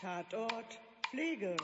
[0.00, 0.78] Tatort
[1.10, 1.56] Pflege.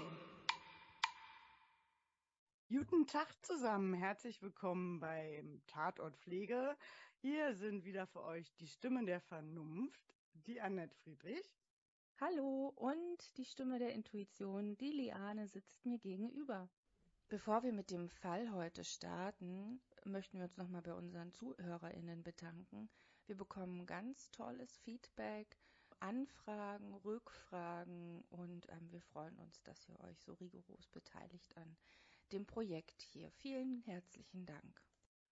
[2.68, 6.76] Guten Tag zusammen, herzlich willkommen beim Tatort Pflege.
[7.20, 11.56] Hier sind wieder für euch die Stimmen der Vernunft, die Annette Friedrich.
[12.20, 16.68] Hallo und die Stimme der Intuition, die Liane sitzt mir gegenüber.
[17.28, 22.90] Bevor wir mit dem Fall heute starten, möchten wir uns nochmal bei unseren ZuhörerInnen bedanken.
[23.26, 25.56] Wir bekommen ganz tolles Feedback
[26.04, 31.76] Anfragen, Rückfragen und ähm, wir freuen uns, dass ihr euch so rigoros beteiligt an
[32.30, 33.30] dem Projekt hier.
[33.30, 34.82] Vielen herzlichen Dank.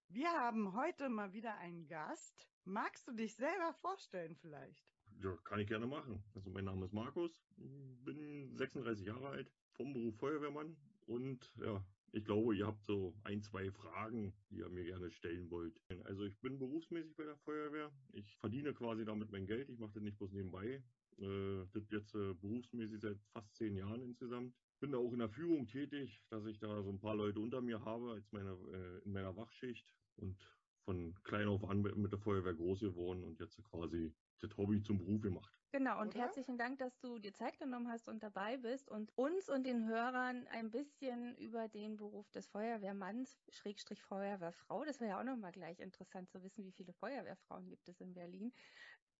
[0.08, 2.48] Wir haben heute mal wieder einen Gast.
[2.64, 4.90] Magst du dich selber vorstellen vielleicht?
[5.22, 6.24] Ja, kann ich gerne machen.
[6.34, 10.74] Also mein Name ist Markus, bin 36 Jahre alt, vom Beruf Feuerwehrmann
[11.06, 15.50] und ja, ich glaube, ihr habt so ein, zwei Fragen, die ihr mir gerne stellen
[15.50, 15.74] wollt.
[16.04, 17.90] Also ich bin berufsmäßig bei der Feuerwehr.
[18.12, 19.70] Ich verdiene quasi damit mein Geld.
[19.70, 20.82] Ich mache das nicht bloß nebenbei.
[21.18, 24.54] Äh, das jetzt äh, berufsmäßig seit fast zehn Jahren insgesamt.
[24.80, 27.62] Bin da auch in der Führung tätig, dass ich da so ein paar Leute unter
[27.62, 30.36] mir habe als meine, äh, in meiner Wachschicht und
[30.84, 34.12] von klein auf an mit der Feuerwehr groß geworden und jetzt quasi
[34.42, 35.52] das Hobby zum Beruf gemacht.
[35.74, 36.20] Genau, und Oder?
[36.20, 39.88] herzlichen Dank, dass du dir Zeit genommen hast und dabei bist und uns und den
[39.88, 45.52] Hörern ein bisschen über den Beruf des Feuerwehrmanns, Schrägstrich Feuerwehrfrau, das wäre ja auch nochmal
[45.52, 48.52] gleich interessant zu wissen, wie viele Feuerwehrfrauen gibt es in Berlin,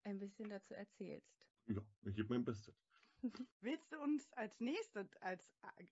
[0.04, 1.46] ein bisschen dazu erzählst.
[1.66, 2.74] Ja, ich gebe mein Bestes.
[3.60, 5.50] Willst du uns als nächstes, als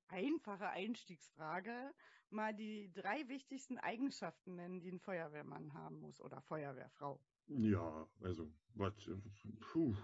[0.09, 1.95] einfache Einstiegsfrage,
[2.29, 7.25] mal die drei wichtigsten Eigenschaften nennen, die ein Feuerwehrmann haben muss oder Feuerwehrfrau?
[7.51, 9.11] Ja, also, was,
[9.59, 9.97] puh,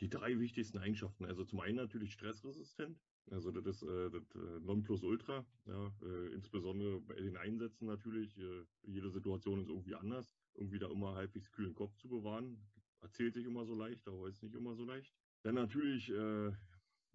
[0.00, 1.24] die drei wichtigsten Eigenschaften.
[1.24, 3.02] Also zum einen natürlich stressresistent.
[3.28, 5.44] Also das ist äh, das äh, Nonplusultra.
[5.66, 8.38] Ja, äh, insbesondere bei den Einsätzen natürlich.
[8.38, 10.38] Äh, jede Situation ist irgendwie anders.
[10.54, 12.70] Irgendwie da immer halbwegs kühlen Kopf zu bewahren.
[13.00, 15.12] Erzählt sich immer so leicht, aber ist nicht immer so leicht.
[15.42, 16.52] Dann natürlich, äh,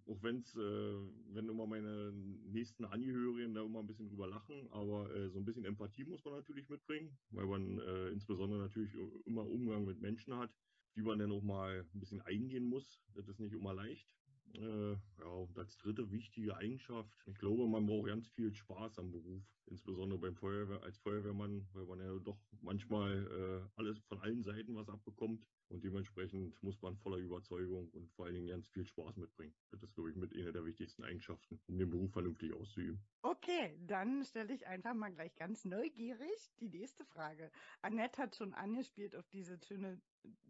[0.07, 0.95] auch wenn's, äh,
[1.33, 5.45] wenn immer meine nächsten Angehörigen da immer ein bisschen drüber lachen, aber äh, so ein
[5.45, 8.93] bisschen Empathie muss man natürlich mitbringen, weil man äh, insbesondere natürlich
[9.25, 10.51] immer Umgang mit Menschen hat
[10.95, 13.01] die man dann auch mal ein bisschen eingehen muss.
[13.13, 14.13] Das ist nicht immer leicht.
[14.53, 19.11] Äh, ja, und als dritte wichtige Eigenschaft, ich glaube, man braucht ganz viel Spaß am
[19.11, 24.43] Beruf, insbesondere beim Feuerwehr, als Feuerwehrmann, weil man ja doch manchmal äh, alles von allen
[24.43, 28.85] Seiten was abbekommt und dementsprechend muss man voller Überzeugung und vor allen Dingen ganz viel
[28.85, 29.53] Spaß mitbringen.
[29.71, 32.99] Das ist, glaube ich, mit einer der wichtigsten Eigenschaften, um den Beruf vernünftig auszuüben.
[33.21, 37.51] Okay, dann stelle ich einfach mal gleich ganz neugierig die nächste Frage.
[37.81, 40.01] Annette hat schon angespielt auf dieses schöne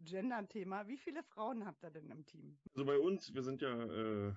[0.04, 0.88] Gender-Thema.
[0.88, 2.58] Wie viele Frauen habt ihr denn im Team?
[2.74, 4.34] Also bei uns, wir sind ja äh,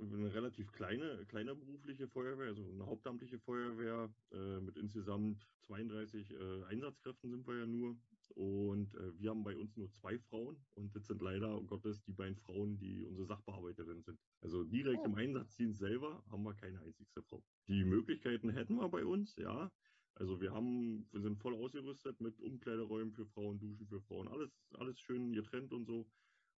[0.00, 6.64] eine relativ kleine, kleine berufliche Feuerwehr, also eine hauptamtliche Feuerwehr äh, mit insgesamt 32 äh,
[6.64, 7.96] Einsatzkräften sind wir ja nur.
[8.32, 12.02] Und äh, wir haben bei uns nur zwei Frauen und das sind leider, oh Gottes,
[12.02, 14.18] die beiden Frauen, die unsere Sachbearbeiterinnen sind.
[14.40, 15.06] Also direkt oh.
[15.06, 17.42] im Einsatzdienst selber haben wir keine einzigste Frau.
[17.68, 19.70] Die Möglichkeiten hätten wir bei uns, ja.
[20.16, 24.50] Also wir haben, wir sind voll ausgerüstet mit Umkleideräumen für Frauen, Duschen für Frauen, alles,
[24.74, 26.06] alles schön getrennt und so.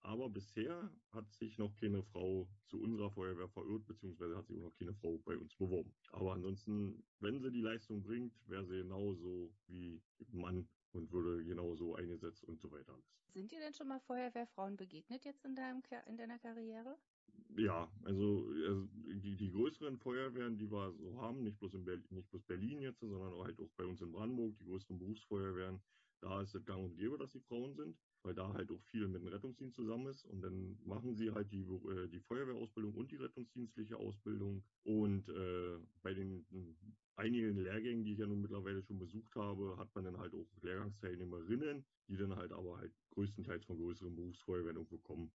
[0.05, 4.65] Aber bisher hat sich noch keine Frau zu unserer Feuerwehr verirrt, beziehungsweise hat sich auch
[4.65, 5.95] noch keine Frau bei uns beworben.
[6.13, 11.95] Aber ansonsten, wenn sie die Leistung bringt, wäre sie genauso wie Mann und würde genauso
[11.95, 12.97] eingesetzt und so weiter
[13.33, 16.97] Sind dir denn schon mal Feuerwehrfrauen begegnet jetzt in, deinem, in deiner Karriere?
[17.57, 22.07] Ja, also, also die, die größeren Feuerwehren, die wir so haben, nicht bloß in Berlin,
[22.11, 25.81] nicht bloß Berlin jetzt, sondern auch halt auch bei uns in Brandenburg, die größeren Berufsfeuerwehren,
[26.21, 29.07] da ist es gang und gäbe, dass die Frauen sind, weil da halt auch viel
[29.07, 30.25] mit dem Rettungsdienst zusammen ist.
[30.25, 34.65] Und dann machen sie halt die, äh, die Feuerwehrausbildung und die rettungsdienstliche Ausbildung.
[34.83, 36.47] Und äh, bei den
[37.17, 40.47] einigen Lehrgängen, die ich ja nun mittlerweile schon besucht habe, hat man dann halt auch
[40.63, 45.31] Lehrgangsteilnehmerinnen, die dann halt aber halt größtenteils von größeren Berufsfeuerwehren irgendwo kommen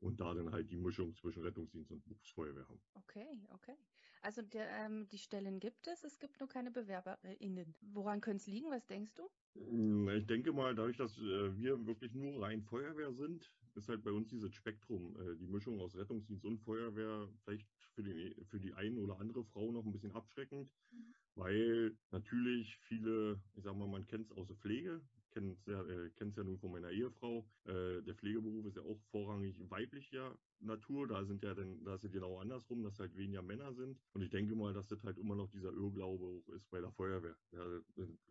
[0.00, 2.82] und da dann halt die Mischung zwischen Rettungsdienst und Berufsfeuerwehr haben.
[2.94, 3.76] Okay, okay.
[4.22, 7.74] Also der, ähm, die Stellen gibt es, es gibt nur keine BewerberInnen.
[7.80, 8.70] Woran könnte es liegen?
[8.70, 9.28] Was denkst du?
[9.54, 14.04] Hm, ich denke mal, dadurch, dass äh, wir wirklich nur rein Feuerwehr sind, ist halt
[14.04, 18.60] bei uns dieses Spektrum, äh, die Mischung aus Rettungsdienst und Feuerwehr vielleicht für, den, für
[18.60, 21.14] die eine oder andere Frau noch ein bisschen abschreckend, mhm.
[21.34, 25.00] weil natürlich viele, ich sag mal, man kennt es aus der Pflege,
[25.32, 27.44] kenne es ja, äh, ja nun von meiner Ehefrau.
[27.64, 31.08] Äh, der Pflegeberuf ist ja auch vorrangig weiblicher Natur.
[31.08, 33.98] Da sind ja dann, da ist ja genau andersrum, dass halt weniger Männer sind.
[34.12, 36.92] Und ich denke mal, dass das halt immer noch dieser Irrglaube auch ist bei der
[36.92, 37.36] Feuerwehr.
[37.52, 37.64] Ja,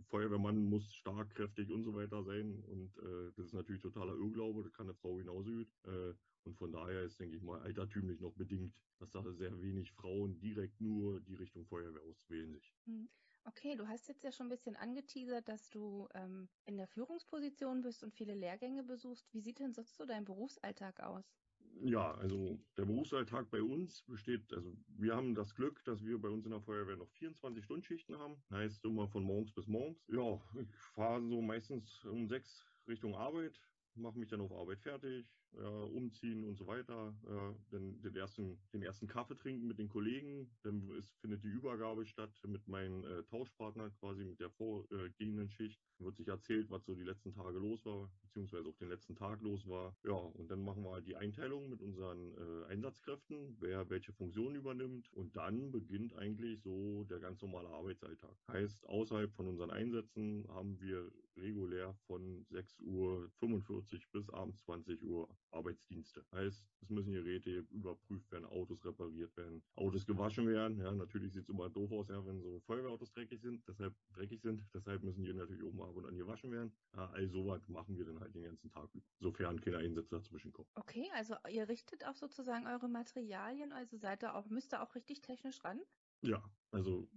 [0.10, 2.64] Feuerwehrmann muss stark, kräftig und so weiter sein.
[2.68, 4.64] Und äh, das ist natürlich totaler Irrglaube.
[4.64, 5.68] Das kann eine Frau genauso gut.
[5.84, 6.14] Äh,
[6.44, 10.40] und von daher ist, denke ich mal, altertümlich noch bedingt, dass da sehr wenig Frauen
[10.40, 12.74] direkt nur die Richtung Feuerwehr auswählen sich.
[12.86, 13.10] Hm.
[13.44, 17.82] Okay, du hast jetzt ja schon ein bisschen angeteasert, dass du ähm, in der Führungsposition
[17.82, 19.34] bist und viele Lehrgänge besuchst.
[19.34, 21.40] Wie sieht denn sonst so dein Berufsalltag aus?
[21.84, 26.30] Ja, also der Berufsalltag bei uns besteht, also wir haben das Glück, dass wir bei
[26.30, 28.44] uns in der Feuerwehr noch 24-Stunden-Schichten haben.
[28.52, 30.06] Heißt immer von morgens bis morgens.
[30.08, 33.62] Ja, ich fahre so meistens um sechs Richtung Arbeit,
[33.96, 38.60] mache mich dann auf Arbeit fertig, ja, umziehen und so weiter, ja, dann den ersten,
[38.74, 43.04] den ersten Kaffee trinken mit den Kollegen, dann ist, findet die Übergabe statt mit meinem
[43.04, 47.34] äh, Tauschpartner quasi mit der vorgehenden Schicht, dann wird sich erzählt, was so die letzten
[47.34, 51.02] Tage los war, beziehungsweise auch den letzten Tag los war, ja, und dann machen wir
[51.02, 55.12] die Einteilung mit unseren äh, Einsatzkräften, wer welche Funktion übernimmt.
[55.14, 58.36] Und dann beginnt eigentlich so der ganz normale Arbeitsalltag.
[58.52, 65.30] Heißt, außerhalb von unseren Einsätzen haben wir regulär von 6.45 Uhr bis abends 20 Uhr
[65.52, 66.26] Arbeitsdienste.
[66.32, 70.80] Heißt, es müssen Geräte überprüft werden, Autos repariert werden, Autos gewaschen werden.
[70.80, 74.42] Ja, natürlich sieht es immer doof aus, ja, wenn so Feuerwehrautos dreckig sind, deshalb dreckig
[74.42, 74.64] sind.
[74.74, 76.72] Deshalb müssen die natürlich oben ab und an gewaschen werden.
[76.96, 80.52] Ja, all sowas machen wir dann halt den ganzen Tag über, sofern keine Einsätze dazwischen
[80.52, 80.70] kommen.
[80.76, 84.96] Okay, also ihr richtet auch sozusagen eure Materialien, also seid ihr auch, müsst ihr auch
[84.96, 85.80] richtig technisch ran?
[86.24, 87.10] Ja, also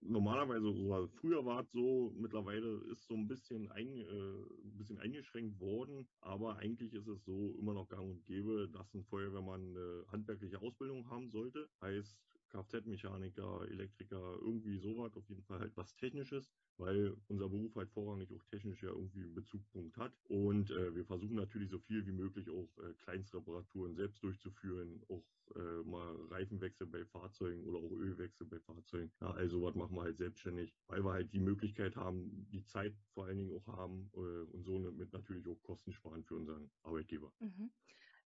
[0.00, 4.98] normalerweise, oder früher war es so, mittlerweile ist so ein bisschen, ein, äh, ein bisschen
[4.98, 9.76] eingeschränkt worden, aber eigentlich ist es so immer noch gang und gäbe, dass ein Feuerwehrmann
[9.76, 11.68] eine handwerkliche Ausbildung haben sollte.
[11.82, 17.90] Heißt, Kfz-Mechaniker, Elektriker, irgendwie sowas, auf jeden Fall halt was Technisches, weil unser Beruf halt
[17.90, 20.12] vorrangig auch technisch ja irgendwie einen Bezugpunkt hat.
[20.24, 25.24] Und äh, wir versuchen natürlich so viel wie möglich auch äh, Kleinstreparaturen selbst durchzuführen, auch
[25.54, 29.12] äh, mal Reifenwechsel bei Fahrzeugen oder auch Ölwechsel bei Fahrzeugen.
[29.20, 32.94] Ja, also was machen wir halt selbstständig, weil wir halt die Möglichkeit haben, die Zeit
[33.14, 36.70] vor allen Dingen auch haben äh, und so mit natürlich auch Kosten sparen für unseren
[36.82, 37.32] Arbeitgeber.
[37.40, 37.70] Mhm.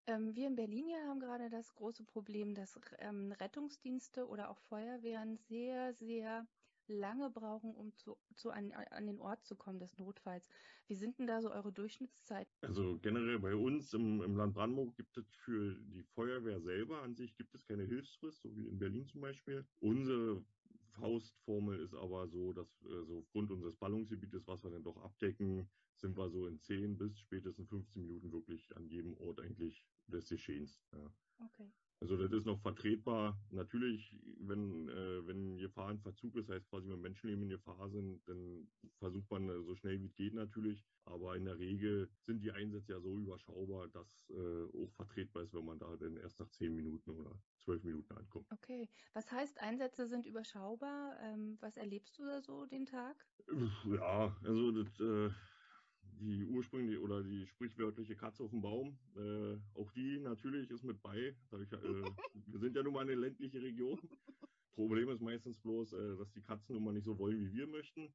[0.06, 4.58] Ähm, wir in Berlin hier haben gerade das große Problem, dass ähm, Rettungsdienste oder auch
[4.58, 6.46] Feuerwehren sehr, sehr
[6.90, 10.48] lange brauchen, um zu, zu an, an den Ort zu kommen des Notfalls.
[10.88, 12.52] Wie sind denn da so eure Durchschnittszeiten?
[12.62, 17.14] Also generell bei uns im, im Land Brandenburg gibt es für die Feuerwehr selber an
[17.14, 19.64] sich gibt es keine Hilfsfrist, so wie in Berlin zum Beispiel.
[19.78, 20.42] Unsere
[21.00, 25.68] Faustformel ist aber so, dass äh, so aufgrund unseres Ballungsgebietes, was wir dann doch abdecken,
[25.96, 30.28] sind wir so in 10 bis spätestens 15 Minuten wirklich an jedem Ort eigentlich des
[30.28, 30.80] Geschehens.
[30.92, 31.12] Ja.
[31.44, 31.70] Okay.
[32.00, 33.38] Also das ist noch vertretbar.
[33.50, 38.26] Natürlich, wenn, äh, wenn Gefahr in Verzug ist, heißt quasi, wenn Menschenleben in Gefahr sind,
[38.26, 40.86] dann versucht man äh, so schnell wie es geht natürlich.
[41.04, 45.52] Aber in der Regel sind die Einsätze ja so überschaubar, dass äh, auch vertretbar ist,
[45.52, 48.46] wenn man da dann erst nach zehn Minuten oder zwölf Minuten ankommt.
[48.50, 48.88] Okay.
[49.12, 51.18] Was heißt, Einsätze sind überschaubar?
[51.20, 53.26] Ähm, was erlebst du da so den Tag?
[53.84, 55.30] Ja, also das äh,
[56.20, 61.02] die ursprüngliche oder die sprichwörtliche Katze auf dem Baum, äh, auch die natürlich ist mit
[61.02, 61.34] bei.
[61.62, 61.78] Ich, äh,
[62.46, 63.98] wir sind ja nun mal eine ländliche Region.
[64.72, 67.66] Problem ist meistens bloß, äh, dass die Katzen nun mal nicht so wollen, wie wir
[67.66, 68.12] möchten,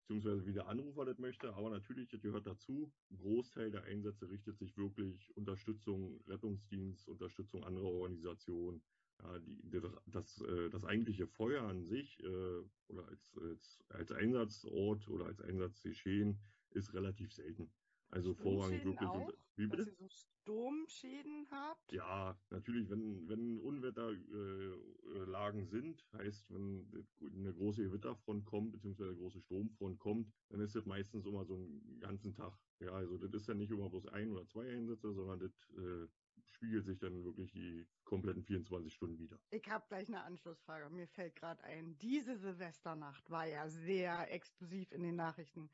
[0.00, 1.52] beziehungsweise wie der Anrufer das möchte.
[1.54, 2.92] Aber natürlich, das gehört dazu.
[3.10, 8.82] Ein Großteil der Einsätze richtet sich wirklich Unterstützung, Rettungsdienst, Unterstützung anderer Organisationen.
[9.20, 14.12] Ja, die, das, das, äh, das eigentliche Feuer an sich äh, oder als, als, als
[14.12, 16.38] Einsatzort oder als Einsatzgeschehen
[16.70, 17.70] ist relativ selten.
[18.10, 19.08] Also vorrangig wirklich.
[19.08, 19.84] Auch, wie bitte?
[19.84, 21.92] Dass ihr so Sturmschäden habt?
[21.92, 29.18] Ja, natürlich, wenn, wenn Unwetterlagen äh, sind, heißt, wenn eine große Gewitterfront kommt, beziehungsweise eine
[29.18, 32.56] große Sturmfront kommt, dann ist das meistens immer so einen ganzen Tag.
[32.80, 36.06] Ja, also das ist ja nicht immer bloß ein oder zwei Einsätze, sondern das äh,
[36.44, 39.38] spiegelt sich dann wirklich die kompletten 24 Stunden wieder.
[39.50, 40.88] Ich habe gleich eine Anschlussfrage.
[40.90, 45.70] Mir fällt gerade ein, diese Silvesternacht war ja sehr explosiv in den Nachrichten.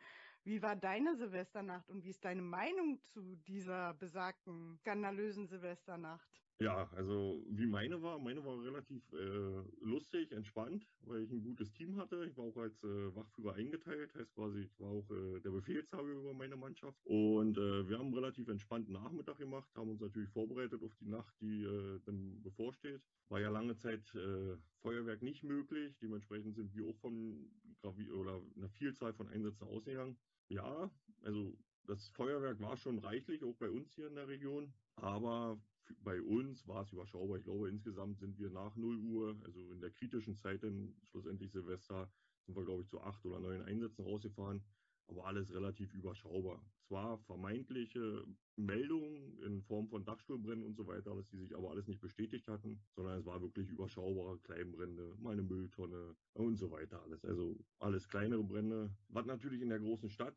[0.46, 6.28] Wie war deine Silvesternacht und wie ist deine Meinung zu dieser besagten skandalösen Silvesternacht?
[6.60, 11.72] Ja, also wie meine war, meine war relativ äh, lustig, entspannt, weil ich ein gutes
[11.72, 12.26] Team hatte.
[12.26, 16.08] Ich war auch als äh, Wachführer eingeteilt, heißt quasi, ich war auch äh, der Befehlshaber
[16.08, 17.00] über meine Mannschaft.
[17.04, 21.08] Und äh, wir haben einen relativ entspannten Nachmittag gemacht, haben uns natürlich vorbereitet auf die
[21.08, 23.02] Nacht, die äh, dann bevorsteht.
[23.30, 27.50] War ja lange Zeit äh, Feuerwerk nicht möglich, dementsprechend sind wir auch von
[27.84, 30.16] oder einer Vielzahl von Einsätzen ausgegangen.
[30.48, 30.90] Ja,
[31.22, 34.74] also das Feuerwerk war schon reichlich, auch bei uns hier in der Region.
[34.96, 35.62] Aber
[35.98, 37.38] bei uns war es überschaubar.
[37.38, 41.52] Ich glaube, insgesamt sind wir nach 0 Uhr, also in der kritischen Zeit dann schlussendlich
[41.52, 42.10] Silvester,
[42.42, 44.66] sind wir, glaube ich, zu acht oder neun Einsätzen rausgefahren.
[45.06, 46.64] Aber alles relativ überschaubar.
[46.86, 48.24] Zwar vermeintliche
[48.56, 52.48] Meldungen in Form von Dachstuhlbrennen und so weiter, dass die sich aber alles nicht bestätigt
[52.48, 57.24] hatten, sondern es war wirklich überschaubare Kleinbrände, mal eine Mülltonne und so weiter alles.
[57.24, 58.90] Also alles kleinere Brände.
[59.08, 60.36] Was natürlich in der großen Stadt,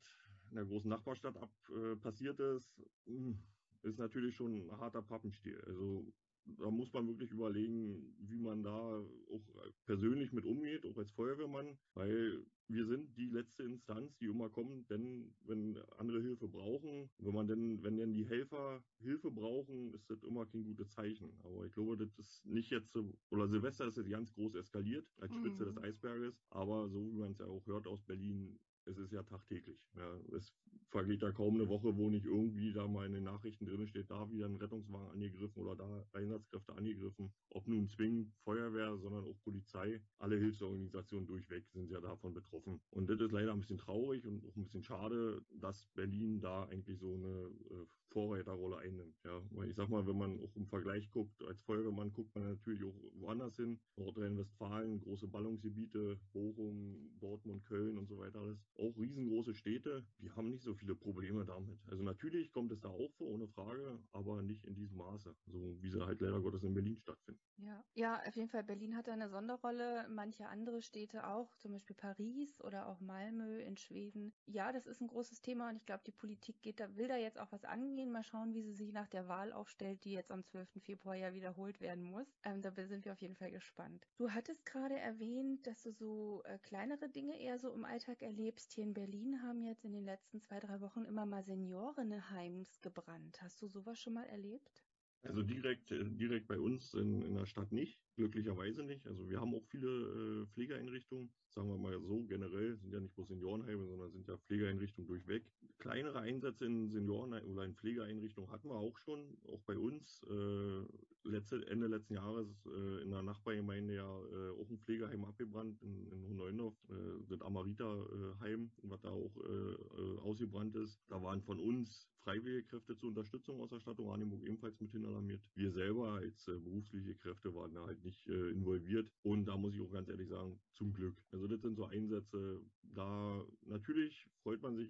[0.49, 3.37] in der großen Nachbarstadt ab, äh, passiert ist, hm,
[3.83, 5.61] ist natürlich schon ein harter Pappenstiel.
[5.65, 6.13] Also
[6.59, 11.77] da muss man wirklich überlegen, wie man da auch persönlich mit umgeht, auch als Feuerwehrmann,
[11.93, 17.33] weil wir sind die letzte Instanz, die immer kommt, denn wenn andere Hilfe brauchen, wenn
[17.33, 21.31] man denn, wenn denn die Helfer Hilfe brauchen, ist das immer kein gutes Zeichen.
[21.43, 25.07] Aber ich glaube, das ist nicht jetzt so, oder Silvester ist jetzt ganz groß eskaliert
[25.17, 25.75] als Spitze mhm.
[25.75, 29.23] des Eisberges, aber so wie man es ja auch hört aus Berlin, es ist ja
[29.23, 29.79] tagtäglich.
[29.95, 30.53] Ja, es
[30.89, 34.09] vergeht da kaum eine Woche, wo nicht irgendwie da mal in den Nachrichten drin steht,
[34.09, 37.33] da wieder ein Rettungswagen angegriffen oder da Einsatzkräfte angegriffen.
[37.49, 40.01] Ob nun zwingend Feuerwehr, sondern auch Polizei.
[40.19, 42.79] Alle Hilfsorganisationen durchweg sind ja davon betroffen.
[42.91, 46.65] Und das ist leider ein bisschen traurig und auch ein bisschen schade, dass Berlin da
[46.65, 49.15] eigentlich so eine äh, Vorreiterrolle einnimmt.
[49.23, 52.49] Ja, weil ich sag mal, wenn man auch im Vergleich guckt, als Feuerwehrmann guckt man
[52.49, 53.79] natürlich auch woanders hin.
[53.97, 58.57] Nordrhein-Westfalen, große Ballungsgebiete, Bochum, Dortmund, Köln und so weiter alles.
[58.75, 61.79] Auch riesengroße Städte, die haben nicht so viele Probleme damit.
[61.87, 65.77] Also natürlich kommt es da auch vor, ohne Frage, aber nicht in diesem Maße, so
[65.81, 67.41] wie sie halt leider Gottes in Berlin stattfinden.
[67.57, 68.63] Ja, ja, auf jeden Fall.
[68.63, 73.59] Berlin hat da eine Sonderrolle, manche andere Städte auch, zum Beispiel Paris oder auch Malmö
[73.59, 74.33] in Schweden.
[74.45, 77.17] Ja, das ist ein großes Thema und ich glaube, die Politik geht da, will da
[77.17, 77.96] jetzt auch was angehen.
[78.05, 80.81] Mal schauen, wie sie sich nach der Wahl aufstellt, die jetzt am 12.
[80.83, 82.27] Februar ja wiederholt werden muss.
[82.43, 84.07] Ähm, da sind wir auf jeden Fall gespannt.
[84.17, 88.73] Du hattest gerade erwähnt, dass du so äh, kleinere Dinge eher so im Alltag erlebst.
[88.73, 93.41] Hier in Berlin haben jetzt in den letzten zwei, drei Wochen immer mal Seniorinnenheims gebrannt.
[93.41, 94.83] Hast du sowas schon mal erlebt?
[95.23, 99.07] Also direkt, äh, direkt bei uns in, in der Stadt nicht, glücklicherweise nicht.
[99.07, 103.15] Also wir haben auch viele äh, Pflegeeinrichtungen, sagen wir mal so, generell sind ja nicht
[103.15, 105.43] bloß Seniorenheime, sondern sind ja Pflegeeinrichtungen durchweg.
[105.77, 110.23] Kleinere Einsätze in Senioren- oder in Pflegeeinrichtungen hatten wir auch schon, auch bei uns.
[110.29, 110.85] Äh,
[111.27, 116.11] letzte, Ende letzten Jahres äh, in der Nachbargemeinde ja äh, auch ein Pflegeheim abgebrannt in,
[116.11, 120.99] in Hohneundorf, äh, das Amarita-Heim, was da auch äh, ausgebrannt ist.
[121.09, 125.41] Da waren von uns Freiwilligekräfte zur Unterstützung aus der Stadt Oranienburg ebenfalls mit alarmiert.
[125.55, 129.09] Wir selber als berufliche Kräfte waren da halt nicht äh, involviert.
[129.23, 131.15] Und da muss ich auch ganz ehrlich sagen, zum Glück.
[131.31, 132.61] Also das sind so Einsätze,
[132.95, 134.89] da natürlich freut man sich,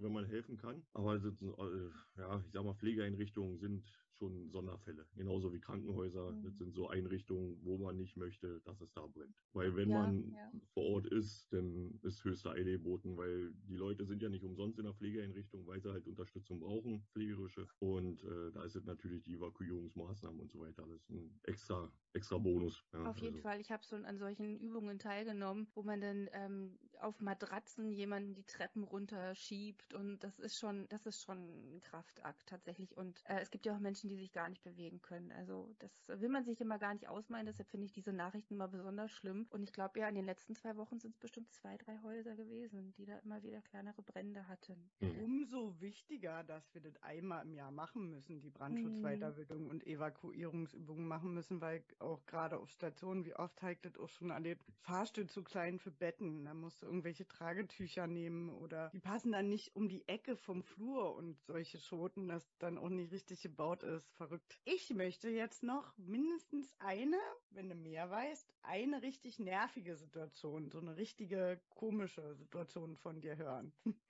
[0.00, 0.82] wenn man helfen kann.
[0.92, 1.90] Aber sind, äh,
[2.20, 3.84] ja, ich sag mal, Pflegeeinrichtungen sind
[4.18, 5.06] schon Sonderfälle.
[5.16, 6.32] Genauso wie Krankenhäuser.
[6.32, 6.42] Mhm.
[6.44, 9.34] Das sind so Einrichtungen, wo man nicht möchte, dass es da brennt.
[9.52, 10.52] Weil wenn ja, man ja.
[10.72, 14.78] vor Ort ist, dann ist höchste Eile geboten, weil die Leute sind ja nicht umsonst
[14.78, 17.66] in der Pflegeeinrichtung, weil sie halt Unterstützung brauchen, pflegerische.
[17.78, 22.38] Und äh, da ist es natürlich die Evakuierungsmaßnahmen und so weiter alles ein extra, extra
[22.38, 22.84] Bonus.
[22.92, 23.42] Ja, Auf jeden also.
[23.42, 23.60] Fall.
[23.60, 28.44] Ich habe schon an solchen Übungen teilgenommen, wo man dann ähm, auf Matratzen jemanden die
[28.44, 32.96] Treppen runterschiebt und das ist schon, das ist schon ein Kraftakt tatsächlich.
[32.96, 35.32] Und äh, es gibt ja auch Menschen, die sich gar nicht bewegen können.
[35.32, 37.46] Also das will man sich immer gar nicht ausmalen.
[37.46, 39.46] Deshalb finde ich diese Nachrichten immer besonders schlimm.
[39.50, 42.34] Und ich glaube ja, in den letzten zwei Wochen sind es bestimmt zwei, drei Häuser
[42.36, 44.90] gewesen, die da immer wieder kleinere Brände hatten.
[45.00, 45.24] Mhm.
[45.24, 49.70] Umso wichtiger, dass wir das einmal im Jahr machen müssen, die Brandschutzweiterbildung mhm.
[49.70, 54.30] und Evakuierungsübungen machen müssen, weil auch gerade auf Stationen, wie oft halt das auch schon
[54.30, 56.44] erlebt, Fahrstuhl zu klein für Betten.
[56.44, 60.62] Da musst du irgendwelche Tragetücher nehmen oder die passen dann nicht um die Ecke vom
[60.62, 64.58] Flur und solche Schoten, das dann auch nicht richtig gebaut ist verrückt.
[64.64, 67.18] Ich möchte jetzt noch mindestens eine,
[67.50, 73.36] wenn du mehr weißt, eine richtig nervige Situation, so eine richtige komische Situation von dir
[73.36, 73.72] hören,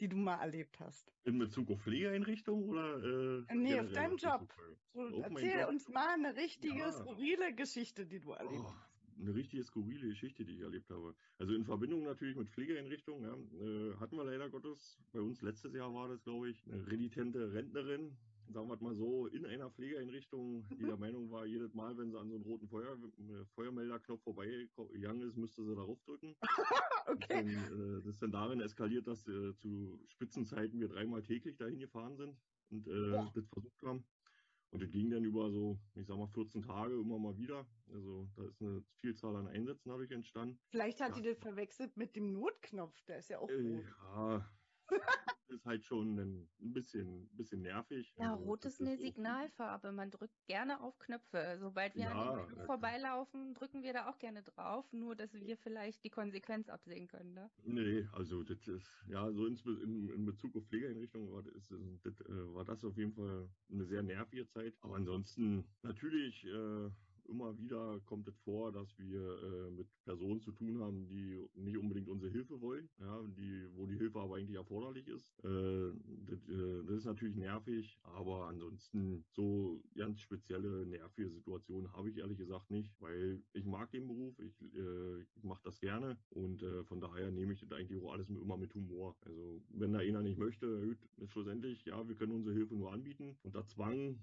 [0.00, 1.12] die du mal erlebt hast.
[1.24, 3.46] In Bezug auf Pflegeeinrichtungen oder?
[3.48, 4.52] Äh, nee, auf deinen Job.
[4.92, 5.68] So, erzähl Job.
[5.68, 6.92] uns mal eine richtige, ja.
[6.92, 8.74] skurrile Geschichte, die du erlebt hast.
[8.74, 11.14] Oh, eine richtige skurrile Geschichte, die ich erlebt habe.
[11.38, 15.74] Also in Verbindung natürlich mit Pflegeeinrichtungen, ja, äh, hatten wir leider Gottes, bei uns letztes
[15.74, 18.16] Jahr war das, glaube ich, eine renitente Rentnerin,
[18.52, 22.18] sagen wir mal so, in einer Pflegeeinrichtung, die der Meinung war, jedes Mal, wenn sie
[22.18, 26.34] an so einen roten Feuer, äh, Feuermelderknopf vorbeigegangen ist, müsste sie darauf drücken.
[27.06, 27.40] okay.
[27.40, 31.78] Und, äh, das ist dann darin eskaliert, dass äh, zu Spitzenzeiten wir dreimal täglich dahin
[31.78, 32.36] gefahren sind
[32.70, 33.30] und äh, ja.
[33.34, 34.04] das versucht haben.
[34.72, 37.66] Und das ging dann über so, ich sag mal, 14 Tage immer mal wieder.
[37.92, 40.58] Also da ist eine Vielzahl an Einsätzen dadurch entstanden.
[40.70, 41.22] Vielleicht hat ja.
[41.22, 43.82] die das verwechselt mit dem Notknopf, der ist ja auch äh.
[43.82, 44.50] Ja,
[45.52, 48.14] ist halt schon ein bisschen, bisschen nervig.
[48.18, 49.92] Ja, also, rot ist eine Signalfarbe.
[49.92, 51.58] Man drückt gerne auf Knöpfe.
[51.60, 55.56] Sobald wir ja, an dem vorbeilaufen, drücken wir da auch gerne drauf, nur dass wir
[55.56, 57.34] vielleicht die Konsequenz absehen können.
[57.34, 57.50] Ne?
[57.64, 62.20] Nee, also das ist, ja, so in, in, in Bezug auf Pflegeeinrichtungen war das, das,
[62.22, 64.74] äh, war das auf jeden Fall eine sehr nervige Zeit.
[64.80, 66.90] Aber ansonsten natürlich äh,
[67.32, 71.78] immer wieder kommt es vor, dass wir äh, mit Personen zu tun haben, die nicht
[71.78, 75.32] unbedingt unsere Hilfe wollen, ja, die, wo die Hilfe aber eigentlich erforderlich ist.
[75.44, 75.92] Äh,
[76.26, 82.18] das, äh, das, ist natürlich nervig, aber ansonsten so ganz spezielle nervige Situationen habe ich
[82.18, 86.62] ehrlich gesagt nicht, weil ich mag den Beruf, ich, äh, ich mache das gerne und
[86.62, 89.16] äh, von daher nehme ich das eigentlich auch alles immer mit Humor.
[89.22, 90.96] Also wenn da einer nicht möchte,
[91.28, 93.36] schlussendlich, ja, wir können unsere Hilfe nur anbieten.
[93.42, 94.18] Unter Zwang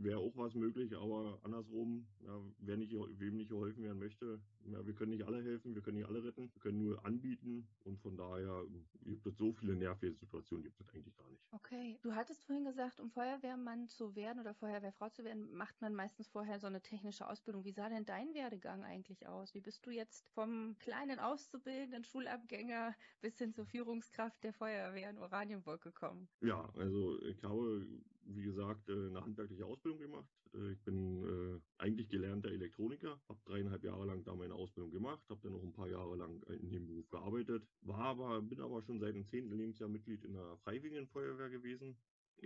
[0.00, 4.86] wäre auch was möglich, aber andersrum, ja, wer nicht, wem nicht geholfen werden möchte, ja,
[4.86, 8.00] wir können nicht alle helfen, wir können nicht alle retten, wir können nur anbieten und
[8.00, 8.64] von daher
[9.04, 11.42] gibt es so viele nervige Situationen, gibt es eigentlich gar nicht.
[11.52, 15.94] Okay, du hattest vorhin gesagt, um Feuerwehrmann zu werden oder Feuerwehrfrau zu werden, macht man
[15.94, 17.64] meistens vorher so eine technische Ausbildung.
[17.64, 19.54] Wie sah denn dein Werdegang eigentlich aus?
[19.54, 25.18] Wie bist du jetzt vom kleinen Auszubildenden Schulabgänger bis hin zur Führungskraft der Feuerwehr in
[25.18, 26.28] Oranienburg gekommen?
[26.40, 27.86] Ja, also ich habe
[28.26, 30.28] wie gesagt, äh, eine handwerkliche Ausbildung gemacht.
[30.54, 35.22] Äh, ich bin äh, eigentlich gelernter Elektroniker, habe dreieinhalb Jahre lang da meine Ausbildung gemacht,
[35.28, 38.82] habe dann noch ein paar Jahre lang in dem Beruf gearbeitet, war aber, bin aber
[38.82, 41.96] schon seit dem zehnten Lebensjahr Mitglied in der Freiwilligen Feuerwehr gewesen,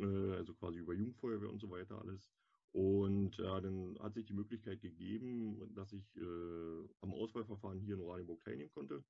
[0.01, 2.31] also quasi über Jugendfeuerwehr und so weiter alles.
[2.73, 6.05] Und ja, dann hat sich die Möglichkeit gegeben, dass ich
[7.01, 9.03] am Auswahlverfahren hier in Oranienburg teilnehmen konnte.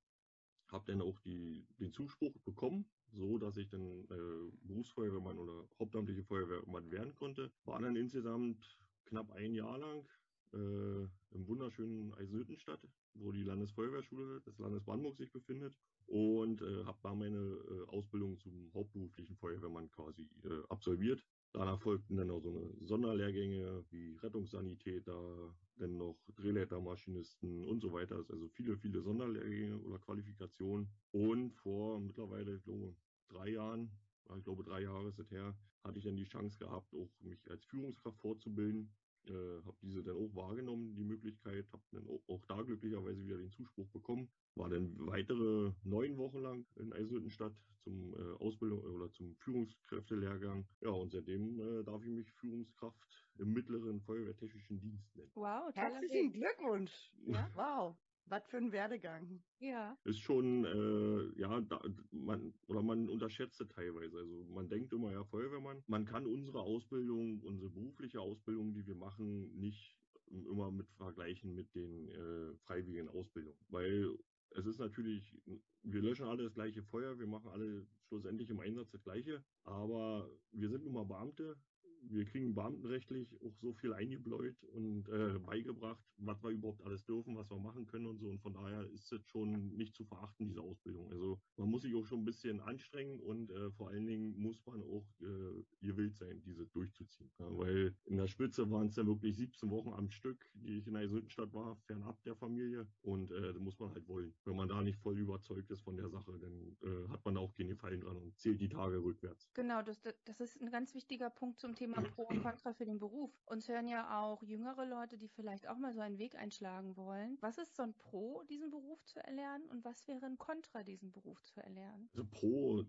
[0.69, 6.25] Habe dann auch die, den Zuspruch bekommen, so dass ich dann äh, Berufsfeuerwehrmann oder hauptamtliche
[6.25, 7.51] Feuerwehrmann werden konnte.
[7.65, 10.05] War dann insgesamt knapp ein Jahr lang
[10.53, 12.81] äh, im wunderschönen Eisenhüttenstadt,
[13.15, 18.39] wo die Landesfeuerwehrschule des Landes Brandenburg sich befindet und äh, habe da meine äh, Ausbildung
[18.39, 21.25] zum hauptberuflichen Feuerwehrmann quasi äh, absolviert.
[21.53, 28.25] Danach folgten dann auch so eine Sonderlehrgänge wie Rettungssanitäter, dann noch Drehleitermaschinisten und so weiter.
[28.29, 30.89] Also viele, viele Sonderlehrgänge oder Qualifikationen.
[31.11, 32.95] Und vor mittlerweile, ich glaube,
[33.29, 33.91] drei Jahren,
[34.37, 37.51] ich glaube drei Jahre ist es her, hatte ich dann die Chance gehabt, auch mich
[37.51, 38.93] als Führungskraft fortzubilden.
[39.27, 43.37] Äh, habe diese dann auch wahrgenommen, die Möglichkeit, habe dann auch, auch, da glücklicherweise wieder
[43.37, 44.31] den Zuspruch bekommen.
[44.55, 50.67] War dann weitere neun Wochen lang in Eisenhüttenstadt zum äh, Ausbildung oder zum Führungskräftelehrgang.
[50.81, 52.99] Ja, und seitdem äh, darf ich mich Führungskraft
[53.39, 55.31] im mittleren Feuerwehrtechnischen Dienst nennen.
[55.35, 57.13] Wow, herzlichen Glückwunsch.
[57.27, 57.51] Ja?
[57.55, 57.97] Wow.
[58.31, 59.43] Was für ein Werdegang.
[59.59, 59.97] Ja.
[60.05, 64.19] Ist schon, äh, ja, da, man, oder man unterschätzt es teilweise.
[64.19, 65.83] Also man denkt immer, ja, Feuerwehrmann.
[65.87, 71.75] Man kann unsere Ausbildung, unsere berufliche Ausbildung, die wir machen, nicht immer mit vergleichen mit
[71.75, 73.57] den äh, freiwilligen Ausbildungen.
[73.69, 74.19] Weil
[74.51, 75.37] es ist natürlich,
[75.83, 80.31] wir löschen alle das gleiche Feuer, wir machen alle schlussendlich im Einsatz das gleiche, aber
[80.53, 81.57] wir sind nun mal Beamte,
[82.03, 87.37] wir kriegen beamtenrechtlich auch so viel eingebläut und äh, beigebracht, was wir überhaupt alles dürfen,
[87.37, 88.29] was wir machen können und so.
[88.29, 91.11] Und von daher ist es schon nicht zu verachten, diese Ausbildung.
[91.11, 94.65] Also man muss sich auch schon ein bisschen anstrengen und äh, vor allen Dingen muss
[94.67, 97.31] man auch äh, gewillt sein, diese durchzuziehen.
[97.39, 100.87] Ja, weil in der Spitze waren es ja wirklich 17 Wochen am Stück, die ich
[100.87, 102.87] in der Südstadt war, fernab der Familie.
[103.03, 104.35] Und äh, da muss man halt wollen.
[104.45, 107.41] Wenn man da nicht voll überzeugt ist von der Sache, dann äh, hat man da
[107.41, 109.49] auch keine Gefallen dran und zählt die Tage rückwärts.
[109.55, 112.99] Genau, das, das ist ein ganz wichtiger Punkt zum Thema Pro und Contra für den
[112.99, 113.31] Beruf.
[113.47, 117.39] Uns hören ja auch jüngere Leute, die vielleicht auch mal so einen Weg einschlagen wollen.
[117.41, 121.13] Was ist so ein Pro, diesen Beruf zu erlernen und was wäre ein Contra, diesen
[121.13, 122.09] Beruf zu erlernen?
[122.13, 122.85] Also Pro,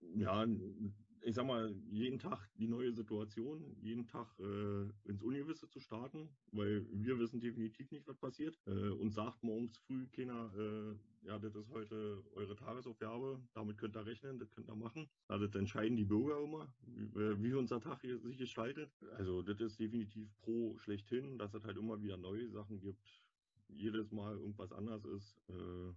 [0.00, 0.46] ja,
[1.22, 6.28] ich sag mal, jeden Tag die neue Situation, jeden Tag äh, ins Ungewisse zu starten,
[6.52, 8.58] weil wir wissen definitiv nicht, was passiert.
[8.66, 13.96] Äh, uns sagt morgens früh keiner, äh, ja, das ist heute eure Tagesaufgabe, damit könnt
[13.96, 15.08] ihr rechnen, das könnt ihr machen.
[15.28, 18.90] Also das entscheiden die Bürger immer, wie, wie unser Tag hier, sich gestaltet.
[19.16, 23.22] Also das ist definitiv pro schlechthin, dass es halt immer wieder neue Sachen gibt,
[23.68, 25.40] jedes Mal irgendwas anders ist.
[25.48, 25.94] Äh,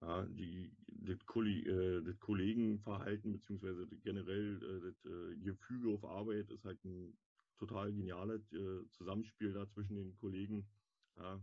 [0.00, 6.82] ja, die, das, äh, Kollegenverhalten beziehungsweise generell äh, das äh, Gefüge auf Arbeit ist halt
[6.84, 7.16] ein
[7.58, 8.40] total geniales
[8.92, 10.64] Zusammenspiel da zwischen den Kollegen.
[11.16, 11.42] Ja,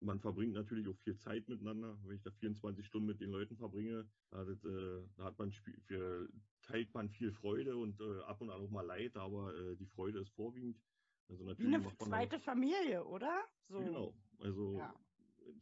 [0.00, 1.98] man verbringt natürlich auch viel Zeit miteinander.
[2.04, 5.52] Wenn ich da 24 Stunden mit den Leuten verbringe, da, das, äh, da hat man
[5.52, 6.28] für,
[6.62, 9.86] teilt man viel Freude und äh, ab und an auch mal Leid, aber äh, die
[9.86, 10.78] Freude ist vorwiegend.
[11.28, 13.44] Also natürlich Wie eine zweite auch, Familie, oder?
[13.68, 13.78] So.
[13.78, 14.14] Genau.
[14.40, 14.94] Also ja.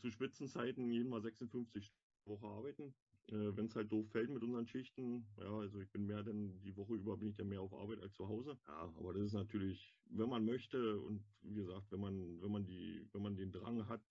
[0.01, 2.95] zu Spitzenzeiten jeden mal 56 Stunden Woche arbeiten.
[3.29, 6.61] Äh, Wenn es halt doof fällt mit unseren Schichten, ja, also ich bin mehr denn
[6.63, 8.59] die Woche über bin ich ja mehr auf Arbeit als zu Hause.
[8.67, 12.67] Ja, aber das ist natürlich, wenn man möchte und wie gesagt, wenn man, wenn man
[12.67, 14.03] die, wenn man den Drang hat,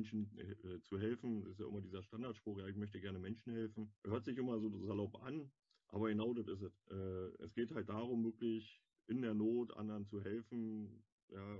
[0.00, 3.92] Menschen äh, zu helfen, ist ja immer dieser Standardspruch, ja, ich möchte gerne Menschen helfen.
[4.04, 5.50] Hört sich immer so salopp an,
[5.88, 6.72] aber genau das ist es.
[6.90, 11.58] Äh, es geht halt darum, wirklich in der Not anderen zu helfen, ja,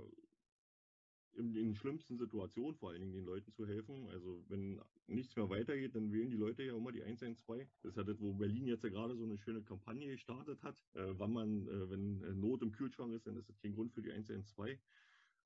[1.33, 4.09] in den schlimmsten Situationen vor allen Dingen den Leuten zu helfen.
[4.09, 7.69] Also wenn nichts mehr weitergeht, dann wählen die Leute ja immer die 112.
[7.83, 10.75] Das ist ja das, wo Berlin jetzt ja gerade so eine schöne Kampagne gestartet hat.
[10.93, 14.01] Äh, wann man, äh, wenn Not im Kühlschrank ist, dann ist das kein Grund für
[14.01, 14.77] die 112.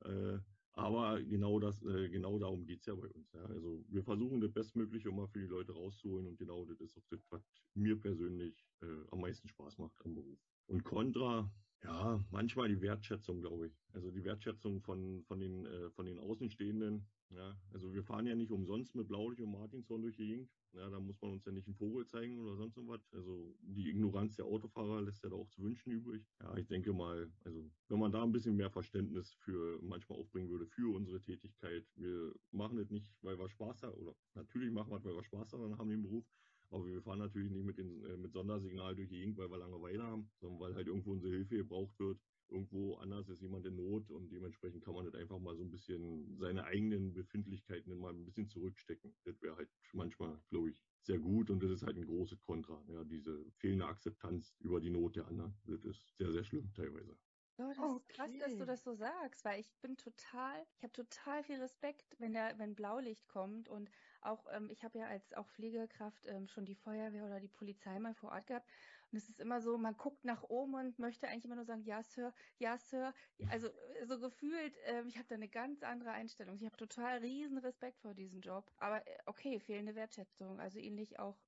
[0.06, 0.40] Äh,
[0.76, 3.34] Aber genau das, äh, genau darum geht's ja bei uns.
[3.34, 7.06] Also wir versuchen das Bestmögliche immer für die Leute rauszuholen und genau das ist auch
[7.10, 7.42] das, was
[7.76, 10.38] mir persönlich äh, am meisten Spaß macht am Beruf.
[10.68, 11.50] Und Contra,
[11.84, 13.74] ja, manchmal die Wertschätzung, glaube ich.
[13.94, 17.08] Also die Wertschätzung von, von, den, äh, von den Außenstehenden.
[17.32, 20.52] Ja, also wir fahren ja nicht umsonst mit Blaulicht und Martinshorn durch die Gegend.
[20.74, 23.02] Ja, da muss man uns ja nicht einen Vogel zeigen oder sonst was.
[23.14, 26.24] Also die Ignoranz der Autofahrer lässt ja da auch zu wünschen übrig.
[26.42, 30.50] Ja, ich denke mal, also wenn man da ein bisschen mehr Verständnis für manchmal aufbringen
[30.50, 31.86] würde für unsere Tätigkeit.
[31.96, 35.24] Wir machen es nicht, weil wir Spaß haben, oder natürlich machen wir es, weil wir
[35.24, 36.26] Spaß daran haben im Beruf,
[36.70, 39.58] aber wir fahren natürlich nicht mit, den, äh, mit Sondersignal durch die Gegend, weil wir
[39.58, 42.20] Langeweile haben, sondern weil halt irgendwo unsere Hilfe gebraucht wird.
[42.50, 45.72] Irgendwo anders ist jemand in Not und dementsprechend kann man das einfach mal so ein
[45.72, 49.16] bisschen seine eigenen Befindlichkeiten mal ein bisschen zurückstecken.
[49.24, 52.84] Das wäre halt manchmal, glaube ich, sehr gut und das ist halt ein großes Kontra.
[52.88, 55.56] Ja, diese fehlende Akzeptanz über die Not der anderen.
[55.66, 57.18] Das ist sehr, sehr schlimm teilweise.
[57.58, 57.96] Oh, das okay.
[57.96, 61.62] ist krass, dass du das so sagst, weil ich bin total, ich habe total viel
[61.62, 66.26] Respekt, wenn der, wenn Blaulicht kommt und auch, ähm, ich habe ja als auch Pflegekraft
[66.28, 68.70] ähm, schon die Feuerwehr oder die Polizei mal vor Ort gehabt
[69.16, 71.86] und es ist immer so, man guckt nach oben und möchte eigentlich immer nur sagen,
[71.86, 73.14] ja Sir, ja Sir,
[73.48, 76.58] also äh, so gefühlt, ähm, ich habe da eine ganz andere Einstellung.
[76.58, 81.18] Ich habe total riesen Respekt vor diesem Job, aber äh, okay, fehlende Wertschätzung, also ähnlich
[81.18, 81.40] auch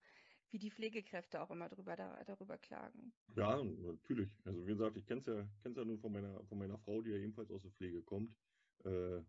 [0.49, 3.11] wie die Pflegekräfte auch immer drüber, da, darüber klagen.
[3.35, 4.29] Ja, natürlich.
[4.45, 7.01] Also wie gesagt, ich kenne es ja, kenn's ja nun von meiner, von meiner Frau,
[7.01, 8.33] die ja ebenfalls aus der Pflege kommt.
[8.85, 9.19] Äh,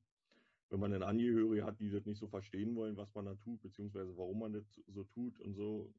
[0.71, 3.61] wenn man einen Angehörige hat, die das nicht so verstehen wollen, was man da tut,
[3.63, 5.93] beziehungsweise warum man das so tut und so,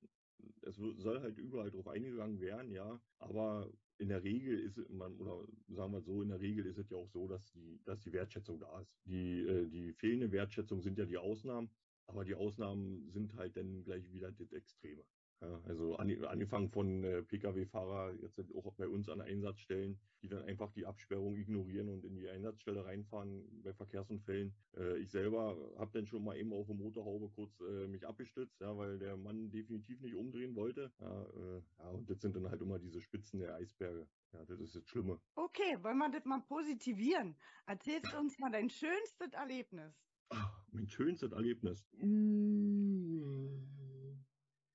[0.61, 5.45] es soll halt überall drauf eingegangen werden, ja, aber in der Regel ist man, oder
[5.67, 8.13] sagen wir so, in der Regel ist es ja auch so, dass die, dass die
[8.13, 8.95] Wertschätzung da ist.
[9.05, 11.69] Die, äh, die fehlende Wertschätzung sind ja die Ausnahmen.
[12.09, 15.03] Aber die Ausnahmen sind halt dann gleich wieder das Extreme.
[15.41, 20.73] Ja, also angefangen von äh, Pkw-Fahrer, jetzt auch bei uns an Einsatzstellen, die dann einfach
[20.73, 24.53] die Absperrung ignorieren und in die Einsatzstelle reinfahren bei Verkehrsunfällen.
[24.75, 28.59] Äh, ich selber habe dann schon mal eben auf der Motorhaube kurz äh, mich abgestützt,
[28.59, 30.91] ja, weil der Mann definitiv nicht umdrehen wollte.
[30.99, 34.07] Ja, äh, ja, und das sind dann halt immer diese Spitzen der Eisberge.
[34.33, 35.21] Ja, das ist das Schlimme.
[35.35, 37.37] Okay, wollen wir das mal positivieren?
[37.65, 40.08] Erzählst uns mal dein schönstes Erlebnis.
[40.29, 41.85] Ach, mein schönstes Erlebnis.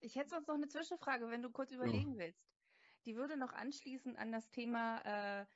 [0.01, 2.19] Ich hätte sonst noch eine Zwischenfrage, wenn du kurz überlegen ja.
[2.19, 2.45] willst.
[3.07, 5.47] Die würde noch anschließen an das Thema äh,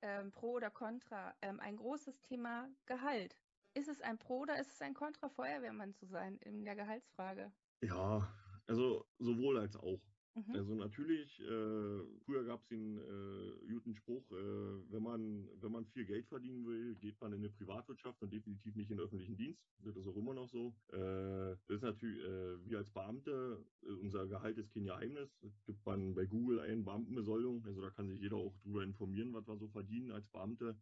[0.00, 1.34] äh, Pro oder Contra.
[1.42, 3.36] Ähm, ein großes Thema Gehalt.
[3.74, 7.52] Ist es ein Pro oder ist es ein Contra, Feuerwehrmann zu sein in der Gehaltsfrage?
[7.80, 8.28] Ja,
[8.66, 10.00] also sowohl als auch.
[10.34, 10.54] Mhm.
[10.54, 15.86] Also natürlich, äh, früher gab es den äh, guten Spruch, äh, wenn man wenn man
[15.86, 19.36] viel Geld verdienen will, geht man in eine Privatwirtschaft und definitiv nicht in den öffentlichen
[19.36, 19.62] Dienst.
[19.84, 20.74] Das ist auch immer noch so.
[20.92, 25.30] Äh, das ist natürlich, äh, wir als Beamte, äh, unser Gehalt ist kein Geheimnis.
[25.40, 27.64] Das gibt man bei Google ein, Beamtenbesoldung.
[27.64, 30.76] Also da kann sich jeder auch drüber informieren, was wir so verdienen als Beamte.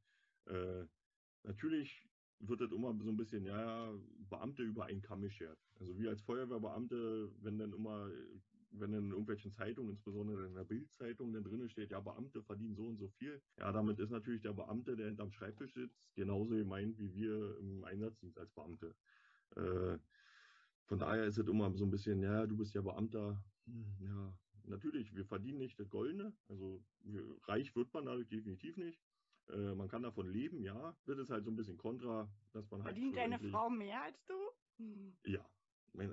[0.47, 0.87] Äh,
[1.45, 3.95] natürlich wird das immer so ein bisschen, ja,
[4.29, 5.59] Beamte über einen Kamm geschert.
[5.81, 8.11] Also wir als Feuerwehrbeamte, wenn dann immer
[8.81, 12.87] wenn in irgendwelchen Zeitungen, insbesondere in der Bildzeitung, dann drinnen steht, ja, Beamte verdienen so
[12.87, 13.41] und so viel.
[13.59, 17.85] Ja, damit ist natürlich der Beamte, der hinterm Schreibtisch sitzt, genauso gemeint wie wir im
[17.85, 18.95] Einsatzdienst als Beamte.
[19.57, 19.99] Äh,
[20.85, 23.43] von daher ist es immer so ein bisschen, ja, du bist ja Beamter.
[23.67, 26.33] Hm, ja, natürlich, wir verdienen nicht das Goldene.
[26.49, 29.01] Also wir, reich wird man dadurch definitiv nicht.
[29.49, 30.97] Äh, man kann davon leben, ja.
[31.07, 32.95] Das ist halt so ein bisschen kontra, dass man halt.
[32.95, 34.35] Verdient deine Frau mehr als du?
[35.25, 35.45] Ja.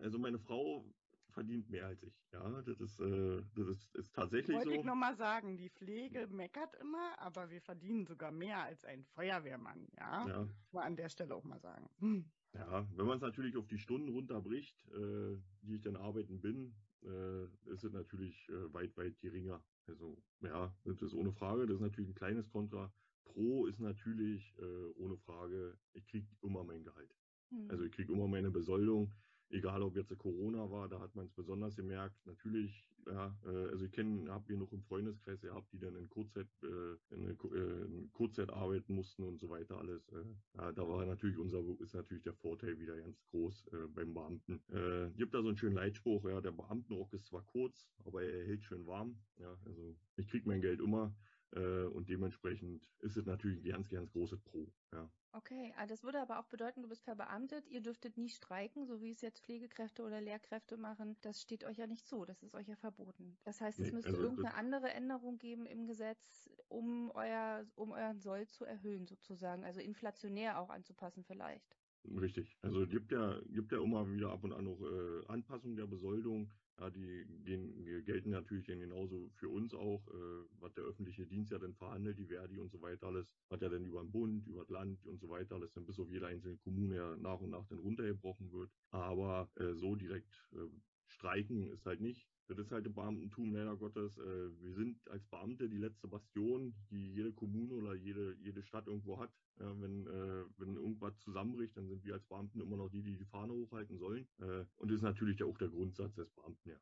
[0.02, 0.86] Also meine Frau
[1.33, 2.13] verdient mehr als ich.
[2.31, 4.69] Ja, das ist, äh, das ist, ist tatsächlich Wollte so.
[4.69, 9.03] Wollte ich nochmal sagen, die Pflege meckert immer, aber wir verdienen sogar mehr als ein
[9.03, 9.87] Feuerwehrmann.
[9.97, 10.47] Ja, ja.
[10.71, 11.89] mal an der Stelle auch mal sagen.
[11.99, 12.25] Hm.
[12.53, 16.75] Ja, wenn man es natürlich auf die Stunden runterbricht, äh, die ich dann arbeiten bin,
[17.03, 19.63] äh, ist es natürlich äh, weit, weit geringer.
[19.87, 21.65] Also ja, das ist ohne Frage.
[21.65, 22.93] Das ist natürlich ein kleines Kontra.
[23.25, 27.15] Pro ist natürlich äh, ohne Frage, ich kriege immer mein Gehalt.
[27.49, 27.69] Hm.
[27.69, 29.11] Also ich kriege immer meine Besoldung
[29.53, 32.25] egal ob jetzt Corona war, da hat man es besonders gemerkt.
[32.25, 36.47] Natürlich, ja, äh, also ich kenne, habe noch im Freundeskreis gehabt, die dann in Kurzzeit,
[36.63, 40.11] äh, in, äh, in Kurzzeit arbeiten mussten und so weiter alles.
[40.57, 44.63] Ja, da war natürlich unser, ist natürlich der Vorteil wieder ganz groß beim Beamten.
[44.69, 48.45] Äh, gibt da so einen schönen Leitspruch, ja, der Beamtenrock ist zwar kurz, aber er
[48.45, 49.23] hält schön warm.
[49.37, 51.15] Ja, also ich kriege mein Geld immer.
[51.55, 54.71] Äh, und dementsprechend ist es natürlich ein ganz, ganz großes Pro.
[54.91, 55.09] Ja.
[55.33, 59.01] Okay, ah, das würde aber auch bedeuten, du bist verbeamtet, ihr dürftet nie streiken, so
[59.01, 61.15] wie es jetzt Pflegekräfte oder Lehrkräfte machen.
[61.21, 63.37] Das steht euch ja nicht zu, das ist euch ja verboten.
[63.43, 67.91] Das heißt, es nee, müsste also irgendeine andere Änderung geben im Gesetz, um euer, um
[67.91, 71.77] euren Soll zu erhöhen sozusagen, also inflationär auch anzupassen vielleicht.
[72.05, 72.57] Richtig.
[72.61, 76.51] Also gibt ja, gibt ja immer wieder ab und an noch äh, Anpassungen der Besoldung.
[76.79, 81.59] Ja, die, gehen, gelten natürlich genauso für uns auch, äh, was der öffentliche Dienst ja
[81.59, 84.62] dann verhandelt, die Verdi und so weiter alles, was ja dann über den Bund, über
[84.62, 87.51] das Land und so weiter alles dann bis auf jede einzelne Kommune ja nach und
[87.51, 88.71] nach dann runtergebrochen wird.
[88.89, 90.67] Aber äh, so direkt äh,
[91.05, 92.32] streiken ist halt nicht.
[92.47, 94.17] Das ist halt im Beamtentum leider Gottes.
[94.17, 98.88] Äh, wir sind als Beamte die letzte Bastion, die jede Kommune oder jede, jede Stadt
[98.88, 99.32] irgendwo hat.
[99.58, 103.25] Wenn, äh, wenn irgendwas zusammenbricht, dann sind wir als Beamten immer noch die, die die
[103.25, 104.27] Fahne hochhalten sollen.
[104.39, 106.75] Äh, und das ist natürlich auch der Grundsatz des Beamten, ja.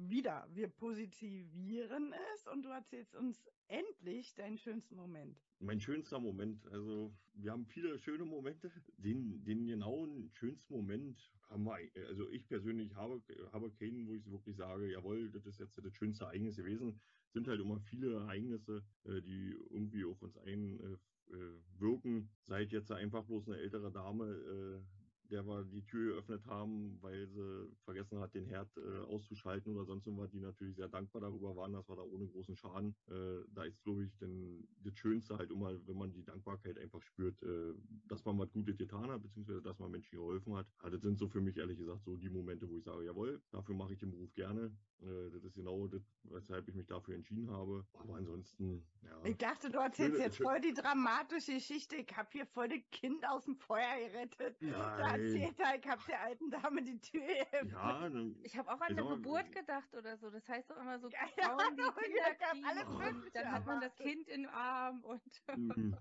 [0.00, 5.42] Wieder, wir positivieren es und du erzählst uns endlich deinen schönsten Moment.
[5.58, 8.70] Mein schönster Moment, also wir haben viele schöne Momente.
[8.96, 11.18] Den, den genauen schönsten Moment
[11.50, 13.20] haben wir, also ich persönlich habe,
[13.52, 17.00] habe keinen, wo ich wirklich sage, jawohl, das ist jetzt das schönste Ereignis gewesen.
[17.26, 22.18] Es sind halt immer viele Ereignisse, äh, die irgendwie auf uns einwirken.
[22.20, 24.97] Äh, Seit jetzt einfach bloß eine ältere Dame äh,
[25.30, 29.84] der wir die Tür geöffnet haben, weil sie vergessen hat, den Herd äh, auszuschalten oder
[29.84, 32.94] sonst irgendwas, die natürlich sehr dankbar darüber waren, dass wir da ohne großen Schaden.
[33.08, 37.02] Äh, da ist, glaube ich, denn das Schönste halt immer, wenn man die Dankbarkeit einfach
[37.02, 37.74] spürt, äh,
[38.06, 40.66] dass man was Gutes getan hat, beziehungsweise dass man Menschen geholfen hat.
[40.78, 43.40] Also das sind so für mich ehrlich gesagt so die Momente, wo ich sage, jawohl,
[43.50, 44.72] dafür mache ich den Beruf gerne.
[45.02, 47.86] Äh, das ist genau das, weshalb ich mich dafür entschieden habe.
[47.92, 49.24] Aber ansonsten, ja.
[49.24, 51.96] Ich dachte, du erzählst jetzt voll die dramatische Geschichte.
[51.96, 54.56] Ich habe hier voll das Kind aus dem Feuer gerettet.
[54.60, 57.22] Nein erzählt ich habe der alten Dame die Tür.
[57.70, 60.30] Ja, ne, ich habe auch an eine Geburt gedacht oder so.
[60.30, 63.96] Das heißt doch immer so, ja, Frauen, die Kinder kriegen alles dann hat man das
[63.96, 65.22] Kind im Arm und...
[65.56, 65.96] Mhm.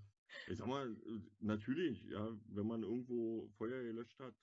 [0.50, 0.96] Ich sag mal,
[1.40, 4.36] natürlich, ja, wenn man irgendwo Feuer gelöscht hat,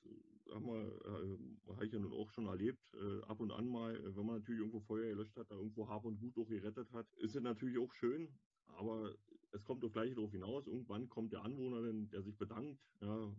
[0.50, 3.98] haben wir, äh, habe ich ja nun auch schon erlebt, äh, ab und an mal,
[4.16, 7.06] wenn man natürlich irgendwo Feuer gelöscht hat, da irgendwo Hab und Gut auch gerettet hat,
[7.18, 8.28] ist es natürlich auch schön,
[8.66, 9.14] aber
[9.52, 13.32] es kommt doch gleich darauf hinaus, irgendwann kommt der Anwohner, der sich bedankt, ja,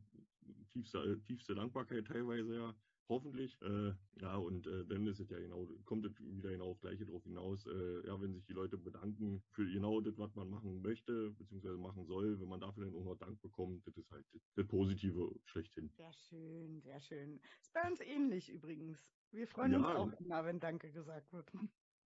[0.71, 2.75] tiefste, tiefste Dankbarkeit teilweise ja,
[3.09, 3.57] hoffentlich.
[3.61, 7.05] Äh, ja, und äh, dann ist es ja genau, kommt es wieder genau auf Gleiche
[7.05, 7.65] drauf hinaus.
[7.67, 11.77] Äh, ja, wenn sich die Leute bedanken für genau das, was man machen möchte, beziehungsweise
[11.77, 14.67] machen soll, wenn man dafür dann auch noch Dank bekommt, das ist halt das, das
[14.67, 15.89] Positive schlechthin.
[15.95, 17.39] Sehr schön, sehr schön.
[17.61, 18.99] Ist bei uns ähnlich übrigens.
[19.31, 21.51] Wir freuen ja, uns auch immer, wenn Danke gesagt wird.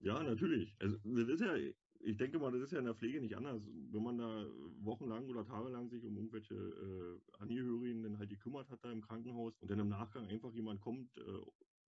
[0.01, 0.75] Ja, natürlich.
[0.79, 1.55] Also das ist ja
[2.01, 3.61] ich denke mal, das ist ja in der Pflege nicht anders.
[3.91, 4.45] Wenn man da
[4.81, 9.53] wochenlang oder tagelang sich um irgendwelche äh, Angehörigen dann halt gekümmert hat da im Krankenhaus
[9.59, 11.21] und dann im Nachgang einfach jemand kommt, äh,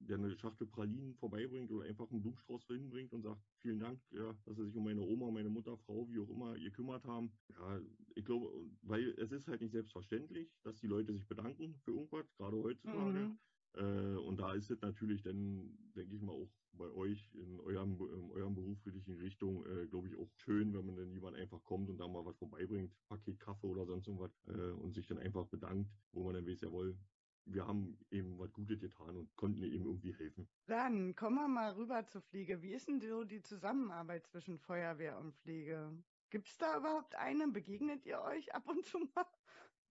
[0.08, 4.34] der eine Schachtel Pralinen vorbeibringt oder einfach einen Blumenstrauß hinbringt und sagt, vielen Dank, ja,
[4.46, 7.32] dass sie sich um meine Oma, meine Mutter, Frau, wie auch immer, gekümmert haben.
[7.50, 7.80] Ja,
[8.16, 12.26] ich glaube, weil es ist halt nicht selbstverständlich, dass die Leute sich bedanken für irgendwas,
[12.38, 13.20] gerade heutzutage.
[13.20, 13.40] Mhm.
[13.74, 17.98] Äh, und da ist es natürlich dann, denke ich mal, auch bei euch in eurem,
[18.14, 21.90] in eurem beruflichen Richtung, äh, glaube ich, auch schön, wenn man dann jemand einfach kommt
[21.90, 25.46] und da mal was vorbeibringt, Paket Kaffee oder sonst irgendwas, äh, und sich dann einfach
[25.48, 26.98] bedankt, wo man dann weiß, jawohl,
[27.46, 30.48] wir haben eben was Gutes getan und konnten eben irgendwie helfen.
[30.68, 32.62] Dann kommen wir mal rüber zur Pflege.
[32.62, 35.92] Wie ist denn so die Zusammenarbeit zwischen Feuerwehr und Pflege?
[36.30, 37.48] Gibt es da überhaupt eine?
[37.48, 39.26] Begegnet ihr euch ab und zu mal?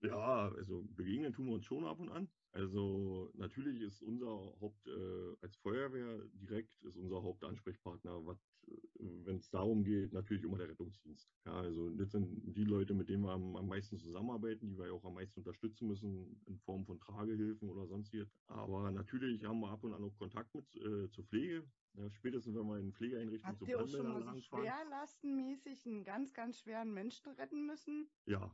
[0.03, 2.29] Ja, also begegnen tun wir uns schon ab und an.
[2.53, 4.27] Also natürlich ist unser
[4.61, 8.73] Haupt, äh, als Feuerwehr direkt, ist unser Hauptansprechpartner, was, äh,
[9.25, 11.33] wenn es darum geht, natürlich immer der Rettungsdienst.
[11.47, 14.93] Ja, also das sind die Leute, mit denen wir am, am meisten zusammenarbeiten, die wir
[14.93, 18.37] auch am meisten unterstützen müssen in Form von Tragehilfen oder sonstiges.
[18.49, 21.65] Aber natürlich haben wir ab und an auch Kontakt mit äh, zur Pflege.
[21.95, 26.33] Ja, spätestens wenn wir in Pflegeeinrichtungen Habt ihr auch schon mal so schwerlastenmäßig einen ganz,
[26.35, 28.09] ganz schweren Menschen retten müssen?
[28.27, 28.53] Ja,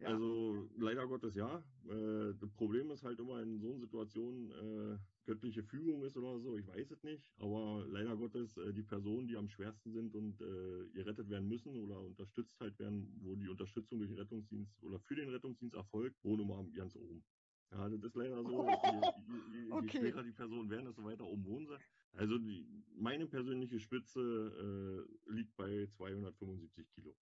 [0.00, 0.08] ja.
[0.08, 1.62] Also leider Gottes ja.
[1.88, 6.38] Äh, das Problem ist halt immer in so einer Situation, äh, göttliche Fügung ist oder
[6.40, 7.22] so, ich weiß es nicht.
[7.38, 11.76] Aber leider Gottes, äh, die Personen, die am schwersten sind und äh, gerettet werden müssen
[11.76, 16.22] oder unterstützt halt werden, wo die Unterstützung durch den Rettungsdienst oder für den Rettungsdienst erfolgt,
[16.24, 17.24] wohnen immer ganz oben.
[17.70, 18.66] Ja, das ist leider so.
[18.66, 19.84] Je, je, okay.
[19.84, 21.76] je schwerer die Personen werden, desto weiter oben wohnen sie.
[22.12, 27.14] Also die, meine persönliche Spitze äh, liegt bei 275 Kilo.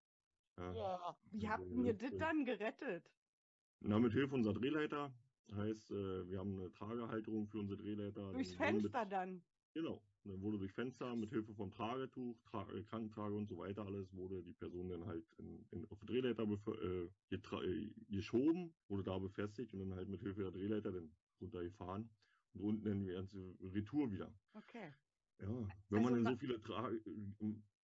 [0.59, 1.17] Ja.
[1.33, 3.11] Wie habt ihr das dann gerettet?
[3.81, 5.13] Na, mit Hilfe unserer Drehleiter.
[5.53, 8.33] Heißt, äh, wir haben eine Tragehalterung für unsere Drehleiter.
[8.33, 9.43] Durchs Fenster mit, dann?
[9.75, 10.03] Genau.
[10.25, 14.13] Dann wurde durch Fenster mit Hilfe vom Tragetuch, Tra äh, Krankentrage und so weiter alles,
[14.13, 19.19] wurde die Person dann halt in, in, auf die Drehleiter äh, äh, geschoben, wurde da
[19.19, 22.11] befestigt und dann halt mit Hilfe der Drehleiter dann runtergefahren.
[22.55, 24.33] Und unten dann die ganze Retour wieder.
[24.55, 24.93] Okay.
[25.39, 25.47] Ja,
[25.91, 26.91] wenn also, man dann so viele Tra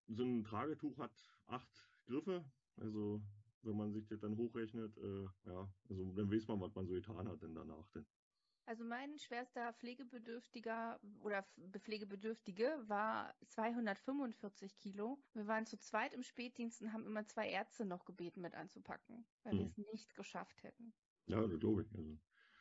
[0.07, 1.11] so ein Tragetuch hat
[1.47, 1.69] acht
[2.05, 2.43] Griffe,
[2.77, 3.21] also
[3.63, 6.93] wenn man sich das dann hochrechnet, äh, ja, also dann weiß man, was man so
[6.93, 8.05] getan hat denn danach denn.
[8.65, 11.45] Also mein schwerster Pflegebedürftiger oder
[11.79, 15.17] Pflegebedürftige war 245 Kilo.
[15.33, 19.25] Wir waren zu zweit im Spätdienst und haben immer zwei Ärzte noch gebeten mit anzupacken,
[19.43, 19.59] weil hm.
[19.59, 20.93] wir es nicht geschafft hätten.
[21.25, 21.95] Ja, das glaube ich.
[21.95, 22.17] Also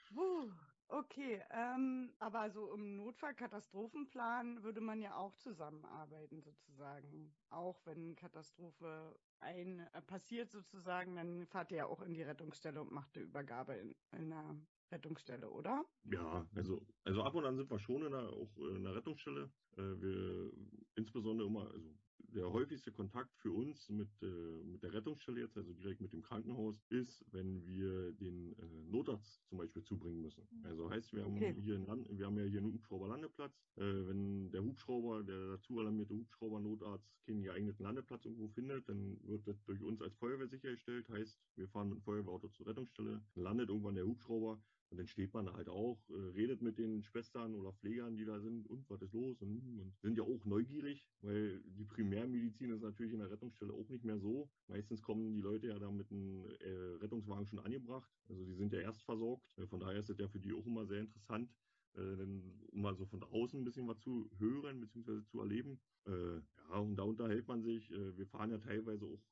[0.09, 0.53] Puh,
[0.90, 7.35] okay, ähm, aber so im Notfallkatastrophenplan würde man ja auch zusammenarbeiten sozusagen.
[7.50, 12.81] Auch wenn Katastrophe ein äh, passiert sozusagen, dann fahrt ihr ja auch in die Rettungsstelle
[12.81, 14.57] und macht eine Übergabe in, in einer
[14.90, 15.85] Rettungsstelle, oder?
[16.05, 19.50] Ja, also, also ab und an sind wir schon in der, auch in der Rettungsstelle.
[19.76, 20.53] Äh, wir
[20.96, 21.94] insbesondere immer, also
[22.28, 26.22] der häufigste Kontakt für uns mit, äh, mit der Rettungsstelle jetzt, also direkt mit dem
[26.22, 30.46] Krankenhaus, ist, wenn wir den äh, Notarzt zum Beispiel zubringen müssen.
[30.50, 30.66] Mhm.
[30.66, 31.54] Also heißt, wir haben okay.
[31.61, 33.52] hier Land, wir haben ja hier einen Hubschrauberlandeplatz.
[33.76, 39.46] Äh, wenn der Hubschrauber, der dazu alarmierte Hubschrauber-Notarzt keinen geeigneten Landeplatz irgendwo findet, dann wird
[39.46, 41.09] das durch uns als Feuerwehr sichergestellt.
[41.09, 45.33] Heißt, wir fahren mit dem Feuerwehrauto zur Rettungsstelle, landet irgendwann der Hubschrauber und dann steht
[45.33, 49.00] man halt auch, äh, redet mit den Schwestern oder Pflegern, die da sind, und was
[49.03, 49.40] ist los?
[49.40, 53.88] Und, und sind ja auch neugierig, weil die Primärmedizin ist natürlich in der Rettungsstelle auch
[53.88, 54.50] nicht mehr so.
[54.66, 58.11] Meistens kommen die Leute ja da mit einem äh, Rettungswagen schon angebracht.
[58.29, 59.57] Also die sind ja erst versorgt.
[59.59, 61.55] Äh, von daher ist es ja für die auch immer sehr interessant,
[61.94, 65.24] äh, denn, um mal so von außen ein bisschen was zu hören bzw.
[65.24, 65.81] zu erleben.
[66.07, 67.90] Äh, ja, und da unterhält man sich.
[67.92, 69.22] Äh, wir fahren ja teilweise auch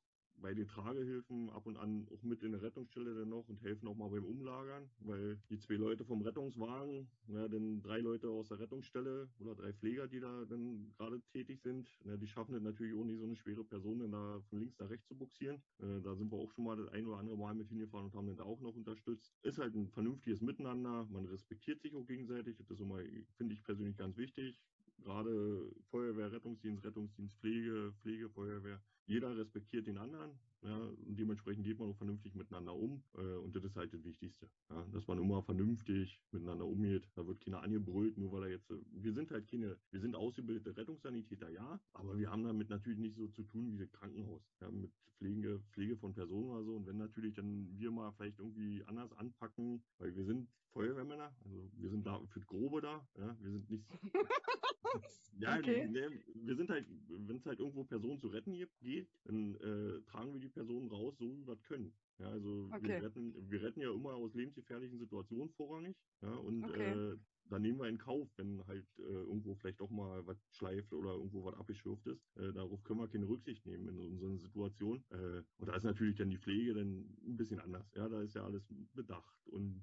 [0.41, 3.87] bei den Tragehilfen ab und an auch mit in der Rettungsstelle dann noch und helfen
[3.87, 8.49] auch mal beim Umlagern, weil die zwei Leute vom Rettungswagen, ja, dann drei Leute aus
[8.49, 12.61] der Rettungsstelle oder drei Pfleger, die da dann gerade tätig sind, ja, die schaffen es
[12.61, 15.61] natürlich auch nicht so eine schwere Person dann da von links nach rechts zu buxieren.
[15.79, 18.15] Äh, da sind wir auch schon mal das ein oder andere Mal mit hingefahren und
[18.15, 19.33] haben dann da auch noch unterstützt.
[19.43, 22.99] Ist halt ein vernünftiges Miteinander, man respektiert sich auch gegenseitig, das ist immer,
[23.35, 24.59] finde ich persönlich ganz wichtig
[25.01, 30.31] gerade Feuerwehr, Rettungsdienst, Rettungsdienst, Pflege, Pflege, Feuerwehr, jeder respektiert den anderen.
[30.61, 33.01] Ja, und dementsprechend geht man auch vernünftig miteinander um.
[33.17, 34.49] Äh, und das ist halt das Wichtigste.
[34.69, 37.07] Ja, dass man immer vernünftig miteinander umgeht.
[37.15, 38.71] Da wird keiner angebrüllt, nur weil er jetzt.
[38.91, 43.15] Wir sind halt keine, wir sind ausgebildete Rettungssanitäter, ja, aber wir haben damit natürlich nicht
[43.15, 44.41] so zu tun wie das Krankenhaus.
[44.61, 46.75] Ja, mit Pflege, Pflege von Personen oder so.
[46.75, 51.69] Und wenn natürlich dann wir mal vielleicht irgendwie anders anpacken, weil wir sind Feuerwehrmänner, also
[51.77, 53.85] wir sind da für das Grobe da, ja, wir sind nicht.
[55.39, 55.87] ja, okay.
[55.87, 58.69] ne, wir sind halt, wenn es halt irgendwo Personen zu retten geht,
[59.23, 61.93] dann äh, tragen wir die Personen raus, so wie wir das können.
[62.19, 62.83] Ja, also okay.
[62.83, 65.95] wir, retten, wir retten ja immer aus lebensgefährlichen Situationen vorrangig.
[66.21, 67.13] Ja, und okay.
[67.13, 67.17] äh,
[67.49, 71.13] dann nehmen wir in Kauf, wenn halt äh, irgendwo vielleicht doch mal was schleift oder
[71.13, 72.21] irgendwo was abgeschürft ist.
[72.37, 75.03] Äh, darauf können wir keine Rücksicht nehmen in unseren Situationen.
[75.09, 77.85] Äh, und da ist natürlich dann die Pflege dann ein bisschen anders.
[77.95, 79.81] Ja, da ist ja alles bedacht und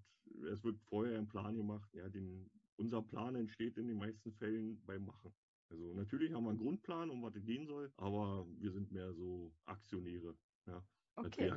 [0.53, 1.93] es wird vorher ein Plan gemacht.
[1.95, 5.33] Ja, den, unser Plan entsteht in den meisten Fällen beim Machen.
[5.69, 9.13] Also natürlich haben wir einen Grundplan, um was es gehen soll, aber wir sind mehr
[9.15, 10.39] so Aktionäre.
[10.67, 10.87] Ja.
[11.17, 11.57] Okay.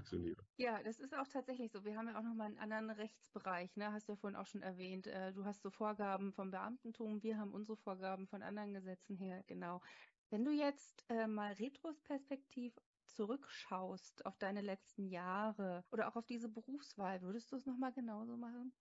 [0.58, 1.86] Ja, das ist auch tatsächlich so.
[1.86, 3.92] Wir haben ja auch nochmal einen anderen Rechtsbereich, ne?
[3.94, 5.08] Hast du ja vorhin auch schon erwähnt.
[5.08, 9.44] Äh, du hast so Vorgaben vom Beamtentum, wir haben unsere Vorgaben von anderen Gesetzen her,
[9.48, 9.82] genau.
[10.30, 16.50] Wenn du jetzt äh, mal retrospektiv zurückschaust auf deine letzten Jahre oder auch auf diese
[16.50, 18.74] Berufswahl, würdest du es nochmal genauso machen?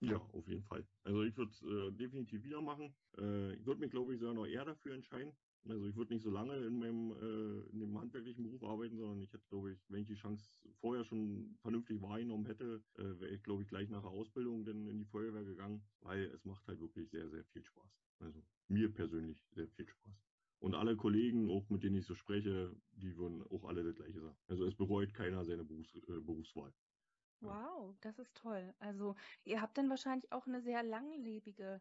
[0.00, 0.86] Ja, auf jeden Fall.
[1.02, 2.94] Also ich würde es äh, definitiv wieder machen.
[3.18, 5.32] Äh, ich würde mich, glaube ich, sogar noch eher dafür entscheiden.
[5.64, 9.20] Also ich würde nicht so lange in meinem äh, in dem handwerklichen Beruf arbeiten, sondern
[9.22, 13.30] ich hätte, glaube ich, wenn ich die Chance vorher schon vernünftig wahrgenommen hätte, äh, wäre
[13.34, 16.68] ich, glaube ich, gleich nach der Ausbildung dann in die Feuerwehr gegangen, weil es macht
[16.68, 18.04] halt wirklich sehr, sehr viel Spaß.
[18.20, 20.24] Also mir persönlich sehr viel Spaß.
[20.60, 24.20] Und alle Kollegen, auch mit denen ich so spreche, die würden auch alle das Gleiche
[24.20, 24.38] sagen.
[24.46, 26.72] Also es bereut keiner seine Berufs äh, Berufswahl.
[27.40, 28.74] Wow, das ist toll.
[28.78, 31.80] Also ihr habt dann wahrscheinlich auch eine sehr langlebige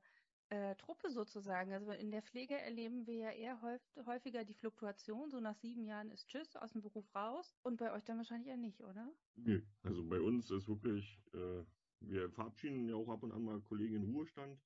[0.50, 1.74] äh, Truppe sozusagen.
[1.74, 5.30] Also in der Pflege erleben wir ja eher häufiger die Fluktuation.
[5.30, 7.56] So nach sieben Jahren ist Tschüss aus dem Beruf raus.
[7.64, 9.12] Und bei euch dann wahrscheinlich eher nicht, oder?
[9.36, 11.64] Nee, also bei uns ist wirklich, äh,
[12.02, 14.60] wir verabschieden ja auch ab und an mal Kollegen in Ruhestand.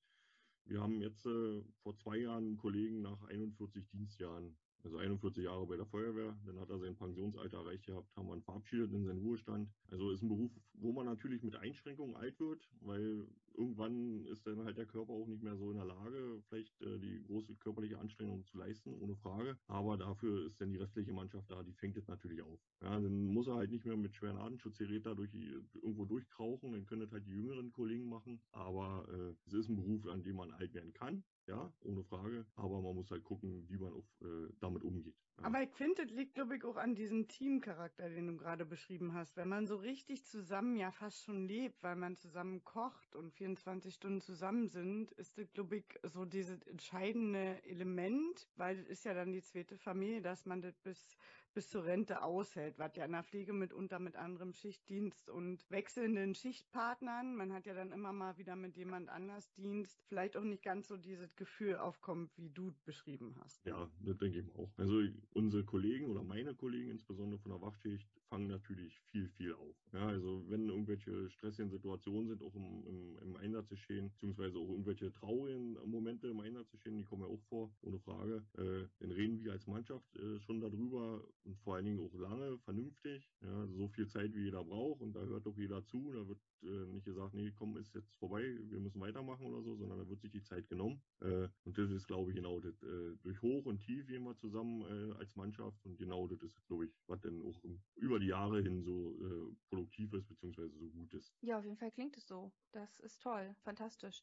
[0.66, 5.66] Wir haben jetzt äh, vor zwei Jahren einen Kollegen nach 41 Dienstjahren also 41 Jahre
[5.66, 9.06] bei der Feuerwehr, dann hat er sein Pensionsalter erreicht gehabt, haben wir ihn verabschiedet in
[9.06, 9.70] seinen Ruhestand.
[9.90, 14.64] Also ist ein Beruf, wo man natürlich mit Einschränkungen alt wird, weil irgendwann ist dann
[14.64, 18.00] halt der Körper auch nicht mehr so in der Lage, vielleicht äh, die große körperliche
[18.00, 19.58] Anstrengung zu leisten, ohne Frage.
[19.68, 22.60] Aber dafür ist dann die restliche Mannschaft da, die fängt es natürlich auf.
[22.82, 27.02] Ja, dann muss er halt nicht mehr mit schweren Atemschutzgeräten durch, irgendwo durchkrauchen, dann können
[27.02, 28.42] das halt die jüngeren Kollegen machen.
[28.52, 32.46] Aber äh, es ist ein Beruf, an dem man alt werden kann ja, ohne Frage.
[32.56, 35.16] Aber man muss halt gucken, wie man auf, äh, damit umgeht.
[35.38, 35.46] Ja.
[35.46, 39.14] Aber ich finde, das liegt, glaube ich, auch an diesem Teamcharakter, den du gerade beschrieben
[39.14, 39.36] hast.
[39.36, 43.96] Wenn man so richtig zusammen ja fast schon lebt, weil man zusammen kocht und 24
[43.96, 49.16] Stunden zusammen sind, ist das, glaube ich, so dieses entscheidende Element, weil das ist ja
[49.16, 51.18] dann die zweite Familie, dass man das bis
[51.54, 56.34] bis zur Rente aushält, was ja in der Pflege mitunter mit anderem Schichtdienst und wechselnden
[56.34, 60.64] Schichtpartnern, man hat ja dann immer mal wieder mit jemand anders Dienst, vielleicht auch nicht
[60.64, 63.66] ganz so dieses Gefühl aufkommt, wie du beschrieben hast.
[63.66, 64.72] Ja, das denke ich auch.
[64.78, 65.02] Also
[65.34, 69.76] unsere Kollegen oder meine Kollegen insbesondere von der Wachschicht fangen natürlich viel, viel auf.
[69.92, 74.70] Ja, also wenn irgendwelche stressigen Situationen sind, auch im, im, im Einsatz geschehen, beziehungsweise auch
[74.70, 79.12] irgendwelche traurigen Momente im Einsatz geschehen, die kommen ja auch vor, ohne Frage, äh, dann
[79.12, 83.68] reden wir als Mannschaft äh, schon darüber und vor allen Dingen auch lange, vernünftig, ja,
[83.68, 86.86] so viel Zeit wie jeder braucht und da hört auch jeder zu, da wird äh,
[86.94, 90.22] nicht gesagt, nee, komm, ist jetzt vorbei, wir müssen weitermachen oder so, sondern da wird
[90.22, 91.02] sich die Zeit genommen.
[91.20, 94.38] Äh, und das ist, glaube ich, genau das, äh, durch Hoch und Tief gehen wir
[94.38, 94.86] zusammen
[95.18, 97.62] als Mannschaft und genau das ist, glaube ich, was denn auch
[97.96, 101.34] über die Jahre hin so äh, produktiv ist, beziehungsweise so gut ist.
[101.42, 102.52] Ja, auf jeden Fall klingt es so.
[102.72, 104.22] Das ist toll, fantastisch.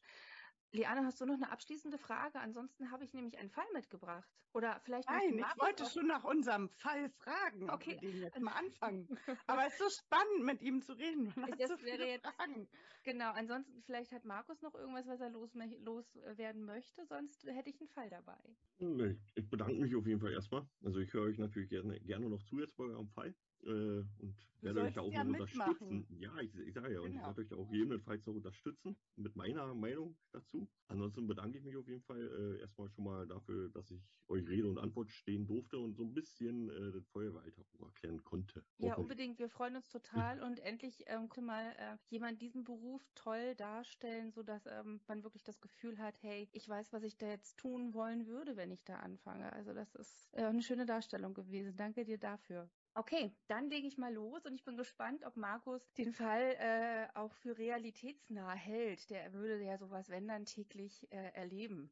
[0.71, 2.39] Liane, hast du noch eine abschließende Frage?
[2.39, 4.29] Ansonsten habe ich nämlich einen Fall mitgebracht.
[4.53, 7.95] Oder vielleicht Nein, ich wollte schon nach unserem Fall fragen, okay.
[7.95, 9.07] ob wir den jetzt mal anfangen.
[9.47, 11.33] Aber es ist so spannend, mit ihm zu reden.
[11.35, 12.67] Man das so wäre jetzt Fragen.
[13.03, 16.05] Genau, ansonsten vielleicht hat Markus noch irgendwas, was er loswerden los
[16.55, 18.37] möchte, sonst hätte ich einen Fall dabei.
[19.35, 20.67] Ich bedanke mich auf jeden Fall erstmal.
[20.83, 23.35] Also ich höre euch natürlich gerne, gerne noch zu jetzt bei eurem Fall.
[23.63, 26.05] Äh, und werde euch da auch ja unterstützen.
[26.19, 27.03] Ja, ich, ich sage ja, genau.
[27.03, 27.27] und ich genau.
[27.27, 30.67] werde euch da auch gegebenenfalls noch unterstützen mit meiner Meinung dazu.
[30.87, 34.47] Ansonsten bedanke ich mich auf jeden Fall äh, erstmal schon mal dafür, dass ich euch
[34.47, 38.63] Rede und Antwort stehen durfte und so ein bisschen äh, das Feuerwehralltag erklären konnte.
[38.77, 39.39] Ja, unbedingt.
[39.39, 44.31] Wir freuen uns total und endlich ähm, kann mal äh, jemand diesen Beruf toll darstellen,
[44.31, 47.93] sodass ähm, man wirklich das Gefühl hat, hey, ich weiß, was ich da jetzt tun
[47.93, 49.51] wollen würde, wenn ich da anfange.
[49.53, 51.75] Also das ist äh, eine schöne Darstellung gewesen.
[51.75, 52.69] Danke dir dafür.
[52.95, 57.07] Okay, dann lege ich mal los und ich bin gespannt, ob Markus den Fall äh,
[57.17, 59.09] auch für realitätsnah hält.
[59.09, 61.91] Der würde ja sowas, wenn dann täglich äh, erleben.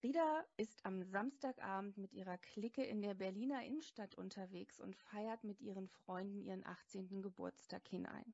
[0.00, 5.60] Frieda ist am Samstagabend mit ihrer Clique in der Berliner Innenstadt unterwegs und feiert mit
[5.60, 7.20] ihren Freunden ihren 18.
[7.20, 8.32] Geburtstag hinein.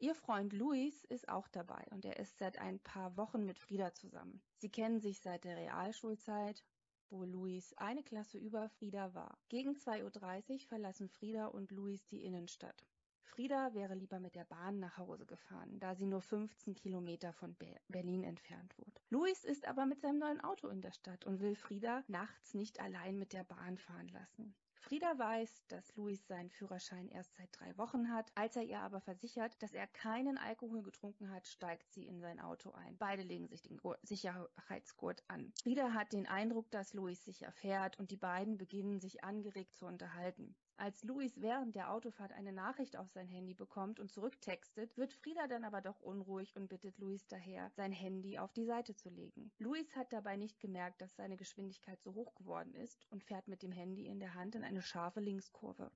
[0.00, 3.94] Ihr Freund Luis ist auch dabei und er ist seit ein paar Wochen mit Frieda
[3.94, 4.42] zusammen.
[4.56, 6.62] Sie kennen sich seit der Realschulzeit
[7.10, 9.38] wo Luis eine Klasse über Frieda war.
[9.48, 12.84] Gegen 2.30 Uhr verlassen Frieda und Luis die Innenstadt.
[13.22, 17.56] Frieda wäre lieber mit der Bahn nach Hause gefahren, da sie nur 15 Kilometer von
[17.88, 19.00] Berlin entfernt wohnt.
[19.10, 22.80] Luis ist aber mit seinem neuen Auto in der Stadt und will Frieda nachts nicht
[22.80, 24.54] allein mit der Bahn fahren lassen.
[24.88, 28.32] Frieda weiß, dass Luis seinen Führerschein erst seit drei Wochen hat.
[28.34, 32.40] Als er ihr aber versichert, dass er keinen Alkohol getrunken hat, steigt sie in sein
[32.40, 32.96] Auto ein.
[32.96, 35.52] Beide legen sich den Sicherheitsgurt an.
[35.62, 39.84] Frieda hat den Eindruck, dass Luis sicher fährt und die beiden beginnen sich angeregt zu
[39.84, 40.56] unterhalten.
[40.80, 45.48] Als Luis während der Autofahrt eine Nachricht auf sein Handy bekommt und zurücktextet, wird Frieda
[45.48, 49.50] dann aber doch unruhig und bittet Luis daher, sein Handy auf die Seite zu legen.
[49.58, 53.64] Luis hat dabei nicht gemerkt, dass seine Geschwindigkeit so hoch geworden ist und fährt mit
[53.64, 55.90] dem Handy in der Hand in eine scharfe Linkskurve.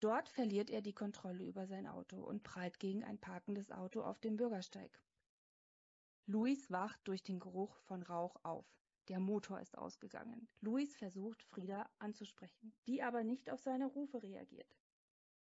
[0.00, 4.20] Dort verliert er die Kontrolle über sein Auto und prallt gegen ein parkendes Auto auf
[4.20, 5.00] dem Bürgersteig.
[6.26, 8.66] Luis wacht durch den Geruch von Rauch auf.
[9.08, 10.48] Der Motor ist ausgegangen.
[10.60, 14.76] Luis versucht, Frieda anzusprechen, die aber nicht auf seine Rufe reagiert.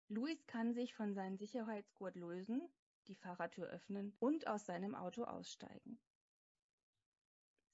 [0.09, 2.69] Luis kann sich von seinem Sicherheitsgurt lösen,
[3.07, 5.99] die Fahrertür öffnen und aus seinem Auto aussteigen.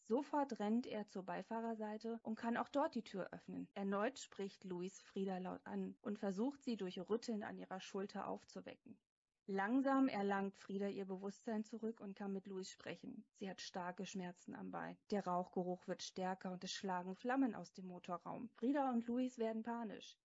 [0.06, 3.68] Sofort rennt er zur Beifahrerseite und kann auch dort die Tür öffnen.
[3.74, 8.98] Erneut spricht Luis Frieda laut an und versucht sie durch Rütteln an ihrer Schulter aufzuwecken.
[9.46, 13.26] Langsam erlangt Frieda ihr Bewusstsein zurück und kann mit Luis sprechen.
[13.34, 14.96] Sie hat starke Schmerzen am Bein.
[15.10, 18.48] Der Rauchgeruch wird stärker und es schlagen Flammen aus dem Motorraum.
[18.54, 20.16] Frieda und Luis werden panisch.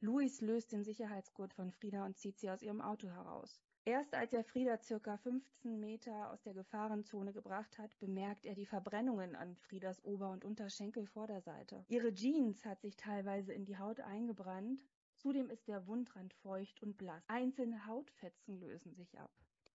[0.00, 3.60] Luis löst den Sicherheitsgurt von Frieda und zieht sie aus ihrem Auto heraus.
[3.84, 8.66] Erst als er Frieda circa 15 Meter aus der Gefahrenzone gebracht hat, bemerkt er die
[8.66, 11.84] Verbrennungen an Friedas Ober- und Unterschenkelvorderseite.
[11.88, 14.84] Ihre Jeans hat sich teilweise in die Haut eingebrannt
[15.22, 17.22] Zudem ist der Wundrand feucht und blass.
[17.28, 19.30] Einzelne Hautfetzen lösen sich ab.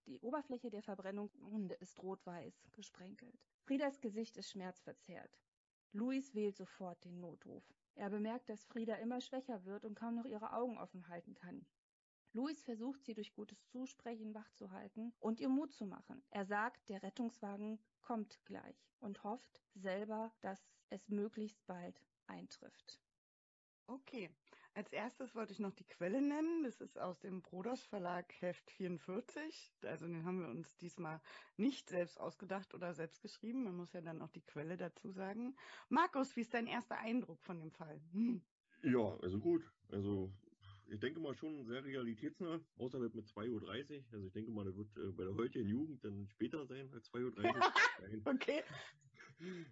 [0.05, 3.39] Die Oberfläche der Verbrennungswunde ist rot-weiß gesprenkelt.
[3.63, 5.39] Friedas Gesicht ist schmerzverzerrt.
[5.93, 7.63] Luis wählt sofort den Notruf.
[7.95, 11.65] Er bemerkt, dass Frieda immer schwächer wird und kaum noch ihre Augen offen halten kann.
[12.33, 16.21] Luis versucht sie durch gutes Zusprechen wachzuhalten und ihr Mut zu machen.
[16.29, 22.99] Er sagt, der Rettungswagen kommt gleich und hofft selber, dass es möglichst bald eintrifft.
[23.87, 24.29] Okay,
[24.77, 26.63] als erstes wollte ich noch die Quelle nennen.
[26.63, 29.73] Das ist aus dem Broders Verlag Heft 44.
[29.81, 31.19] Also den haben wir uns diesmal
[31.57, 33.63] nicht selbst ausgedacht oder selbst geschrieben.
[33.63, 35.55] Man muss ja dann auch die Quelle dazu sagen.
[35.89, 37.99] Markus, wie ist dein erster Eindruck von dem Fall?
[38.13, 38.41] Hm.
[38.83, 39.63] Ja, also gut.
[39.89, 40.31] Also
[40.89, 44.03] ich denke mal schon sehr realitätsnah, außer mit 2.30 Uhr.
[44.11, 47.11] Also ich denke mal, das wird äh, bei der heutigen Jugend dann später sein als
[47.11, 48.21] 2.30 Uhr.
[48.31, 48.61] okay.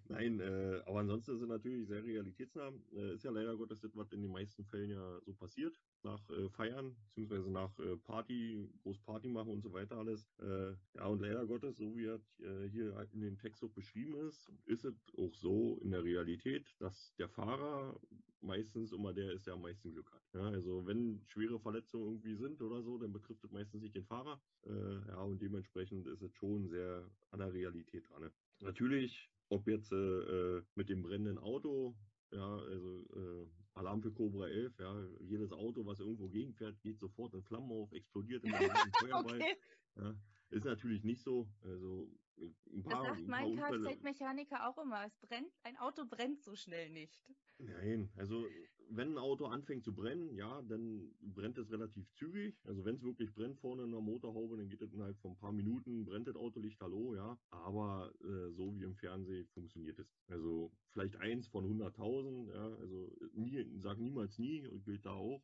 [0.09, 2.71] Nein, äh, aber ansonsten sind natürlich sehr realitätsnah.
[2.93, 5.79] Äh, ist ja leider Gottes das, was in den meisten Fällen ja so passiert.
[6.03, 10.29] Nach äh, Feiern, beziehungsweise nach äh, Party, groß Party machen und so weiter alles.
[10.39, 14.15] Äh, ja, und leider Gottes, so wie er äh, hier in dem Text auch beschrieben
[14.27, 17.99] ist, ist es auch so in der Realität, dass der Fahrer
[18.41, 20.21] meistens immer der ist, der am meisten Glück hat.
[20.33, 24.05] Ja, also wenn schwere Verletzungen irgendwie sind oder so, dann betrifft es meistens nicht den
[24.05, 24.39] Fahrer.
[24.67, 28.23] Ja, und dementsprechend ist es schon sehr an der Realität dran.
[28.23, 28.31] Ne?
[28.61, 31.95] Natürlich, ob jetzt äh, mit dem brennenden Auto,
[32.31, 37.33] ja, also äh, Alarm für Cobra 11, ja, jedes Auto, was irgendwo gegenfährt, geht sofort
[37.33, 38.69] in Flammen auf, explodiert in einem
[38.99, 39.41] Feuerball.
[39.41, 39.57] okay.
[39.97, 40.15] ja,
[40.49, 41.47] ist natürlich nicht so.
[41.61, 45.05] Also das sagt mein Kfz-Mechaniker auch immer.
[45.05, 47.25] Es brennt, ein Auto brennt so schnell nicht.
[47.57, 48.45] Nein, also
[48.89, 52.55] wenn ein Auto anfängt zu brennen, ja, dann brennt es relativ zügig.
[52.65, 55.37] Also wenn es wirklich brennt vorne in der Motorhaube, dann geht es innerhalb von ein
[55.37, 57.37] paar Minuten, brennt das Auto lichterloh, ja.
[57.49, 60.07] Aber äh, so wie im Fernsehen funktioniert es.
[60.27, 62.75] Also vielleicht eins von 100.000, ja.
[62.75, 65.41] Also nie, sag niemals nie, gilt da auch.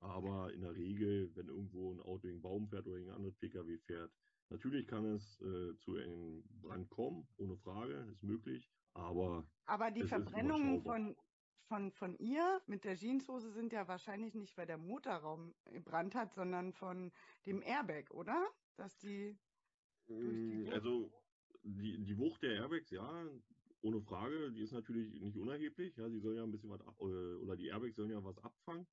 [0.00, 3.36] Aber in der Regel, wenn irgendwo ein Auto gegen Baum fährt oder gegen ein anderes
[3.36, 4.12] Pkw fährt,
[4.50, 8.70] natürlich kann es äh, zu einem Brand kommen, ohne Frage, ist möglich.
[8.94, 11.16] Aber, aber die Verbrennung von,
[11.68, 16.34] von, von ihr mit der Jeanshose sind ja wahrscheinlich nicht, weil der Motorraum gebrannt hat,
[16.34, 17.12] sondern von
[17.46, 18.48] dem Airbag, oder?
[18.76, 19.38] Dass die.
[20.08, 21.12] die mm, also
[21.62, 23.26] die, die Wucht der Airbags, ja,
[23.82, 25.96] ohne Frage, die ist natürlich nicht unerheblich.
[25.96, 28.86] Ja, sie soll ja ein bisschen was, äh, oder die Airbags sollen ja was abfangen.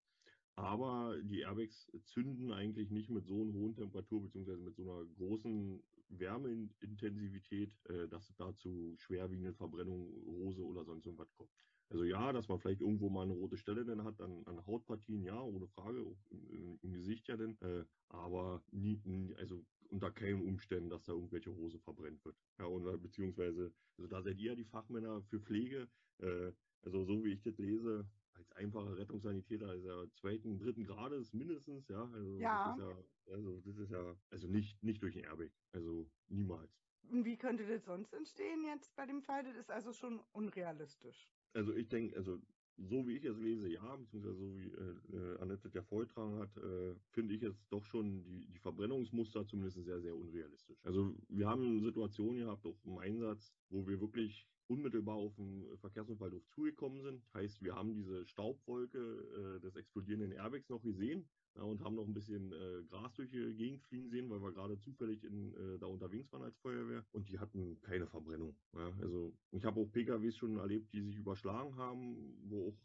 [0.57, 5.05] Aber die Airbags zünden eigentlich nicht mit so einer hohen Temperatur beziehungsweise mit so einer
[5.05, 11.51] großen Wärmeintensivität, äh, dass es da zu schwerwiegenden Verbrennungen, Rose oder sonst irgendwas kommt.
[11.89, 15.23] Also ja, dass man vielleicht irgendwo mal eine rote Stelle dann hat an, an Hautpartien,
[15.23, 20.41] ja, ohne Frage, im, im Gesicht ja denn, äh, aber nie, nie, also unter keinen
[20.41, 22.37] Umständen, dass da irgendwelche Hose verbrennt wird.
[22.57, 25.87] Ja, oder beziehungsweise, also da seid ihr ja die Fachmänner für Pflege,
[26.19, 26.51] äh,
[26.81, 31.88] also so wie ich das lese, als einfacher Rettungssanitäter ist er zweiten, dritten Grades mindestens,
[31.88, 32.09] ja.
[32.13, 32.67] Also ja.
[32.67, 36.71] Das ist ja, also das ist ja, also nicht, nicht durch den Airbag, also niemals.
[37.09, 39.43] Und wie könnte das sonst entstehen jetzt bei dem Fall?
[39.43, 41.31] Das ist also schon unrealistisch.
[41.53, 42.39] Also ich denke, also
[42.77, 46.57] so wie ich es lese, ja, beziehungsweise so wie äh, äh Annette der vorgetragen hat,
[46.57, 50.77] äh, finde ich jetzt doch schon die, die Verbrennungsmuster zumindest sehr, sehr unrealistisch.
[50.83, 56.32] Also wir haben Situationen gehabt, auch im Einsatz, wo wir wirklich unmittelbar auf den Verkehrsunfall
[56.49, 57.24] zugekommen sind.
[57.34, 62.07] Heißt, wir haben diese Staubwolke äh, des explodierenden Airbags noch gesehen ja, und haben noch
[62.07, 65.78] ein bisschen äh, Gras durch die Gegend fliegen sehen, weil wir gerade zufällig in, äh,
[65.80, 68.55] da unterwegs waren als Feuerwehr und die hatten keine Verbrennung.
[68.74, 68.91] Ja.
[68.99, 72.78] Also ich habe auch PKWs schon erlebt, die sich überschlagen haben, wo auch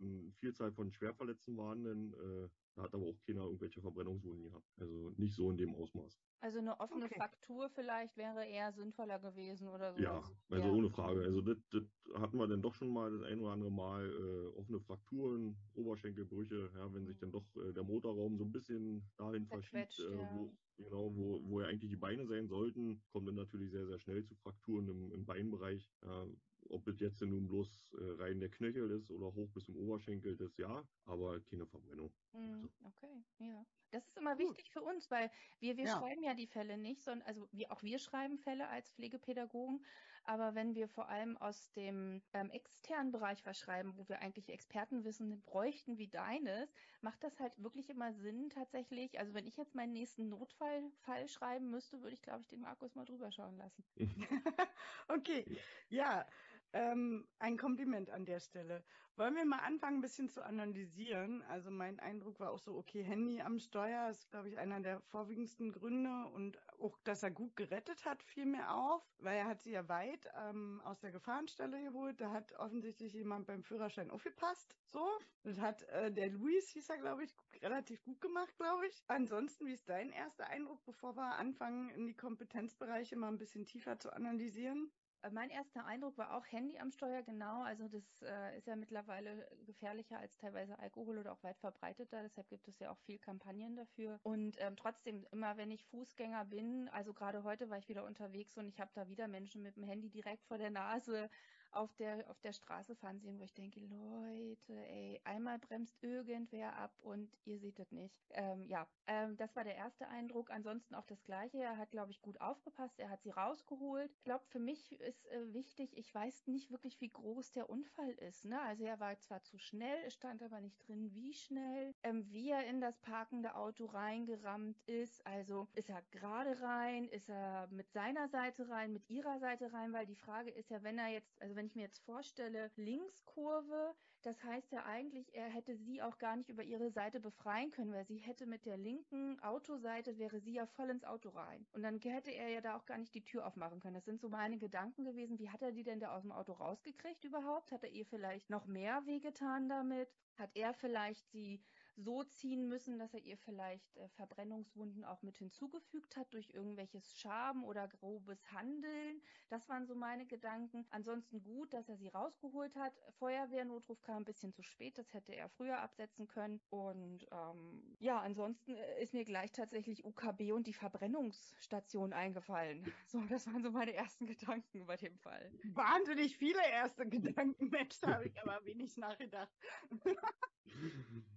[0.00, 4.66] eine Vielzahl von Schwerverletzten waren, denn äh, hat aber auch keiner irgendwelche Verbrennungswunden gehabt.
[4.76, 6.22] Also nicht so in dem Ausmaß.
[6.40, 7.16] Also eine offene okay.
[7.16, 10.00] Fraktur vielleicht wäre eher sinnvoller gewesen oder so.
[10.00, 10.72] Ja, also ja.
[10.72, 11.22] ohne Frage.
[11.22, 11.82] Also das, das
[12.14, 16.70] hatten wir dann doch schon mal das ein oder andere Mal äh, offene Frakturen, Oberschenkelbrüche,
[16.74, 20.30] ja, wenn sich dann doch äh, der Motorraum so ein bisschen dahin verschiebt, äh, ja.
[20.32, 24.00] wo, genau, wo, wo ja eigentlich die Beine sein sollten, kommt dann natürlich sehr, sehr
[24.00, 25.82] schnell zu Frakturen im, im Beinbereich.
[26.02, 26.26] Ja,
[26.70, 30.36] ob es jetzt nun bloß äh, rein der Knöchel ist oder hoch bis zum Oberschenkel,
[30.36, 32.10] das ja, aber keine Verbrennung.
[32.32, 33.64] Mm, okay, ja.
[33.90, 34.50] Das ist immer Gut.
[34.50, 35.98] wichtig für uns, weil wir, wir ja.
[35.98, 39.84] schreiben ja die Fälle nicht, sondern also wir, auch wir schreiben Fälle als Pflegepädagogen,
[40.24, 44.48] aber wenn wir vor allem aus dem ähm, externen Bereich was schreiben, wo wir eigentlich
[44.48, 49.18] Expertenwissen bräuchten wie deines, macht das halt wirklich immer Sinn tatsächlich.
[49.18, 52.94] Also wenn ich jetzt meinen nächsten Notfallfall schreiben müsste, würde ich, glaube ich, den Markus
[52.94, 53.84] mal drüber schauen lassen.
[55.08, 55.44] okay,
[55.88, 56.26] ja.
[56.72, 58.84] Ähm, ein Kompliment an der Stelle.
[59.16, 61.42] Wollen wir mal anfangen, ein bisschen zu analysieren?
[61.42, 65.00] Also mein Eindruck war auch so, okay, Handy am Steuer ist, glaube ich, einer der
[65.00, 69.62] vorwiegendsten Gründe und auch, dass er gut gerettet hat, fiel mir auf, weil er hat
[69.62, 72.20] sie ja weit ähm, aus der Gefahrenstelle geholt.
[72.20, 74.76] Da hat offensichtlich jemand beim Führerschein aufgepasst.
[74.84, 75.04] So,
[75.42, 79.02] das hat äh, der Luis, hieß er, glaube ich, relativ gut gemacht, glaube ich.
[79.08, 83.66] Ansonsten, wie ist dein erster Eindruck, bevor wir anfangen, in die Kompetenzbereiche mal ein bisschen
[83.66, 84.90] tiefer zu analysieren?
[85.32, 87.62] Mein erster Eindruck war auch Handy am Steuer, genau.
[87.62, 92.22] Also das äh, ist ja mittlerweile gefährlicher als teilweise Alkohol oder auch weit verbreiteter.
[92.22, 94.18] Deshalb gibt es ja auch viel Kampagnen dafür.
[94.22, 98.56] Und ähm, trotzdem, immer wenn ich Fußgänger bin, also gerade heute war ich wieder unterwegs
[98.56, 101.28] und ich habe da wieder Menschen mit dem Handy direkt vor der Nase.
[101.72, 106.76] Auf der, auf der Straße fahren sehen, wo ich denke, Leute, ey, einmal bremst irgendwer
[106.76, 108.16] ab und ihr seht es nicht.
[108.30, 110.50] Ähm, ja, ähm, das war der erste Eindruck.
[110.50, 111.58] Ansonsten auch das Gleiche.
[111.58, 112.98] Er hat, glaube ich, gut aufgepasst.
[112.98, 114.10] Er hat sie rausgeholt.
[114.16, 118.10] Ich glaube, für mich ist äh, wichtig, ich weiß nicht wirklich, wie groß der Unfall
[118.10, 118.44] ist.
[118.44, 118.60] Ne?
[118.60, 122.66] Also er war zwar zu schnell, stand aber nicht drin, wie schnell, ähm, wie er
[122.66, 125.24] in das parkende Auto reingerammt ist.
[125.26, 129.92] Also ist er gerade rein, ist er mit seiner Seite rein, mit ihrer Seite rein,
[129.92, 133.94] weil die Frage ist ja, wenn er jetzt, also wenn ich mir jetzt vorstelle, Linkskurve,
[134.22, 137.92] das heißt ja eigentlich, er hätte sie auch gar nicht über ihre Seite befreien können,
[137.92, 141.66] weil sie hätte mit der linken Autoseite wäre sie ja voll ins Auto rein.
[141.72, 143.94] Und dann hätte er ja da auch gar nicht die Tür aufmachen können.
[143.94, 145.38] Das sind so meine Gedanken gewesen.
[145.38, 147.72] Wie hat er die denn da aus dem Auto rausgekriegt überhaupt?
[147.72, 150.14] Hat er ihr vielleicht noch mehr wehgetan damit?
[150.36, 151.62] Hat er vielleicht sie
[152.00, 157.16] so ziehen müssen, dass er ihr vielleicht äh, Verbrennungswunden auch mit hinzugefügt hat durch irgendwelches
[157.16, 159.20] Schaben oder grobes Handeln.
[159.48, 160.86] Das waren so meine Gedanken.
[160.90, 162.92] Ansonsten gut, dass er sie rausgeholt hat.
[163.18, 166.60] Feuerwehrnotruf kam ein bisschen zu spät, das hätte er früher absetzen können.
[166.70, 172.84] Und ähm, ja, ansonsten äh, ist mir gleich tatsächlich UKB und die Verbrennungsstation eingefallen.
[173.10, 175.50] So, das waren so meine ersten Gedanken bei dem Fall.
[175.64, 179.50] Wahnsinnig viele erste Gedanken, Mensch, da habe ich aber wenig nachgedacht.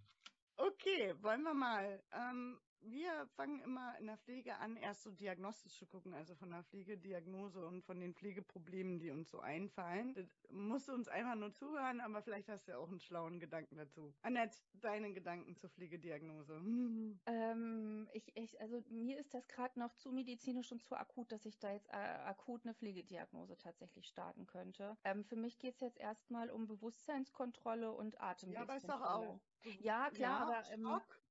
[0.58, 2.04] Okay, wollen wir mal.
[2.12, 6.51] Ähm, wir fangen immer in der Pflege an, erst so diagnostisch zu gucken, also von
[6.51, 10.13] der Pflegediagnose und von den Pflegeproblemen, die uns so einfallen.
[10.15, 13.39] Das musst du uns einfach nur zuhören, aber vielleicht hast du ja auch einen schlauen
[13.39, 14.13] Gedanken dazu.
[14.21, 16.61] Annette, deine Gedanken zur Pflegediagnose.
[17.25, 21.45] Ähm, ich, ich, also mir ist das gerade noch zu medizinisch und zu akut, dass
[21.45, 24.97] ich da jetzt äh, akut eine Pflegediagnose tatsächlich starten könnte.
[25.03, 28.53] Ähm, für mich geht es jetzt erstmal um Bewusstseinskontrolle und Atemwegskontrolle.
[28.53, 29.39] Ja, aber ist doch auch.
[29.79, 31.22] Ja, klar, ja, aber ähm, Schock,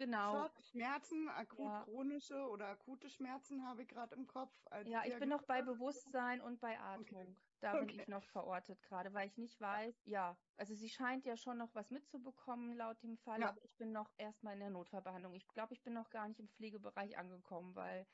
[0.00, 0.32] genau.
[0.32, 1.84] Schock, Schmerzen, akut Ja.
[1.84, 4.52] chronische oder akute Schmerzen habe ich gerade im Kopf.
[4.86, 5.62] Ja, ich bin noch bei.
[5.62, 7.36] Bewusstsein und bei Atmung.
[7.60, 8.00] Da bin Okay.
[8.00, 11.74] ich noch verortet gerade, weil ich nicht weiß, ja, also sie scheint ja schon noch
[11.74, 13.50] was mitzubekommen laut dem Fall, Ja.
[13.50, 15.34] aber ich bin noch erstmal in der Notfallbehandlung.
[15.34, 18.06] Ich glaube, ich bin noch gar nicht im Pflegebereich angekommen, weil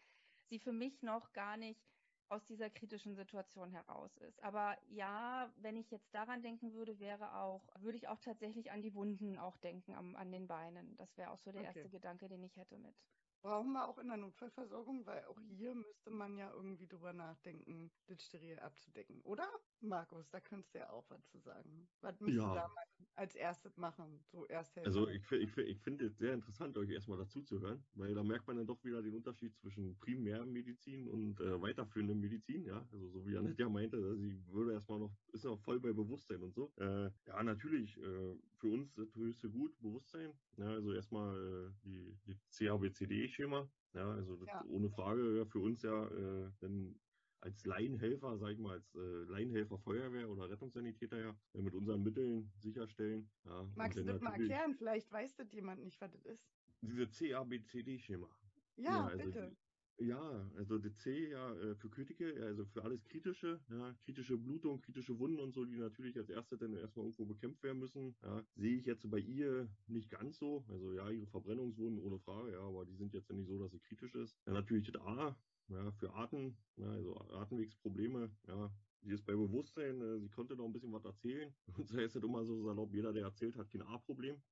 [0.43, 1.96] sie für mich noch gar nicht
[2.29, 4.43] aus dieser kritischen Situation heraus ist.
[4.43, 8.83] Aber ja, wenn ich jetzt daran denken würde, wäre auch, würde ich auch tatsächlich an
[8.83, 10.97] die Wunden auch denken am, an den Beinen.
[10.97, 11.65] Das wäre auch so der Okay.
[11.65, 12.97] erste Gedanke, den ich hätte mit.
[13.43, 17.93] Brauchen wir auch in der Notfallversorgung, weil auch hier müsste man ja irgendwie drüber nachdenken,
[18.07, 19.49] das steril abzudecken, oder?
[19.81, 21.91] Markus, da könntest du ja auch was zu sagen.
[22.01, 22.55] Was müssen Ja.
[22.55, 24.25] wir da mal als erstes machen?
[24.27, 24.89] So Ersthelfer.
[24.89, 28.57] Also ich, ich, ich finde es sehr interessant, euch erstmal dazuzuhören, weil da merkt man
[28.57, 32.89] dann doch wieder den Unterschied zwischen Primärmedizin und äh, weiterführender Medizin, ja.
[32.93, 35.93] Also so wie Annette ja meinte, also sie würde erstmal noch, ist noch voll bei
[35.93, 36.73] Bewusstsein und so.
[36.77, 40.39] Äh, ja, natürlich, äh, für uns das höchste Gut, Bewusstsein.
[40.57, 44.65] Ja, also erstmal äh, die, die CABCD-Schema, ja, also das Ja.
[44.69, 47.01] ohne Frage für uns ja äh, dann
[47.47, 52.03] als Laienhelfer, sag ich mal, als äh, Laienhelfer Feuerwehr oder Rettungssanitäter ja, äh, mit unseren
[52.03, 53.31] Mitteln sicherstellen.
[53.45, 54.75] Ja, Magst du das mal erklären?
[54.75, 56.45] Vielleicht weiß das jemand nicht, was das ist.
[56.83, 58.29] diese CABCD-Schema.
[58.77, 59.57] Ja, also bitte.
[59.99, 64.37] Die, ja, also die C ja äh, für Kritiker, also für alles Kritische, ja, kritische
[64.37, 68.15] Blutung, kritische Wunden und so, die natürlich als erste dann erstmal irgendwo bekämpft werden müssen.
[68.23, 70.67] Ja, sehe ich jetzt bei ihr nicht ganz so.
[70.69, 73.73] Also ja, ihre Verbrennungswunden ohne Frage, ja, aber die sind jetzt ja nicht so, dass
[73.73, 74.37] sie kritisch ist.
[74.47, 75.39] Ja, natürlich das A,
[75.69, 78.71] ja, für Atem, ja, also Atemwegsprobleme, ja.
[79.03, 81.55] Sie ist bei Bewusstsein, äh, sie konnte noch ein bisschen was erzählen.
[81.79, 84.43] Und so ist es immer so salopp, jeder, der erzählt, hat kein A-Problem.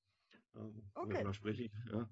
[0.54, 1.22] Ähm, Okay.
[1.24, 2.10] Da spreche ich, ja.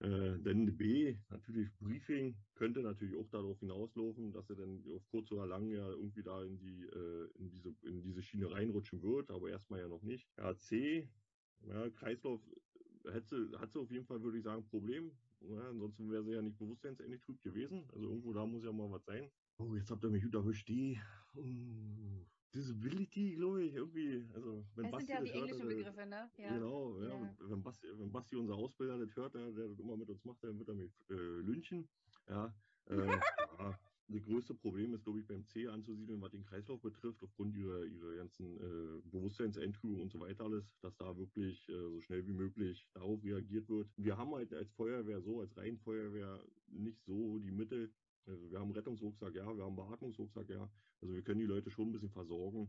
[0.00, 5.30] Äh, denn B, natürlich Briefing, könnte natürlich auch darauf hinauslaufen, dass er dann auf kurz
[5.30, 9.30] oder lang ja irgendwie da in die, äh, in diese, in diese Schiene reinrutschen wird,
[9.30, 10.30] aber erstmal ja noch nicht.
[10.38, 11.10] Ja, C,
[11.60, 12.48] ja, Kreislauf
[13.06, 15.18] hat sie, hat sie auf jeden Fall, würde ich sagen, Problem.
[15.40, 17.84] Ja, ansonsten wäre sie ja nicht bewusstseinsendlich trüb gewesen.
[17.92, 19.30] Also irgendwo da muss ja mal was sein.
[19.58, 20.68] Oh, jetzt habt ihr mich gut erwischt.
[20.68, 20.98] Die
[21.34, 24.26] oh, Disability, glaube ich, irgendwie.
[24.34, 26.30] Also, wenn sind Basti ja das die hört, englischen äh, Begriffe, ne?
[26.36, 26.54] Ja.
[26.54, 27.08] Genau, ja.
[27.08, 27.36] Ja.
[27.40, 30.42] Wenn, Basti, wenn Basti, unser Ausbilder, das hört, der, der das immer mit uns macht,
[30.42, 31.88] dann wird er mich äh, lynchen.
[32.28, 32.54] Ja,
[32.86, 32.96] äh,
[33.58, 33.78] ja.
[34.12, 37.84] Das größte Problem ist, glaube ich, beim C anzusiedeln, was den Kreislauf betrifft, aufgrund ihrer,
[37.84, 42.32] ihrer ganzen äh, Bewusstseinseintrübung und so weiter alles, dass da wirklich äh, so schnell wie
[42.32, 43.88] möglich darauf reagiert wird.
[43.96, 47.94] Wir haben halt als Feuerwehr so, als Reihenfeuerwehr nicht so die Mittel.
[48.26, 50.68] Also wir haben Rettungsrucksack, ja, wir haben Beatmungsrucksack, ja.
[51.00, 52.68] Also wir können die Leute schon ein bisschen versorgen.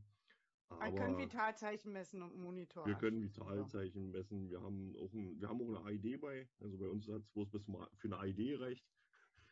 [0.70, 2.86] Wir können Vitalzeichen messen und Monitor.
[2.86, 3.26] Wir können ja.
[3.26, 4.50] Vitalzeichen messen.
[4.50, 6.48] Wir haben auch ein, wir haben auch eine AID bei.
[6.60, 8.86] Also bei uns hat es bloß bis für eine AID reicht.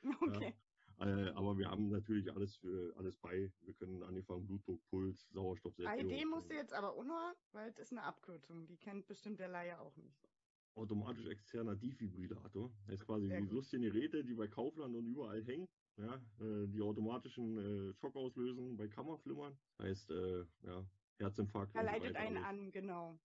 [0.22, 0.54] Okay.
[1.00, 3.52] Äh, aber wir haben natürlich alles für alles bei.
[3.62, 6.12] Wir können angefangen Blutdruck, Puls, Sauerstoffsättigung.
[6.12, 8.68] ID musst du jetzt aber unhören, weil es ist eine Abkürzung.
[8.68, 10.30] Die kennt bestimmt der Laie auch nicht.
[10.76, 12.70] Automatisch externer Defibrillator.
[12.88, 13.54] Das ist quasi Sehr die gut.
[13.56, 15.68] lustigen Geräte, die bei Kaufland und überall hängen.
[15.97, 19.58] ja, äh, die automatischen äh, Schock auslösen bei Kammerflimmern.
[19.82, 20.86] Heißt, äh, ja,
[21.18, 21.76] Herzinfarkt.
[21.76, 23.20] Er leitet einen an, genau.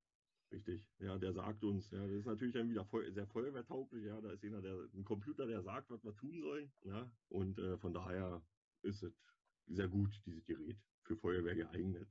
[0.51, 4.21] Richtig, ja, der sagt uns, ja, das ist natürlich dann wieder voll, sehr feuerwehrtauglich, ja,
[4.21, 7.77] da ist einer, der, ein Computer, der sagt, was wir tun sollen, ja, und äh,
[7.79, 8.43] von daher
[8.83, 9.13] ist es
[9.67, 12.09] sehr gut, dieses Gerät, für Feuerwehr geeignet.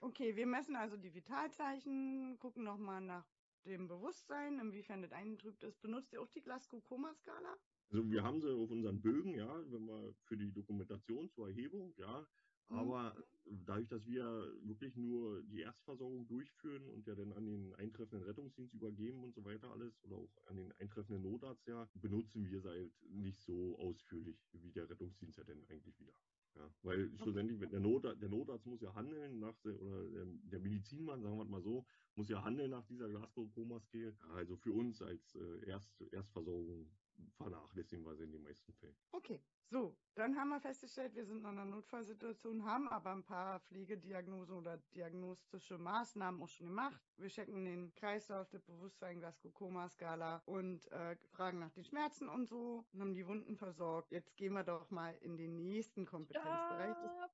[0.00, 3.26] Okay, wir messen also die Vitalzeichen, gucken nochmal nach
[3.64, 5.80] dem Bewusstsein, inwiefern das eingetrübt ist.
[5.82, 7.56] Benutzt ihr auch die Glasgow-Koma-Skala?
[7.90, 11.94] Also wir haben sie auf unseren Bögen, ja, wenn wir für die Dokumentation zur Erhebung,
[11.96, 12.26] ja,
[12.68, 12.78] Mhm.
[12.78, 13.16] Aber
[13.64, 14.24] dadurch, dass wir
[14.62, 19.44] wirklich nur die Erstversorgung durchführen und ja dann an den eintreffenden Rettungsdienst übergeben und so
[19.44, 23.78] weiter alles oder auch an den eintreffenden Notarzt ja, benutzen wir sie halt nicht so
[23.78, 26.12] ausführlich wie der Rettungsdienst ja dann eigentlich wieder.
[26.56, 30.60] Ja, weil schlussendlich der, Not, der Notarzt muss ja handeln nach der, oder der, der,
[30.60, 34.16] Medizinmann, sagen wir mal so, muss ja handeln nach dieser Glasgow-Koma-Scale.
[34.30, 36.90] Also für uns als äh, Erst, Erstversorgung
[37.36, 38.96] vernachlässigen wir sie in den meisten Fällen.
[39.12, 39.40] Okay,
[39.70, 44.56] so, dann haben wir festgestellt, wir sind in einer Notfallsituation, haben aber ein paar Pflegediagnosen
[44.56, 47.00] oder diagnostische Maßnahmen auch schon gemacht.
[47.16, 52.86] Wir checken den Kreislauf, das Bewusstsein, Glasgow-Koma-Skala und äh, fragen nach den Schmerzen und so
[52.92, 54.10] und haben die Wunden versorgt.
[54.10, 56.96] Jetzt gehen wir doch mal in den nächsten Kompetenzbereich.
[56.96, 57.30] Stopp.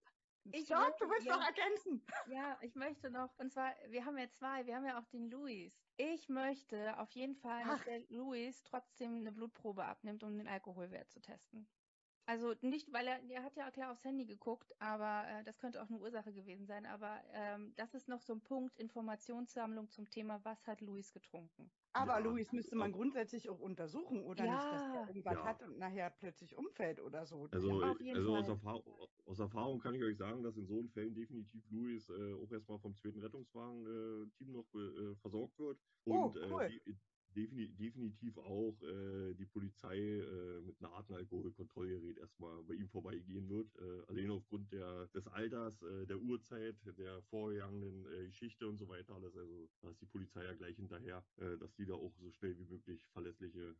[0.52, 2.04] Ich Stopp, du willst ja, noch ergänzen.
[2.26, 5.30] Ja, ich möchte noch, und zwar, wir haben ja zwei, wir haben ja auch den
[5.30, 5.72] Luis.
[5.96, 7.76] Ich möchte auf jeden Fall, Ach.
[7.76, 11.66] dass der Luis trotzdem eine Blutprobe abnimmt, um den Alkoholwert zu testen.
[12.26, 15.82] Also nicht, weil er, er hat ja klar aufs Handy geguckt, aber äh, das könnte
[15.82, 16.86] auch eine Ursache gewesen sein.
[16.86, 21.70] Aber ähm, das ist noch so ein Punkt Informationssammlung zum Thema, was hat Luis getrunken.
[21.92, 22.18] Aber ja.
[22.18, 24.54] Luis müsste man grundsätzlich auch untersuchen, oder ja.
[24.54, 25.44] nicht, dass er irgendwas ja.
[25.44, 27.46] hat und nachher plötzlich umfällt oder so.
[27.52, 28.82] Also, also aus, Erfahrung,
[29.26, 32.50] aus, Erfahrung, kann ich euch sagen, dass in so einem Fällen definitiv Luis äh, auch
[32.50, 35.78] erstmal vom zweiten Rettungswagen-Team äh, noch äh, versorgt wird.
[36.06, 36.68] Oh, und oh, cool.
[36.68, 36.96] die,
[37.34, 43.74] definitiv auch äh, die Polizei äh, mit einem harten Alkoholkontrollgerät erstmal bei ihm vorbeigehen wird.
[43.76, 48.88] Äh, allein aufgrund der, des Alters, äh, der Uhrzeit, der vorgegangenen äh, Geschichte und so
[48.88, 49.36] weiter alles.
[49.36, 52.56] Also da ist die Polizei ja gleich hinterher, äh, dass die da auch so schnell
[52.58, 53.74] wie möglich verlässliche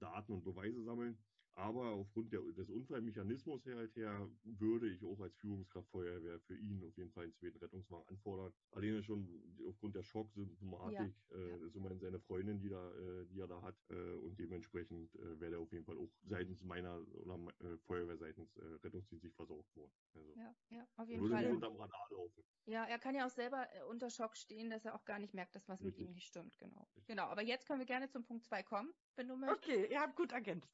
[0.00, 1.16] Daten und Beweise sammeln.
[1.56, 6.54] Aber aufgrund der, des Unfallmechanismus her, halt her würde ich auch als Führungskraft Feuerwehr für
[6.54, 8.52] ihn auf jeden Fall einen zweiten Rettungswagen anfordern.
[8.72, 9.26] Alleine schon
[9.66, 11.36] aufgrund der Schocksymptomatik, ja.
[11.36, 13.74] äh, ist immerhin seine Freundin, die, da, äh, die er da hat.
[13.88, 18.18] Äh, und dementsprechend äh, wäre er auf jeden Fall auch seitens meiner oder äh, Feuerwehr
[18.18, 19.92] seitens äh, Rettungsdienst versorgt worden.
[20.14, 21.50] Also, ja, ja, auf jeden Fall.
[21.50, 22.44] unterm Radar laufen.
[22.66, 25.32] Ja, er kann ja auch selber äh, unter Schock stehen, dass er auch gar nicht
[25.32, 26.00] merkt, dass was Richtig.
[26.00, 26.58] mit ihm nicht stimmt.
[26.58, 26.80] Genau.
[26.96, 27.06] Richtig.
[27.06, 27.24] Genau.
[27.28, 29.64] Aber jetzt können wir gerne zum Punkt 2 kommen, wenn du möchtest.
[29.64, 30.68] Okay, ihr habt gut ergänzt.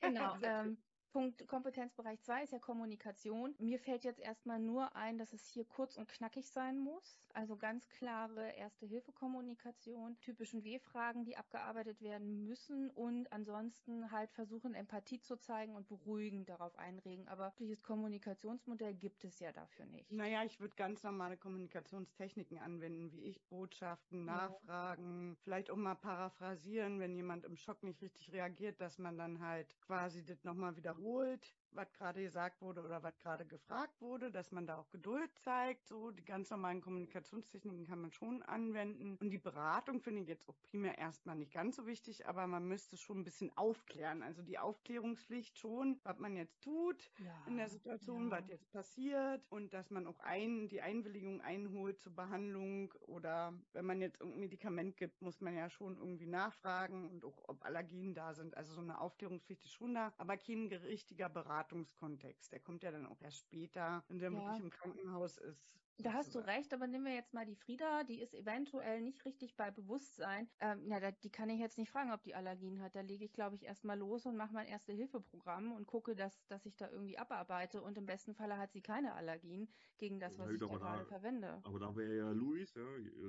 [0.00, 0.36] Genau.
[0.42, 0.78] ähm,
[1.14, 3.54] Punkt Kompetenzbereich 2 ist ja Kommunikation.
[3.60, 7.20] Mir fällt jetzt erstmal nur ein, dass es hier kurz und knackig sein muss.
[7.34, 15.20] Also ganz klare Erste-Hilfe-Kommunikation, typischen W-Fragen, die abgearbeitet werden müssen und ansonsten halt versuchen, Empathie
[15.20, 17.28] zu zeigen und beruhigen, darauf einregen.
[17.28, 20.10] Aber dieses Kommunikationsmodell gibt es ja dafür nicht.
[20.10, 25.36] Naja, ich würde ganz normale Kommunikationstechniken anwenden, wie ich Botschaften, Nachfragen, ja.
[25.44, 29.80] vielleicht auch mal paraphrasieren, wenn jemand im Schock nicht richtig reagiert, dass man dann halt
[29.80, 34.52] quasi das nochmal wiederholt wiederholt, was gerade gesagt wurde oder was gerade gefragt wurde, dass
[34.52, 35.86] man da auch Geduld zeigt.
[35.86, 39.16] So, die ganz normalen Kommunikationstechniken kann man schon anwenden.
[39.20, 42.66] Und die Beratung finde ich jetzt auch primär erstmal nicht ganz so wichtig, aber man
[42.66, 44.22] müsste schon ein bisschen aufklären.
[44.22, 48.38] Also die Aufklärungspflicht schon, was man jetzt tut ja, in der Situation, ja.
[48.38, 53.84] was jetzt passiert und dass man auch ein, die Einwilligung einholt zur Behandlung oder wenn
[53.84, 58.14] man jetzt ein Medikament gibt, muss man ja schon irgendwie nachfragen und auch ob Allergien
[58.14, 58.56] da sind.
[58.56, 61.28] Also so eine Aufklärungspflicht ist schon da, aber kein richtiger
[61.64, 62.52] Beratungskontext.
[62.52, 64.38] Der kommt ja dann auch erst später, wenn der ja.
[64.38, 65.66] wirklich im Krankenhaus ist.
[65.98, 69.24] Da hast du recht, aber nehmen wir jetzt mal die Frieda, die ist eventuell nicht
[69.24, 70.48] richtig bei Bewusstsein.
[70.60, 72.96] Ähm, na, da, die kann ich jetzt nicht fragen, ob die Allergien hat.
[72.96, 76.66] Da lege ich, glaube ich, erstmal los und mache mein Erste-Hilfe-Programm und gucke, dass, dass
[76.66, 77.80] ich da irgendwie abarbeite.
[77.80, 79.68] Und im besten Falle hat sie keine Allergien
[79.98, 81.60] gegen das, was ja, ich da gerade verwende.
[81.62, 82.84] Aber da wäre ja Luis, ja,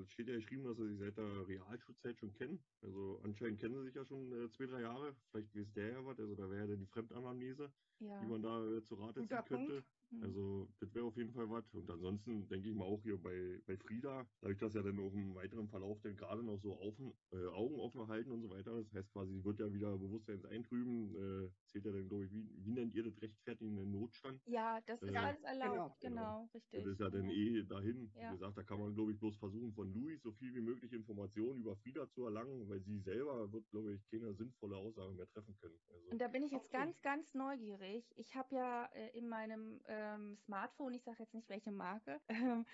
[0.07, 2.63] steht ja geschrieben, dass er sie seit der Realschulzeit schon kennen.
[2.81, 5.15] Also anscheinend kennen sie sich ja schon äh, zwei, drei Jahre.
[5.29, 6.19] Vielleicht weiß der ja was.
[6.19, 8.19] Also da wäre ja dann die Fremdanamnese, ja.
[8.19, 9.73] die man da äh, zu Rate ziehen könnte.
[9.73, 9.85] Punkt.
[10.11, 10.23] Mhm.
[10.23, 11.65] Also, das wäre auf jeden Fall was.
[11.73, 15.13] Und ansonsten denke ich mal auch hier bei, bei Frieda, dadurch, dass ja dann auch
[15.13, 18.83] im weiteren Verlauf dann gerade noch so offen, äh, Augen offen halten und so weiter.
[18.83, 21.15] Das heißt quasi, sie wird ja wieder Bewusstseins eintrüben.
[21.15, 24.41] Äh, zählt ja dann, glaube ich, wie, wie nennt ihr das rechtfertigenden Notstand?
[24.45, 26.83] Ja, das ist äh, alles erlaubt, genau, genau, richtig.
[26.83, 28.11] Das ist ja dann eh dahin.
[28.15, 28.29] Ja.
[28.29, 30.91] Wie gesagt, da kann man, glaube ich, bloß versuchen, von Louis so viel wie möglich
[30.93, 35.27] Informationen über Frieda zu erlangen, weil sie selber wird, glaube ich, keine sinnvolle Aussage mehr
[35.27, 35.79] treffen können.
[35.89, 36.77] Also, und da bin ich jetzt okay.
[36.77, 38.03] ganz, ganz neugierig.
[38.17, 42.65] Ich habe ja äh, in meinem ähm, Smartphone, ich sage jetzt nicht welche Marke, ähm,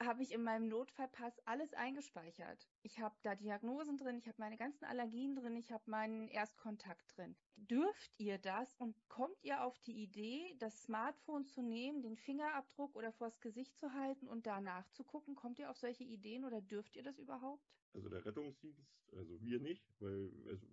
[0.00, 2.68] habe ich in meinem Notfallpass alles eingespeichert.
[2.82, 7.16] Ich habe da Diagnosen drin, ich habe meine ganzen Allergien drin, ich habe meinen Erstkontakt
[7.16, 7.36] drin.
[7.56, 12.96] Dürft ihr das und kommt ihr auf die Idee, das Smartphone zu nehmen, den Fingerabdruck
[12.96, 15.36] oder vors Gesicht zu halten und danach zu gucken?
[15.36, 17.64] Kommt ihr auf solche Ideen oder dürft ihr das überhaupt?
[17.94, 20.66] Also der Rettungsdienst, also wir nicht, weil also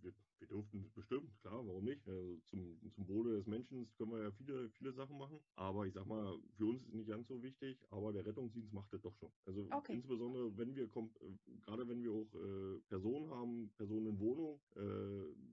[0.00, 0.12] wir,
[0.44, 2.06] wir durften es bestimmt, klar, warum nicht?
[2.06, 5.38] Also zum, zum Wohle des Menschen können wir ja viele, viele Sachen machen.
[5.56, 8.72] Aber ich sag mal, für uns ist es nicht ganz so wichtig, aber der Rettungsdienst
[8.72, 9.30] macht das doch schon.
[9.46, 9.94] Also okay.
[9.94, 11.30] insbesondere, wenn wir kommt, äh,
[11.64, 14.80] gerade wenn wir auch äh, Personen haben, Personen in Wohnung, äh,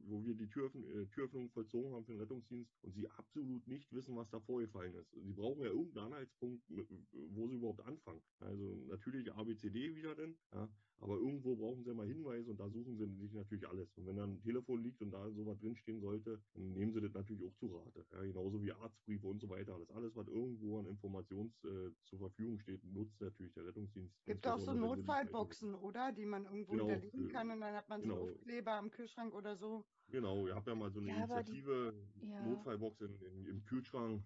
[0.08, 3.92] wo wir die Tür, äh, Türöffnung vollzogen haben für den Rettungsdienst und sie absolut nicht
[3.94, 5.12] wissen, was da vorgefallen ist.
[5.12, 8.22] Sie brauchen ja irgendeinen Anhaltspunkt, wo sie überhaupt anfangen.
[8.40, 10.68] Also natürlich ABCD wieder denn, ja,
[11.02, 13.90] aber irgendwo brauchen sie mal Hinweise und da suchen sie sich natürlich alles.
[13.98, 17.14] Und wenn dann ein Telefon liegt und da sowas drinstehen sollte, dann nehmen sie das
[17.14, 18.06] natürlich auch zu Rate.
[18.14, 19.78] Ja, genauso wie Arztbriefe und so weiter.
[19.80, 24.14] Das alles, was irgendwo an Informations äh, zur Verfügung steht, nutzt natürlich der Rettungsdienst.
[24.26, 26.12] Gibt auch so Notfallboxen, oder?
[26.12, 28.28] Die man irgendwo genau, hinterlegen kann und dann hat man genau.
[28.28, 29.84] so Aufkleber am Kühlschrank oder so.
[30.12, 32.46] Genau, ihr habt ja mal so eine ja, Initiative, die, ja.
[32.46, 34.24] Notfallbox in, in, im Kühlschrank.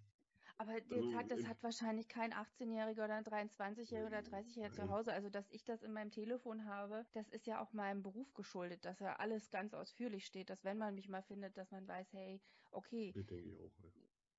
[0.58, 5.12] Aber also, hat, das hat wahrscheinlich kein 18-Jähriger oder ein 23-Jähriger oder 30-Jähriger zu Hause.
[5.14, 8.86] Also, dass ich das in meinem Telefon habe, das ist ja auch meinem Beruf geschuldet,
[8.86, 12.14] dass ja alles ganz ausführlich steht, dass wenn man mich mal findet, dass man weiß,
[12.14, 12.42] hey,
[12.72, 13.18] okay.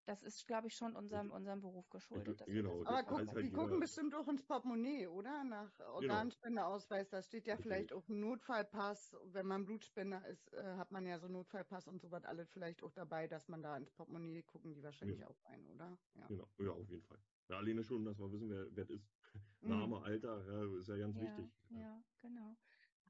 [0.06, 0.22] Das.
[0.22, 0.28] Ja.
[0.28, 2.42] Ist, glaube ich, schon unserem, unserem Beruf geschuldet.
[2.46, 2.84] Genau.
[2.84, 5.44] Aber guck, halt die gucken bestimmt auch ins Portemonnaie, oder?
[5.44, 5.94] Nach genau.
[5.94, 7.08] Organspendeausweis.
[7.10, 9.16] Da steht ja vielleicht auch ein Notfallpass.
[9.24, 12.50] Wenn man Blutspender ist, äh, hat man ja so einen Notfallpass und so was alles
[12.50, 15.26] vielleicht auch dabei, dass man da ins Portemonnaie gucken die wahrscheinlich ja.
[15.26, 15.98] auch rein, oder?
[16.14, 16.26] Ja.
[16.28, 17.18] Genau, ja, auf jeden Fall.
[17.48, 19.08] Ja, alleine schon, dass wir wissen, wer, wer das ist.
[19.60, 21.52] Name, Alter, ja, ist ja ganz ja, wichtig.
[21.70, 22.56] Ja, genau.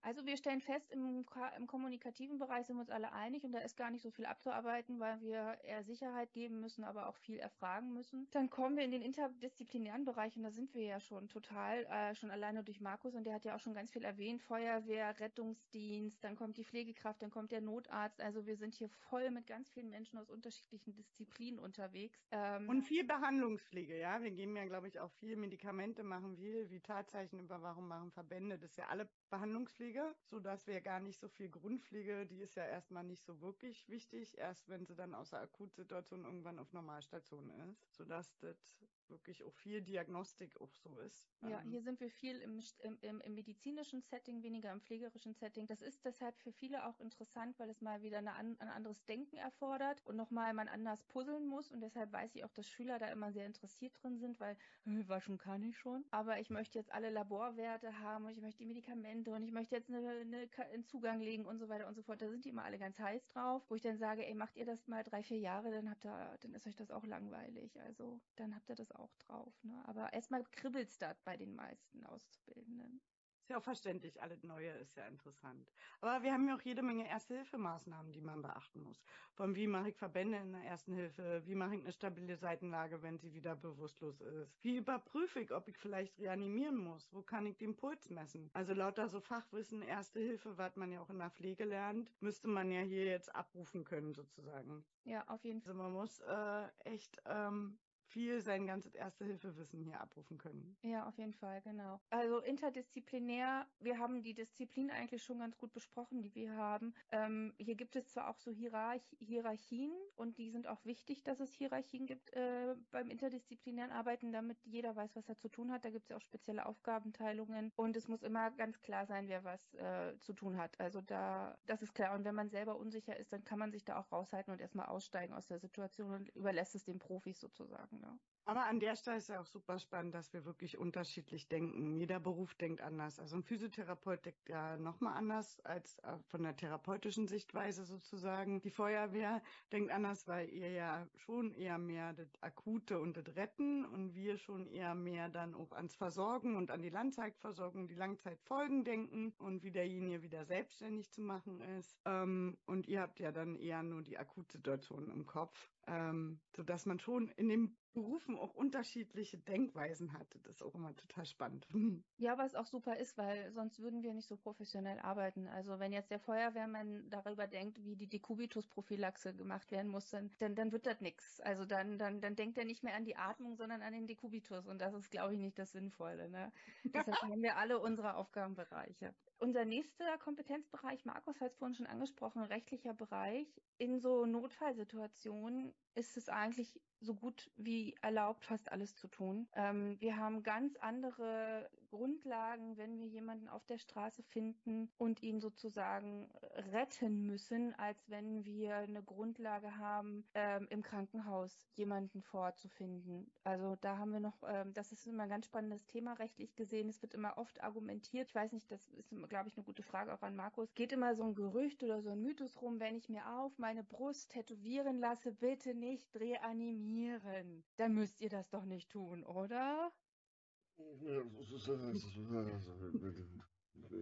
[0.03, 1.25] Also wir stellen fest, im,
[1.57, 4.27] im, kommunikativen Bereich sind wir uns alle einig und da ist gar nicht so viel
[4.27, 8.29] abzuarbeiten, weil wir eher Sicherheit geben müssen, aber auch viel erfragen müssen.
[8.31, 12.15] Dann kommen wir in den interdisziplinären Bereich und da sind wir ja schon total, äh,
[12.15, 16.23] schon alleine durch Markus und der hat ja auch schon ganz viel erwähnt, Feuerwehr, Rettungsdienst,
[16.23, 18.21] dann kommt die Pflegekraft, dann kommt der Notarzt.
[18.21, 22.19] Also wir sind hier voll mit ganz vielen Menschen aus unterschiedlichen Disziplinen unterwegs.
[22.31, 24.23] Ähm, und viel Behandlungspflege, ja.
[24.23, 28.77] Wir geben ja, glaube ich, auch viel Medikamente machen wir, Vitalzeichenüberwachung machen Verbände, das ist
[28.77, 32.65] ja alle Behandlungspflege Pflege, so dass wir gar nicht so viel Grundpflege, die ist ja
[32.65, 37.51] erstmal nicht so wirklich wichtig, erst wenn sie dann aus der Akutsituation irgendwann auf Normalstation
[37.71, 38.77] ist, so dass das
[39.11, 41.29] wirklich auch viel Diagnostik auch so ist.
[41.43, 42.61] Ja, ähm, hier sind wir viel im,
[43.01, 45.67] im, im, medizinischen Setting, weniger im pflegerischen Setting.
[45.67, 49.37] Das ist deshalb für viele auch interessant, weil es mal wieder eine, ein anderes Denken
[49.37, 51.71] erfordert und nochmal man anders puzzeln muss.
[51.71, 55.09] Und deshalb weiß ich auch, dass Schüler da immer sehr interessiert drin sind, weil äh,
[55.09, 56.05] waschen kann ich schon.
[56.11, 59.77] Aber ich möchte jetzt alle Laborwerte haben und ich möchte die Medikamente und ich möchte
[59.77, 62.21] jetzt eine, eine, einen Zugang legen und so weiter und so fort.
[62.21, 64.67] Da sind die immer alle ganz heiß drauf, wo ich dann sage, ey, macht ihr
[64.67, 67.79] das mal drei, vier Jahre, dann habt ihr, dann ist euch das auch langweilig.
[67.81, 69.55] Also dann habt ihr das auch drauf.
[69.65, 69.83] Ne?
[69.87, 73.01] Aber erstmal kribbelt's da bei den meisten Auszubildenden.
[73.47, 75.71] Ist ja auch verständlich, alles Neue ist ja interessant.
[76.01, 79.05] Aber wir haben ja auch jede Menge Erste-Hilfemaßnahmen, die man beachten muss.
[79.35, 81.43] Von wie mache ich Verbände in der Ersten Hilfe?
[81.47, 84.65] Wie mache ich eine stabile Seitenlage, wenn sie wieder bewusstlos ist?
[84.65, 87.13] Wie überprüfe ich, ob ich vielleicht reanimieren muss?
[87.13, 88.51] Wo kann ich den Puls messen?
[88.53, 92.49] Also lauter so Fachwissen, Erste Hilfe, was man ja auch in der Pflege lernt, müsste
[92.49, 94.85] man ja hier jetzt abrufen können sozusagen.
[95.05, 95.71] Ja, auf jeden Fall.
[95.71, 97.79] Also man muss äh, echt ähm,
[98.17, 100.75] viel sein ganzes Erste-Hilfe-Wissen hier abrufen können.
[100.81, 102.01] Ja, auf jeden Fall, genau.
[102.09, 106.95] Also interdisziplinär, wir haben die Disziplin eigentlich schon ganz gut besprochen, die wir haben.
[107.11, 111.41] Ähm, hier gibt es zwar auch so Hierarch Hierarchien und die sind auch wichtig, dass
[111.41, 115.85] es Hierarchien gibt äh, beim interdisziplinären Arbeiten, damit jeder weiß, was er zu tun hat.
[115.85, 119.45] Da gibt es ja auch spezielle Aufgabenteilungen und es muss immer ganz klar sein, wer
[119.45, 120.81] was äh, zu tun hat.
[120.81, 122.15] Also da, das ist klar.
[122.15, 124.87] Und wenn man selber unsicher ist, dann kann man sich da auch raushalten und erstmal
[124.87, 128.06] aussteigen aus der Situation und überlässt es den Profis sozusagen.
[128.07, 128.19] Ja.
[128.49, 131.97] Aber an der Stelle ist ja auch super spannend, dass wir wirklich unterschiedlich denken.
[131.97, 133.19] Jeder Beruf denkt anders.
[133.19, 138.61] Also ein Physiotherapeut denkt ja nochmal anders als äh, von der therapeutischen Sichtweise sozusagen.
[138.61, 139.43] Die Feuerwehr
[139.73, 144.39] denkt anders, weil ihr ja schon eher mehr das Akute und das Retten und wir
[144.39, 149.65] schon eher mehr dann auch ans Versorgen und an die Langzeitversorgung, die Langzeitfolgen denken und
[149.65, 151.99] wie derjenige wieder selbstständig zu machen ist.
[152.05, 156.87] Ähm, und ihr habt ja dann eher nur die Akutsituation im Kopf ähm, so dass
[156.87, 160.27] man schon in den Berufen auch unterschiedliche Denkweisen hat.
[160.35, 161.67] Das ist auch immer total spannend.
[162.19, 165.49] Ja, was auch super ist, weil sonst würden wir nicht so professionell arbeiten.
[165.49, 170.55] Also wenn jetzt der Feuerwehrmann darüber denkt, wie die Dekubitus-Prophylaxe gemacht werden muss, dann, dann,
[170.55, 171.41] dann wird das nichts.
[171.41, 174.67] Also dann, dann, dann denkt er nicht mehr an die Atmung, sondern an den Dekubitus.
[174.67, 176.29] Und das ist, glaube ich, nicht das Sinnvolle.
[176.31, 176.53] Ne?
[176.95, 179.15] Deshalb haben wir alle unsere Aufgabenbereiche.
[179.39, 183.61] Unser nächster Kompetenzbereich, Markus hat es vorhin schon angesprochen, rechtlicher Bereich.
[183.77, 189.47] In so Notfallsituationen ist es eigentlich so gut wie erlaubt, fast alles zu tun.
[189.55, 195.41] Ähm, wir haben ganz andere Grundlagen, wenn wir jemanden auf der Straße finden und ihn
[195.41, 196.29] sozusagen
[196.73, 203.31] retten müssen, als wenn wir eine Grundlage haben, ähm, im Krankenhaus jemanden vorzufinden.
[203.45, 206.89] Also da haben wir noch, ähm, das ist immer ein ganz spannendes Thema rechtlich gesehen.
[206.89, 208.29] Es wird immer oft argumentiert.
[208.29, 210.75] Ich weiß nicht, das ist, glaube ich, eine gute Frage auch an Markus.
[210.75, 213.85] Geht immer so ein Gerücht oder so ein Mythos rum, wenn ich mir auf meine
[213.85, 217.65] Brust tätowieren lasse, bitte nicht reanimieren.
[217.77, 219.93] Dann müsst ihr das doch nicht tun, oder?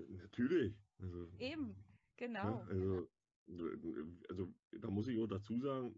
[0.08, 0.74] Natürlich.
[0.98, 1.76] Also, Eben,
[2.16, 2.42] genau.
[2.44, 3.08] Ja, also,
[4.28, 4.48] also
[4.80, 5.94] da muss ich auch dazu sagen,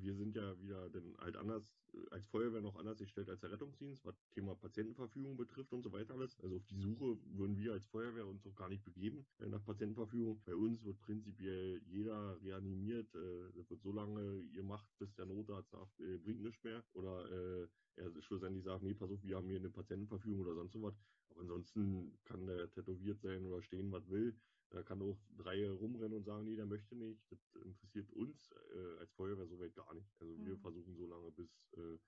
[0.00, 1.62] wir sind ja wieder dann halt anders,
[2.10, 6.14] als Feuerwehr noch anders gestellt als der Rettungsdienst, was Thema Patientenverfügung betrifft und so weiter
[6.14, 6.38] alles.
[6.40, 9.64] Also auf die Suche würden wir als Feuerwehr uns auch gar nicht begeben äh, nach
[9.64, 10.40] Patientenverfügung.
[10.44, 13.14] Bei uns wird prinzipiell jeder reanimiert.
[13.14, 16.82] Äh, das wird so lange gemacht, bis der Notarzt sagt, äh, bringt nichts mehr.
[16.94, 20.74] Oder äh, er schlussendlich sagt, nee, pass auf, wir haben hier eine Patientenverfügung oder sonst
[20.82, 20.94] was.
[21.30, 24.34] Aber ansonsten kann der tätowiert sein oder stehen, was will.
[24.74, 27.22] Da kann auch drei rumrennen und sagen, nee, der möchte nicht.
[27.30, 30.10] Das interessiert uns äh, als Feuerwehr soweit gar nicht.
[30.20, 30.46] Also mhm.
[30.46, 31.98] wir versuchen so lange, bis äh,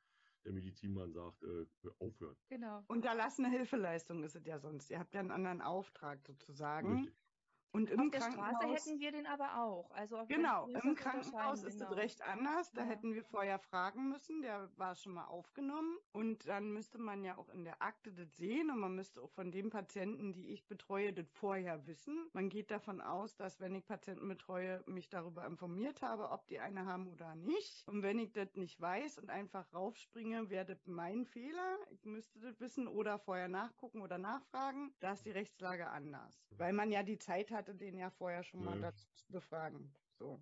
[0.44, 1.66] der Medizinmann sagt, äh,
[2.00, 2.36] aufhören.
[2.48, 2.82] Genau.
[2.88, 4.90] Unterlassene Hilfeleistung ist es ja sonst.
[4.90, 7.04] Ihr habt ja einen anderen Auftrag sozusagen.
[7.04, 7.14] Richtig.
[7.72, 9.90] Und im Auf der Straße hätten wir den aber auch.
[9.90, 12.72] Also genau, im Krankenhaus ist es recht anders.
[12.72, 12.88] Da ja.
[12.88, 14.40] hätten wir vorher fragen müssen.
[14.40, 15.98] Der war schon mal aufgenommen.
[16.12, 18.70] Und dann müsste man ja auch in der Akte das sehen.
[18.70, 22.30] Und man müsste auch von den Patienten, die ich betreue, das vorher wissen.
[22.32, 26.60] Man geht davon aus, dass wenn ich Patienten betreue, mich darüber informiert habe, ob die
[26.60, 27.86] eine haben oder nicht.
[27.88, 31.76] Und wenn ich das nicht weiß und einfach raufspringe, wäre das mein Fehler.
[31.90, 34.94] Ich müsste das wissen oder vorher nachgucken oder nachfragen.
[35.00, 36.46] Da ist die Rechtslage anders.
[36.50, 39.92] Weil man ja die Zeit hat, hatte den ja vorher schon mal dazu befragen.
[40.18, 40.38] So.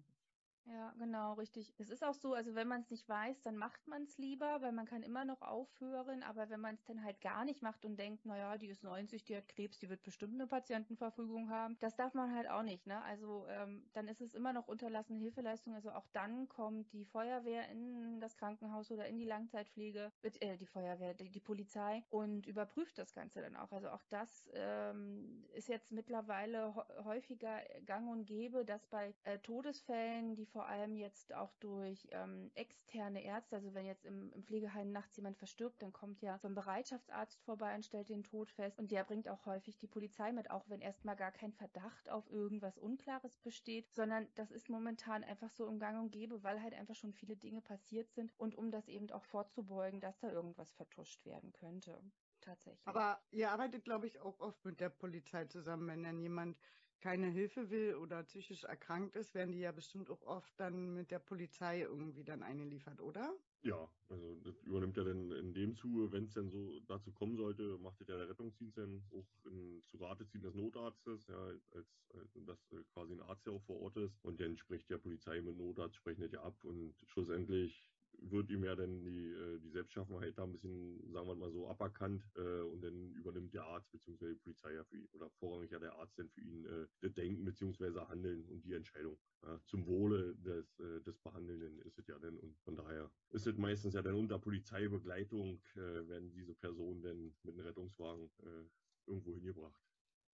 [0.67, 1.75] Ja, genau, richtig.
[1.77, 4.63] Es ist auch so, also wenn man es nicht weiß, dann macht man es lieber,
[4.63, 7.85] weil man kann immer noch aufhören, aber wenn man es dann halt gar nicht macht
[7.85, 11.77] und denkt, naja, die ist 90, die hat Krebs, die wird bestimmt eine Patientenverfügung haben,
[11.81, 13.03] das darf man halt auch nicht, ne?
[13.03, 17.69] Also ähm, dann ist es immer noch unterlassene Hilfeleistung, also auch dann kommt die Feuerwehr
[17.69, 22.97] in das Krankenhaus oder in die Langzeitpflege, äh, die Feuerwehr, die, die Polizei und überprüft
[22.97, 23.71] das Ganze dann auch.
[23.71, 30.35] Also auch das ähm, ist jetzt mittlerweile häufiger gang und gäbe, dass bei äh, Todesfällen
[30.37, 34.93] die vor allem jetzt auch durch ähm, externe Ärzte, also wenn jetzt im, im Pflegeheim
[34.93, 38.79] nachts jemand verstirbt, dann kommt ja so ein Bereitschaftsarzt vorbei und stellt den Tod fest
[38.79, 42.31] und der bringt auch häufig die Polizei mit, auch wenn erstmal gar kein Verdacht auf
[42.31, 46.75] irgendwas Unklares besteht, sondern das ist momentan einfach so im Gang und Gäbe, weil halt
[46.75, 50.73] einfach schon viele Dinge passiert sind und um das eben auch vorzubeugen, dass da irgendwas
[50.75, 52.01] vertuscht werden könnte.
[52.41, 52.87] Tatsächlich.
[52.87, 56.57] Aber ihr arbeitet, glaube ich, auch oft mit der Polizei zusammen, wenn dann jemand
[57.01, 61.11] keine Hilfe will oder psychisch erkrankt ist, werden die ja bestimmt auch oft dann mit
[61.11, 63.35] der Polizei irgendwie dann eingeliefert, oder?
[63.63, 67.37] Ja, also das übernimmt ja dann in dem Zuge, wenn es denn so dazu kommen
[67.37, 71.39] sollte, macht ja der Rettungsdienst dann auch in, zu Rate ziehen des Notarztes, ja,
[71.73, 74.91] als, als dass äh, quasi ein Arzt ja auch vor Ort ist und dann spricht
[74.91, 77.91] ja Polizei mit Notarzt, sprechen das ja ab und schlussendlich
[78.31, 81.69] wird ihm ja dann die, äh, die Selbstschaffenheit da ein bisschen, sagen wir mal so,
[81.69, 84.31] aberkannt äh, und dann übernimmt der Arzt bzw.
[84.31, 87.15] die Polizei ja für ihn oder vorrangig ja der Arzt dann für ihn äh, das
[87.15, 88.01] Denken bzw.
[88.09, 89.19] Handeln und die Entscheidung.
[89.43, 93.47] Ja, zum Wohle des, äh, des Behandelnden ist es ja dann und von daher ist
[93.47, 98.65] es meistens ja dann unter Polizeibegleitung äh, werden diese Personen dann mit einem Rettungswagen äh,
[99.07, 99.84] irgendwo hingebracht.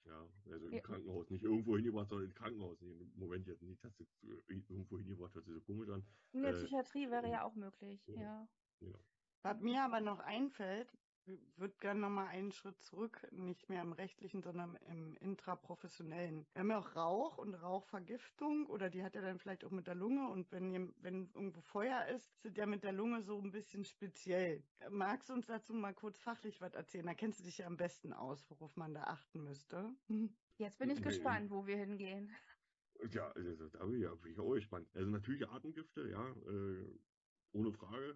[0.06, 0.80] Ja, also im ja.
[0.80, 1.30] Krankenhaus.
[1.30, 2.80] Nicht irgendwo hingebracht, sondern im Krankenhaus.
[2.80, 6.04] Im Moment jetzt nicht, dass jetzt irgendwo hingebracht hört sich so komisch an.
[6.32, 8.20] In der äh, Psychiatrie wäre ja auch möglich, ja.
[8.20, 8.48] ja.
[8.80, 8.94] ja.
[9.42, 10.92] Was mir aber noch einfällt,
[11.56, 16.46] würde gerne nochmal einen Schritt zurück, nicht mehr im rechtlichen, sondern im intraprofessionellen.
[16.52, 19.86] Wir haben ja auch Rauch und Rauchvergiftung oder die hat ja dann vielleicht auch mit
[19.86, 23.50] der Lunge und wenn, wenn irgendwo Feuer ist, sind ja mit der Lunge so ein
[23.50, 24.62] bisschen speziell.
[24.90, 27.06] Magst du uns dazu mal kurz fachlich was erzählen?
[27.06, 29.94] Da kennst du dich ja am besten aus, worauf man da achten müsste.
[30.08, 30.34] Hm.
[30.58, 32.30] Jetzt bin ich gespannt, wo wir hingehen.
[33.12, 34.88] Ja, also, da bin ich, ja, bin ich auch gespannt.
[34.94, 36.98] Also natürlich Atemgifte, ja, äh,
[37.52, 38.14] ohne Frage.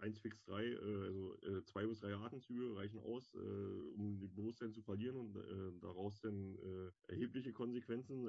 [0.00, 4.28] 1 fix 3, äh, also äh, zwei bis drei Atemzüge reichen aus, äh, um die
[4.28, 6.58] Bewusstsein zu verlieren und äh, daraus dann
[7.08, 8.24] erhebliche Konsequenzen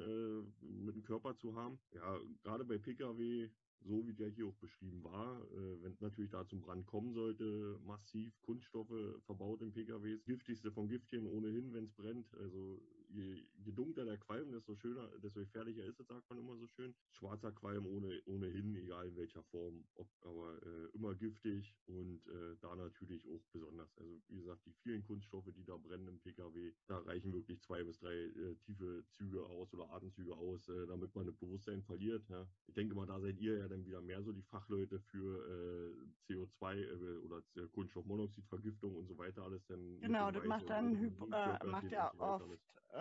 [0.61, 1.79] mit dem Körper zu haben.
[1.93, 3.49] Ja, gerade bei Pkw,
[3.81, 5.41] so wie der hier auch beschrieben war,
[5.81, 10.87] wenn es natürlich da zum Brand kommen sollte, massiv Kunststoffe verbaut in PKWs, giftigste von
[10.87, 12.33] Giftchen ohnehin, wenn es brennt.
[12.35, 16.57] Also je, je dunkler der Qualm, desto schöner, desto gefährlicher ist es, sagt man immer
[16.57, 16.93] so schön.
[17.11, 22.55] Schwarzer Qualm ohne, ohnehin, egal in welcher Form, ob, aber äh, immer giftig und äh,
[22.61, 23.89] da natürlich auch besonders.
[23.97, 27.83] Also wie gesagt, die vielen Kunststoffe, die da brennen im Pkw, da reichen wirklich zwei
[27.83, 32.23] bis drei äh, tiefe Züge aus oder Atemzüge aus, äh, damit man das Bewusstsein verliert.
[32.29, 32.45] Ja.
[32.67, 36.31] Ich denke mal, da seid ihr ja dann wieder mehr so die Fachleute für äh,
[36.31, 37.41] CO2 äh, oder
[37.73, 39.65] Kohlenstoffmonoxidvergiftung und so weiter alles.
[39.67, 42.97] Dann genau, das macht dann Hypo, macht ja oft äh,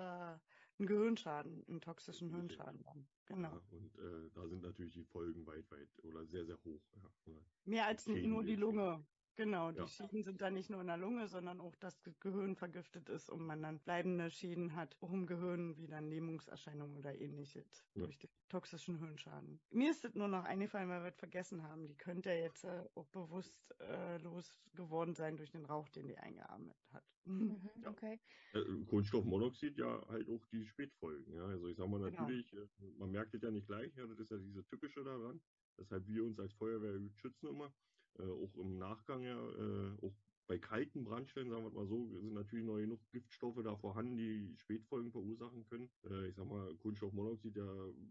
[0.79, 3.07] einen Gehirnschaden, einen toxischen Hirnschaden dann.
[3.27, 3.51] Genau.
[3.51, 6.81] Ja, und äh, da sind natürlich die Folgen weit, weit oder sehr, sehr hoch.
[7.27, 7.33] Ja,
[7.65, 9.05] Mehr als nur die Lunge.
[9.37, 9.87] Genau, die ja.
[9.87, 13.29] Schäden sind dann nicht nur in der Lunge, sondern auch, dass das Gehirn vergiftet ist
[13.29, 18.05] und man dann bleibende Schäden hat, auch im Gehirn, wie dann Lähmungserscheinungen oder ähnliches ja.
[18.05, 19.61] durch den toxischen Hirnschaden.
[19.71, 21.87] Mir ist es nur noch eingefallen, weil wir es vergessen haben.
[21.87, 26.77] Die könnte jetzt äh, auch bewusst äh, losgeworden sein durch den Rauch, den die eingeatmet
[26.93, 27.05] hat.
[27.27, 28.19] Mhm, okay.
[28.55, 28.61] Ja.
[28.61, 31.31] Äh, Kohlenstoffmonoxid ja halt auch die Spätfolgen.
[31.35, 32.23] Ja, also ich sag mal genau.
[32.23, 32.93] natürlich, genau.
[32.99, 33.95] man merkt es ja nicht gleich.
[33.97, 35.43] Ja, das ist ja diese typische daran.
[35.79, 37.71] Deshalb wir uns als Feuerwehr schützen immer
[38.19, 40.15] äh, auch im Nachgang ja, äh, auch
[40.47, 44.55] bei kalten Brandstellen, sagen wir mal so, sind natürlich noch genug Giftstoffe da vorhanden, die
[44.57, 45.91] Spätfolgen verursachen können.
[46.09, 47.67] Äh, ich sag mal, Kohlenstoffmonoxid ja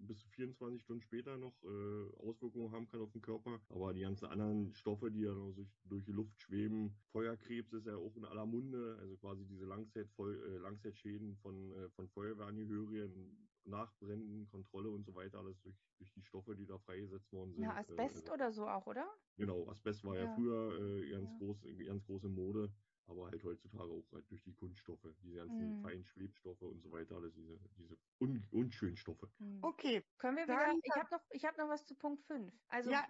[0.08, 3.62] bis zu 24 Stunden später noch äh, Auswirkungen haben kann auf den Körper.
[3.70, 7.88] Aber die ganzen anderen Stoffe, die ja noch durch, durch die Luft schweben, Feuerkrebs ist
[7.88, 13.48] ja auch in aller Munde, also quasi diese Langzeit äh, Langzeitschäden von, äh, von Feuerwehrangehörigen,
[13.66, 17.64] Nachbrennen, Kontrolle und so weiter, alles durch, durch die Stoffe, die da freigesetzt worden sind.
[17.64, 19.08] Ja, Asbest äh, oder so auch, oder?
[19.38, 21.38] Genau, Asbest war ja, ja früher äh, ganz, ja.
[21.38, 22.72] Groß, ganz große Mode,
[23.08, 25.82] aber halt heutzutage auch halt durch die Kunststoffe, diese ganzen mhm.
[25.82, 29.30] feinen Schwebstoffe und so weiter, alles diese, diese un unschönen Stoffe.
[29.40, 29.60] Mhm.
[29.64, 30.04] Okay.
[30.18, 32.54] Können wir wieder, ich habe noch, hab noch was zu Punkt 5.
[32.70, 33.06] Also, ja,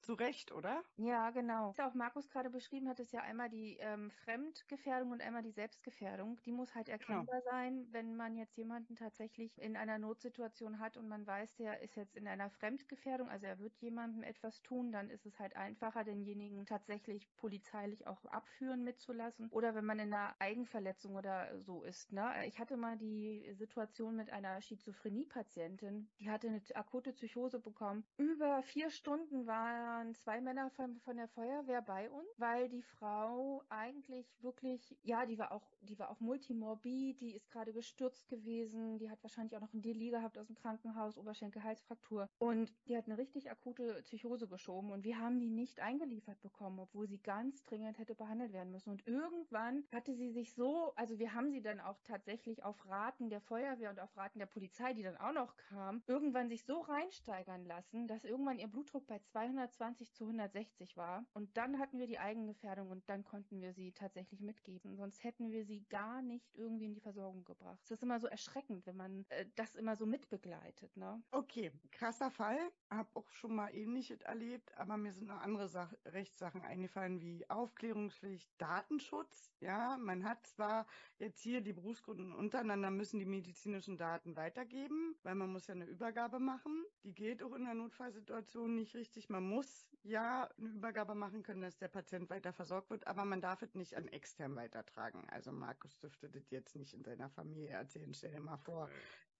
[0.00, 0.84] zu Recht, oder?
[0.96, 1.74] Ja, genau.
[1.76, 5.50] Was auch Markus gerade beschrieben hat, ist ja einmal die ähm, Fremdgefährdung und einmal die
[5.50, 6.40] Selbstgefährdung.
[6.44, 6.98] Die muss halt genau.
[6.98, 7.50] erkennbar genau.
[7.50, 11.96] sein, wenn man jetzt jemanden tatsächlich in einer Notsituation hat und man weiß, der ist
[11.96, 16.04] jetzt in einer Fremdgefährdung, also er wird jemandem etwas tun, dann ist es halt einfacher,
[16.04, 19.48] denjenigen tatsächlich polizeilich auch abführen mitzulassen.
[19.50, 22.12] Oder wenn man in einer Eigenverletzung oder so ist.
[22.12, 22.46] Ne?
[22.46, 28.04] Ich hatte mal die Situation mit einer Schizophrenie-Patientin, die hatte eine akute Psychose bekommen.
[28.16, 32.82] Über vier Stunden war waren zwei Männer von, von der Feuerwehr bei uns, weil die
[32.82, 38.28] Frau eigentlich wirklich, ja, die war auch, die war auch multimorbid, die ist gerade gestürzt
[38.28, 42.28] gewesen, die hat wahrscheinlich auch noch ein Delir gehabt aus dem Krankenhaus, Oberschenkelhalsfraktur.
[42.38, 46.80] Und die hat eine richtig akute Psychose geschoben und wir haben die nicht eingeliefert bekommen,
[46.80, 48.90] obwohl sie ganz dringend hätte behandelt werden müssen.
[48.90, 53.30] Und irgendwann hatte sie sich so, also wir haben sie dann auch tatsächlich auf Raten
[53.30, 56.80] der Feuerwehr und auf Raten der Polizei, die dann auch noch kam, irgendwann sich so
[56.80, 61.24] reinsteigern lassen, dass irgendwann ihr Blutdruck bei 220 120 zu 160 war.
[61.32, 64.96] Und dann hatten wir die Eigengefährdung und dann konnten wir sie tatsächlich mitgeben.
[64.96, 67.78] Sonst hätten wir sie gar nicht irgendwie in die Versorgung gebracht.
[67.84, 70.96] Es ist immer so erschreckend, wenn man äh, das immer so mitbegleitet.
[70.96, 71.22] Ne?
[71.30, 72.58] Okay, krasser Fall.
[72.90, 77.48] Hab auch schon mal ähnliches erlebt, aber mir sind noch andere Sach Rechtssachen eingefallen wie
[77.48, 79.52] Aufklärungspflicht, Datenschutz.
[79.60, 80.86] Ja, man hat zwar
[81.18, 85.84] jetzt hier die Berufsgruppen untereinander müssen die medizinischen Daten weitergeben, weil man muss ja eine
[85.84, 86.84] Übergabe machen.
[87.04, 89.28] Die geht auch in der Notfallsituation nicht richtig.
[89.28, 89.67] Man muss
[90.02, 93.74] ja eine Übergabe machen können, dass der Patient weiter versorgt wird, aber man darf es
[93.74, 95.28] nicht an extern weitertragen.
[95.28, 98.12] Also Markus dürfte das jetzt nicht in seiner Familie erzählen.
[98.14, 98.88] Stell dir mal vor,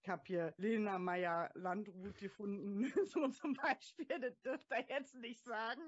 [0.03, 4.07] ich habe hier Lena Meyer Landrut gefunden, so zum Beispiel.
[4.21, 5.83] Das dürfte er jetzt nicht sagen.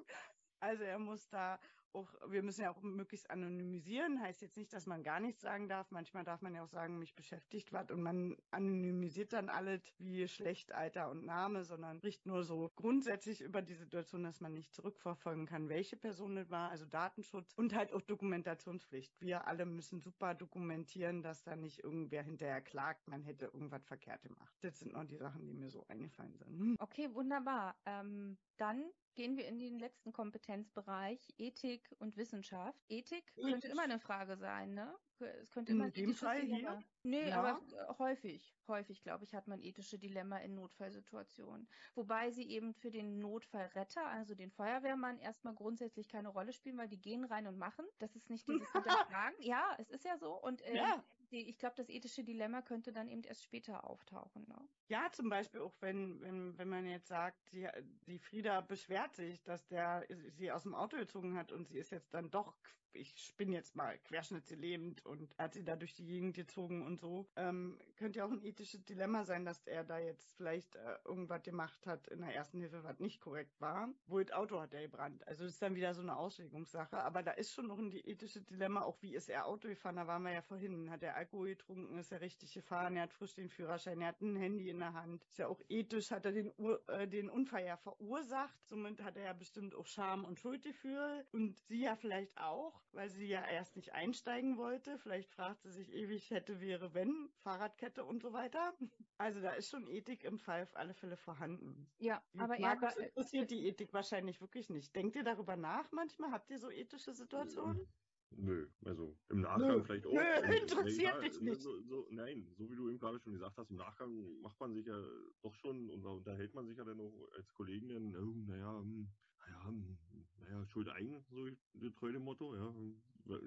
[0.60, 1.58] Also er muss da
[1.94, 4.20] auch, wir müssen ja auch möglichst anonymisieren.
[4.20, 5.90] Heißt jetzt nicht, dass man gar nichts sagen darf.
[5.90, 10.26] Manchmal darf man ja auch sagen, mich beschäftigt was und man anonymisiert dann alles wie
[10.28, 14.74] schlecht Alter und Name, sondern spricht nur so grundsätzlich über die Situation, dass man nicht
[14.74, 19.20] zurückverfolgen kann, welche Person es war, also Datenschutz und halt auch Dokumentationspflicht.
[19.20, 24.22] Wir alle müssen super dokumentieren, dass da nicht irgendwer hinterher klagt, man hätte irgendwas verkehrt
[24.22, 24.54] gemacht.
[24.60, 26.76] Das sind noch die Sachen, die mir so eingefallen sind.
[26.80, 27.76] Okay, wunderbar.
[27.86, 32.78] Ähm, dann gehen wir in den letzten Kompetenzbereich Ethik und Wissenschaft.
[32.88, 34.94] Ethik könnte immer eine Frage sein, ne?
[35.42, 36.82] Es könnte immer in dem Fall hier?
[37.02, 37.42] Nee, ja.
[37.42, 41.68] aber äh, häufig, häufig, glaube ich, hat man ethische Dilemma in Notfallsituationen.
[41.94, 46.88] Wobei sie eben für den Notfallretter, also den Feuerwehrmann, erstmal grundsätzlich keine Rolle spielen, weil
[46.88, 47.84] die gehen rein und machen.
[47.98, 49.36] Das ist nicht dieses Hinterfragen.
[49.42, 50.32] ja, es ist ja so.
[50.32, 51.04] Und äh, ja.
[51.30, 54.46] Die, ich glaube, das ethische Dilemma könnte dann eben erst später auftauchen.
[54.48, 54.68] Ne?
[54.88, 57.68] Ja, zum Beispiel auch, wenn, wenn, wenn man jetzt sagt, die,
[58.06, 61.90] die Frieda beschwert sich, dass der sie aus dem Auto gezogen hat und sie ist
[61.90, 62.56] jetzt dann doch,
[62.92, 67.26] ich spinne jetzt mal, querschnittslähmend und hat sie da durch die Gegend gezogen und so.
[67.36, 71.42] Ähm, könnte ja auch ein ethisches Dilemma sein, dass er da jetzt vielleicht äh, irgendwas
[71.42, 73.88] gemacht hat in der ersten Hilfe, was nicht korrekt war.
[74.06, 75.26] Wo das Auto hat er gebrannt.
[75.26, 76.98] Also das ist dann wieder so eine Auslegungssache.
[76.98, 79.96] Aber da ist schon noch ein ethisches Dilemma, auch wie ist er Auto gefahren?
[79.96, 80.90] Da waren wir ja vorhin.
[80.90, 81.98] Hat er Alkohol getrunken?
[81.98, 82.96] Ist er richtig gefahren?
[82.96, 85.24] Er hat frisch den Führerschein, er hat ein Handy in der Hand.
[85.24, 86.52] Ist ja auch ethisch, hat er den,
[86.88, 88.66] äh, den Unfall ja verursacht.
[88.66, 91.26] Somit hat er ja bestimmt auch Scham und Schuldgefühl.
[91.32, 94.98] Und sie ja vielleicht auch, weil sie ja erst nicht einsteigen wollte.
[94.98, 98.74] Vielleicht fragt sie sich ewig, hätte, wäre, wenn, Fahrradkette und so weiter.
[99.18, 101.90] Also da ist schon Ethik im Fall auf alle Fälle vorhanden.
[101.98, 104.94] Ja, aber er Markus war, interessiert die Ethik wahrscheinlich wirklich nicht.
[104.94, 106.32] Denkt ihr darüber nach manchmal?
[106.32, 107.86] Habt ihr so ethische Situationen?
[108.32, 109.82] Nö, also im Nachgang Nö.
[109.82, 110.12] vielleicht auch.
[110.12, 111.60] Nö, Also, interessiert egal, dich nicht.
[111.60, 114.72] So, so, nein, so wie du eben gerade schon gesagt hast, im Nachgang macht man
[114.72, 115.02] sich ja
[115.42, 118.78] doch schon und da unterhält man sich ja dann auch als Kollegen dann, oh, naja,
[118.78, 119.98] hm, naja, hm,
[120.38, 121.48] naja, Schuld eigen, so
[121.80, 122.74] das treue Motto, ja.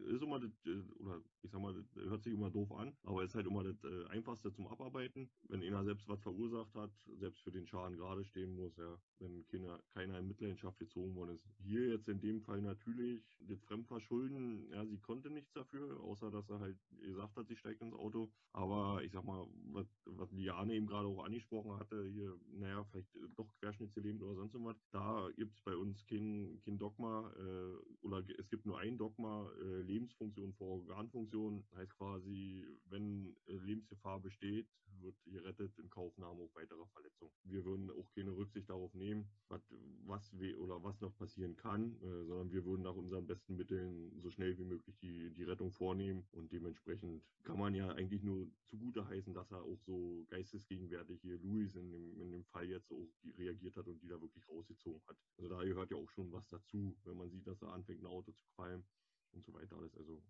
[0.06, 3.24] Ist immer das, äh, oder ich sag mal, das hört sich immer doof an, aber
[3.24, 5.30] ist halt immer das äh, Einfachste zum Abarbeiten.
[5.50, 9.46] Wenn einer selbst was verursacht hat, selbst für den Schaden gerade stehen muss, ja, wenn
[9.48, 11.46] keiner, keiner in Mitleidenschaft gezogen worden ist.
[11.58, 16.50] Hier jetzt in dem Fall natürlich das Fremdverschulden, ja, sie konnte nichts dafür, außer dass
[16.50, 18.32] er halt gesagt hat, sie steigt ins Auto.
[18.54, 23.10] Aber ich sag mal, was, was Liane eben gerade auch angesprochen hatte, hier, naja, vielleicht
[23.36, 28.50] doch querschnittsgelähmt oder sonst irgendwas, da gibt's bei uns kein, kein Dogma, äh, oder es
[28.50, 34.68] gibt nur ein Dogma, äh, Lebensfunktion vor Organfunktion, heißt quasi, wenn äh, Lebensgefahr besteht,
[35.02, 37.32] wird gerettet in Kaufnahme auch weiterer Verletzungen.
[37.44, 39.62] Wir würden auch keine Rücksicht darauf nehmen, was,
[40.06, 44.12] was we oder was noch passieren kann, äh, sondern wir würden nach unseren besten Mitteln
[44.20, 48.48] so schnell wie möglich die, die Rettung vornehmen und dementsprechend kann man ja eigentlich nur
[48.66, 52.92] zugute heißen, dass er auch so geistesgegenwärtig hier Louis in dem, in dem Fall jetzt
[52.92, 55.18] auch reagiert hat und die da wirklich rausgezogen hat.
[55.38, 58.32] Also da gehört ja auch schon was dazu, wenn man sieht, dass er anfängt, Auto
[58.32, 58.86] zu qualmen
[59.32, 59.96] und so weiter alles.
[59.98, 60.22] Also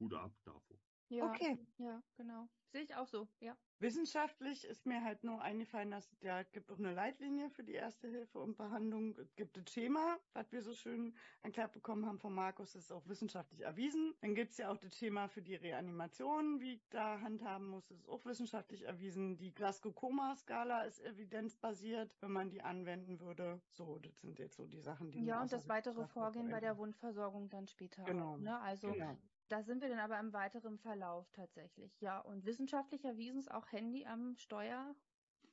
[0.00, 0.78] Hut ab davor.
[1.16, 1.58] Ja, Okay.
[1.78, 2.48] ja, genau.
[2.72, 3.54] Sehe ich auch so, ja.
[3.80, 7.72] Wissenschaftlich ist mir halt nur eingefallen, dass es ja gibt auch eine Leitlinie für die
[7.74, 9.14] Erste Hilfe und Behandlung.
[9.18, 12.92] Es gibt ein Schema, was wir so schön erklärt bekommen haben von Markus, das ist
[12.92, 14.14] auch wissenschaftlich erwiesen.
[14.22, 17.98] Dann gibt's ja auch das Schema für die Reanimation, wie ich da handhaben muss, das
[17.98, 19.36] ist auch wissenschaftlich erwiesen.
[19.36, 23.60] Die Glasgow-Koma-Skala ist evidenzbasiert, wenn man die anwenden würde.
[23.72, 26.78] So, das sind jetzt so die Sachen, die Ja, und das weitere Vorgehen bei der.
[26.78, 28.04] Wundversorgung dann später.
[28.04, 28.34] Genau.
[28.34, 28.58] Auch, ne?
[28.60, 29.16] Also Genau.
[29.52, 32.00] Da sind wir dann aber im weiteren Verlauf tatsächlich.
[32.00, 34.94] Ja, und wissenschaftlich erwiesen ist auch Handy am Steuer.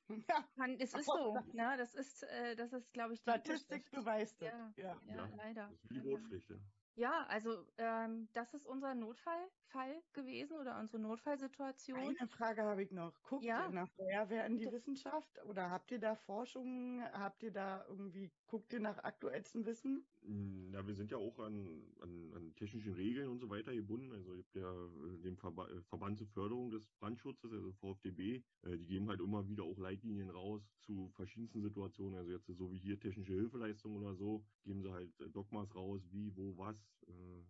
[0.07, 1.75] Ja, Kann, es ist so, ne?
[1.77, 4.51] Das ist, äh, das ist, glaube ich, die Statistik beweist das.
[4.51, 4.73] Ja.
[4.77, 5.01] Ja.
[5.05, 5.67] Ja, Ja, leider.
[5.69, 6.09] Das ist wie die.
[6.11, 6.49] Notpflicht.
[6.49, 6.55] Ja.
[6.95, 11.97] Ja, also ähm, das ist unser Notfallfall gewesen oder unsere Notfallsituation.
[11.97, 13.21] Eine Frage habe ich noch.
[13.23, 13.67] Guckt Ja.
[13.67, 14.69] ihr nach Feuerwehr in die.
[14.71, 17.01] Wissenschaft oder habt ihr da Forschungen?
[17.03, 20.03] Habt ihr da irgendwie, guckt ihr nach aktuellstem Wissen?
[20.21, 24.11] Mm, Ja, wir sind ja auch an, an, an technischen Regeln und so weiter gebunden.
[24.11, 24.71] Also ihr habt ja
[25.13, 29.21] äh, den Verba äh, Verband zur Förderung des Brandschutzes, also VfDB, äh, die geben halt
[29.21, 32.17] immer wieder auch Leitlinien raus zu verschiedensten Situationen.
[32.17, 36.35] Also jetzt so wie hier technische Hilfeleistungen oder so, geben sie halt Dogmas raus, wie,
[36.35, 36.77] wo, was.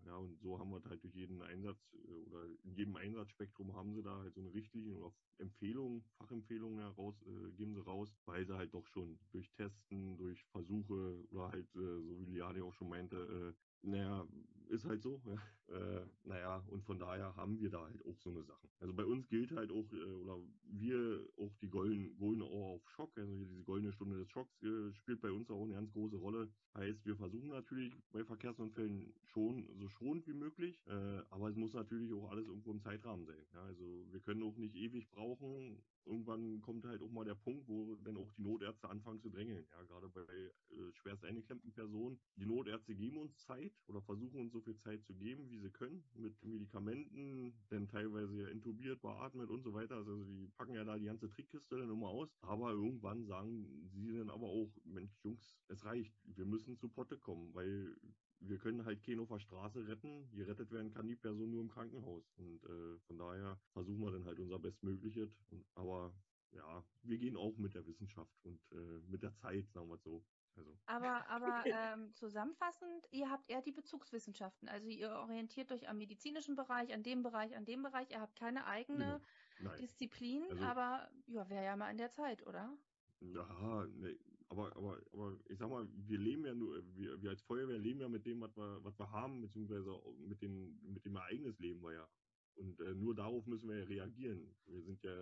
[0.05, 1.93] Ja, und so haben wir halt durch jeden Einsatz
[2.27, 7.23] oder in jedem Einsatzspektrum haben sie da halt so eine Richtlinie oder Empfehlungen, Fachempfehlungen heraus,
[7.57, 12.01] geben sie raus, weil sie halt doch schon durch Testen, durch Versuche oder halt, äh,
[12.01, 14.27] so wie Liane auch schon meinte, äh, naja,
[14.69, 15.21] ist halt so.
[15.25, 15.35] Ja.
[15.69, 18.67] Äh, naja, und von daher haben wir da halt auch so eine Sache.
[18.79, 22.89] Also bei uns gilt halt auch, äh, oder wir auch die Golden, Golden Hour of
[22.89, 26.15] Shock, also diese goldene Stunde des Schocks äh, spielt bei uns auch eine ganz große
[26.15, 26.51] Rolle.
[26.73, 31.73] Heißt, wir versuchen natürlich bei Verkehrsunfällen schon so schonend wie möglich, äh, aber es muss
[31.73, 33.45] natürlich auch alles irgendwo im Zeitrahmen sein.
[33.53, 35.83] Ja, also wir können auch nicht ewig brauchen.
[36.09, 39.65] Irgendwann kommt halt auch mal der Punkt, wo dann auch die Notärzte anfangen zu drängeln.
[39.71, 42.19] Ja, gerade bei äh, schwerst eingeklemmten Personen.
[42.35, 45.69] Die Notärzte geben uns Zeit oder versuchen uns so viel Zeit zu geben, wie sie
[45.69, 49.97] können, mit Medikamenten, dann teilweise intubiert, beatmet und so weiter.
[49.97, 52.35] Also die packen ja da die ganze Trickkiste dann immer aus.
[52.41, 56.15] Aber irgendwann sagen sie dann aber auch, Mensch, Jungs, es reicht.
[56.23, 57.95] Wir müssen zu Potte kommen, weil
[58.41, 60.29] wir können halt keinen auf der Straße retten.
[60.33, 62.23] Gerettet werden kann die Person nur im Krankenhaus.
[62.37, 65.29] Und äh, von daher versuchen wir dann halt unser Bestmögliches.
[65.51, 66.13] Und, aber
[66.51, 70.03] ja, wir gehen auch mit der Wissenschaft und äh, mit der Zeit, sagen wir es
[70.03, 70.23] so.
[70.55, 74.67] Also, Aber, aber ähm, zusammenfassend, ihr habt eher die Bezugswissenschaften.
[74.67, 78.09] Also ihr orientiert euch am medizinischen Bereich, an dem Bereich, an dem Bereich.
[78.09, 79.21] Ihr habt keine eigene
[79.59, 79.69] genau.
[79.71, 79.79] Nein.
[79.79, 82.75] Disziplin, Also- aber ja, wäre ja mal an der Zeit, oder?
[83.21, 84.17] Ja, ne,
[84.49, 88.01] aber, aber, aber ich sag mal, wir leben ja nur, wir, wir als Feuerwehr leben
[88.01, 89.95] ja mit dem, was wir, was wir haben, beziehungsweise
[90.27, 92.09] mit, den, mit dem Ereignis leben wir ja.
[92.55, 94.53] Und äh, nur darauf müssen wir ja reagieren.
[94.65, 95.15] Wir sind ja,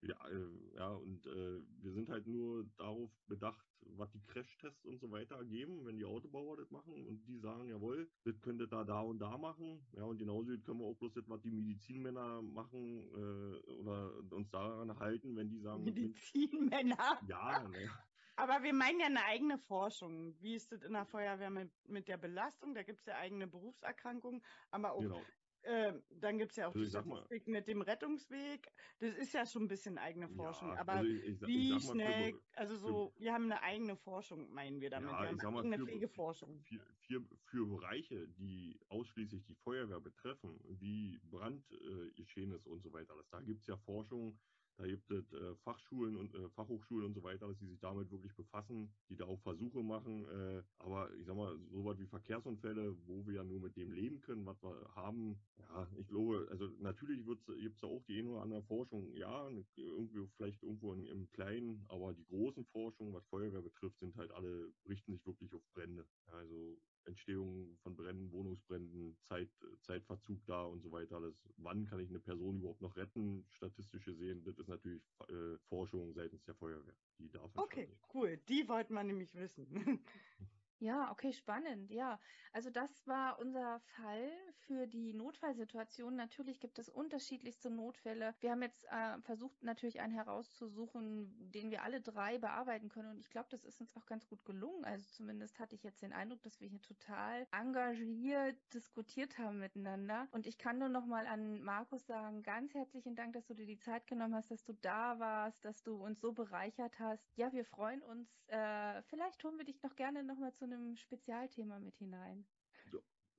[0.00, 4.98] wieder, äh, ja, und äh, wir sind halt nur darauf bedacht, was die Crashtests und
[5.00, 8.84] so weiter ergeben, wenn die Autobauer das machen und die sagen, jawohl, das könnte da,
[8.84, 9.84] da und da machen.
[9.92, 14.48] Ja, und genauso können wir auch bloß das, was die Medizinmänner machen äh, oder uns
[14.50, 15.84] daran halten, wenn die sagen.
[15.84, 17.20] Medizinmänner?
[17.28, 17.90] Ja, ne.
[18.36, 20.34] Aber wir meinen ja eine eigene Forschung.
[20.40, 22.74] Wie ist das in der Feuerwehr mit, mit der Belastung?
[22.74, 25.22] Da gibt es ja eigene Berufserkrankungen, aber auch Genau.
[25.64, 28.72] äh, dann gibt es ja auch Also die ich mal- Statistik mit dem Rettungsweg.
[28.98, 30.70] Das ist ja schon ein bisschen eigene Forschung.
[30.70, 33.62] Ja, aber also ich, ich, ich wie mal, schnell, für, also so, wir haben eine
[33.62, 35.10] eigene Forschung, meinen wir damit.
[35.10, 36.64] Ja, wir ich haben mal, eigene für- Pflegeforschung.
[36.64, 43.40] für, für, Bereiche, die ausschließlich die Feuerwehr betreffen, wie Brandgeschehnis und so weiter, das, da
[43.40, 44.40] gibt es ja Forschung,
[44.76, 48.10] da gibt es äh, Fachschulen und äh, Fachhochschulen und so weiter, dass die sich damit
[48.10, 50.24] wirklich befassen, die da auch Versuche machen.
[50.28, 54.20] Äh, aber ich sag mal, sowas wie Verkehrsunfälle, wo wir ja nur mit dem leben
[54.20, 58.30] können, was wir haben, ja, ich glaube, also natürlich gibt es da auch die eine
[58.30, 63.24] oder andere Forschung, ja, irgendwie vielleicht irgendwo in, im Kleinen, aber die großen Forschungen, was
[63.26, 66.06] Feuerwehr betrifft, sind halt alle, richten sich wirklich auf Brände.
[66.26, 69.48] Also Entstehung von Bränden, Wohnungsbränden, Zeit,
[69.82, 71.20] Zeitverzug da und so weiter.
[71.20, 75.58] Das, wann kann ich eine Person überhaupt noch retten, statistisch gesehen, das ist natürlich äh,
[75.68, 76.96] Forschung seitens der Feuerwehr.
[77.18, 78.38] Die darf Okay, cool.
[78.48, 80.00] Die wollten wir nämlich wissen.
[80.82, 81.92] Ja, okay, spannend.
[81.92, 82.18] Ja,
[82.50, 84.32] also das war unser Fall
[84.66, 86.16] für die Notfallsituation.
[86.16, 88.34] Natürlich gibt es unterschiedlichste Notfälle.
[88.40, 93.10] Wir haben jetzt äh, versucht, natürlich einen herauszusuchen, den wir alle drei bearbeiten können.
[93.10, 94.84] Und ich glaube, das ist uns auch ganz gut gelungen.
[94.84, 100.26] Also zumindest hatte ich jetzt den Eindruck, dass wir hier total engagiert diskutiert haben miteinander.
[100.32, 103.66] Und ich kann nur noch mal an Markus sagen, ganz herzlichen Dank, dass du dir
[103.66, 107.30] die Zeit genommen hast, dass du da warst, dass du uns so bereichert hast.
[107.36, 108.42] Ja, wir freuen uns.
[108.48, 112.46] Äh, vielleicht holen wir dich noch gerne noch mal zu einem Spezialthema mit hinein.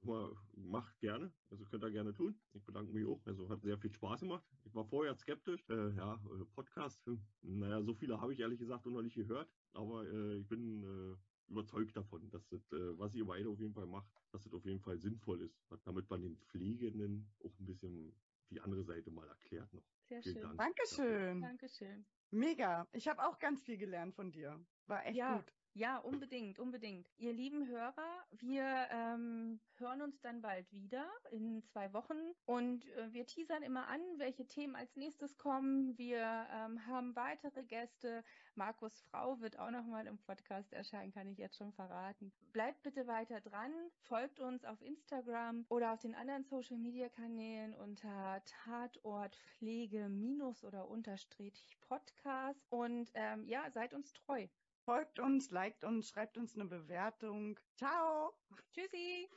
[0.06, 2.38] Mal, macht gerne, also könnt ihr gerne tun.
[2.52, 3.26] Ich bedanke mich auch.
[3.26, 4.44] Also hat sehr viel Spaß gemacht.
[4.66, 5.64] Ich war vorher skeptisch.
[5.70, 9.50] Äh, ja, äh, Podcast, hm, naja, so viele habe ich ehrlich gesagt noch nicht gehört,
[9.72, 11.16] aber äh, ich bin äh,
[11.50, 14.66] überzeugt davon, dass das, äh, was ihr beide auf jeden Fall macht, dass das auf
[14.66, 18.14] jeden Fall sinnvoll ist, damit man den Pflegenden auch ein bisschen
[18.50, 19.88] die andere Seite mal erklärt noch.
[20.10, 20.44] Sehr Vielen schön.
[20.44, 20.58] Dank.
[20.58, 21.42] Dankeschön.
[21.42, 22.06] Dankeschön.
[22.32, 22.88] Mega.
[22.92, 24.60] Ich habe auch ganz viel gelernt von dir.
[24.88, 25.38] War echt Ja.
[25.38, 25.54] gut.
[25.76, 27.08] Ja, unbedingt, unbedingt.
[27.18, 33.12] Ihr lieben Hörer, wir ähm, hören uns dann bald wieder in zwei Wochen und äh,
[33.12, 35.98] wir teasern immer an, welche Themen als nächstes kommen.
[35.98, 38.24] Wir ähm, haben weitere Gäste.
[38.54, 42.32] Markus Frau wird auch nochmal im Podcast erscheinen, kann ich jetzt schon verraten.
[42.52, 43.72] Bleibt bitte weiter dran,
[44.02, 50.64] folgt uns auf Instagram oder auf den anderen Social Media Kanälen unter Tatort Pflege minus
[50.64, 54.48] oder unterstrich Podcast und ähm, ja, seid uns treu.
[54.86, 57.58] Folgt uns, liked uns, schreibt uns eine Bewertung.
[57.78, 58.34] Ciao.
[58.74, 59.30] Tschüssi!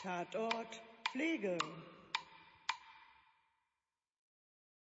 [0.00, 0.80] Tatort
[1.10, 1.58] Pflege.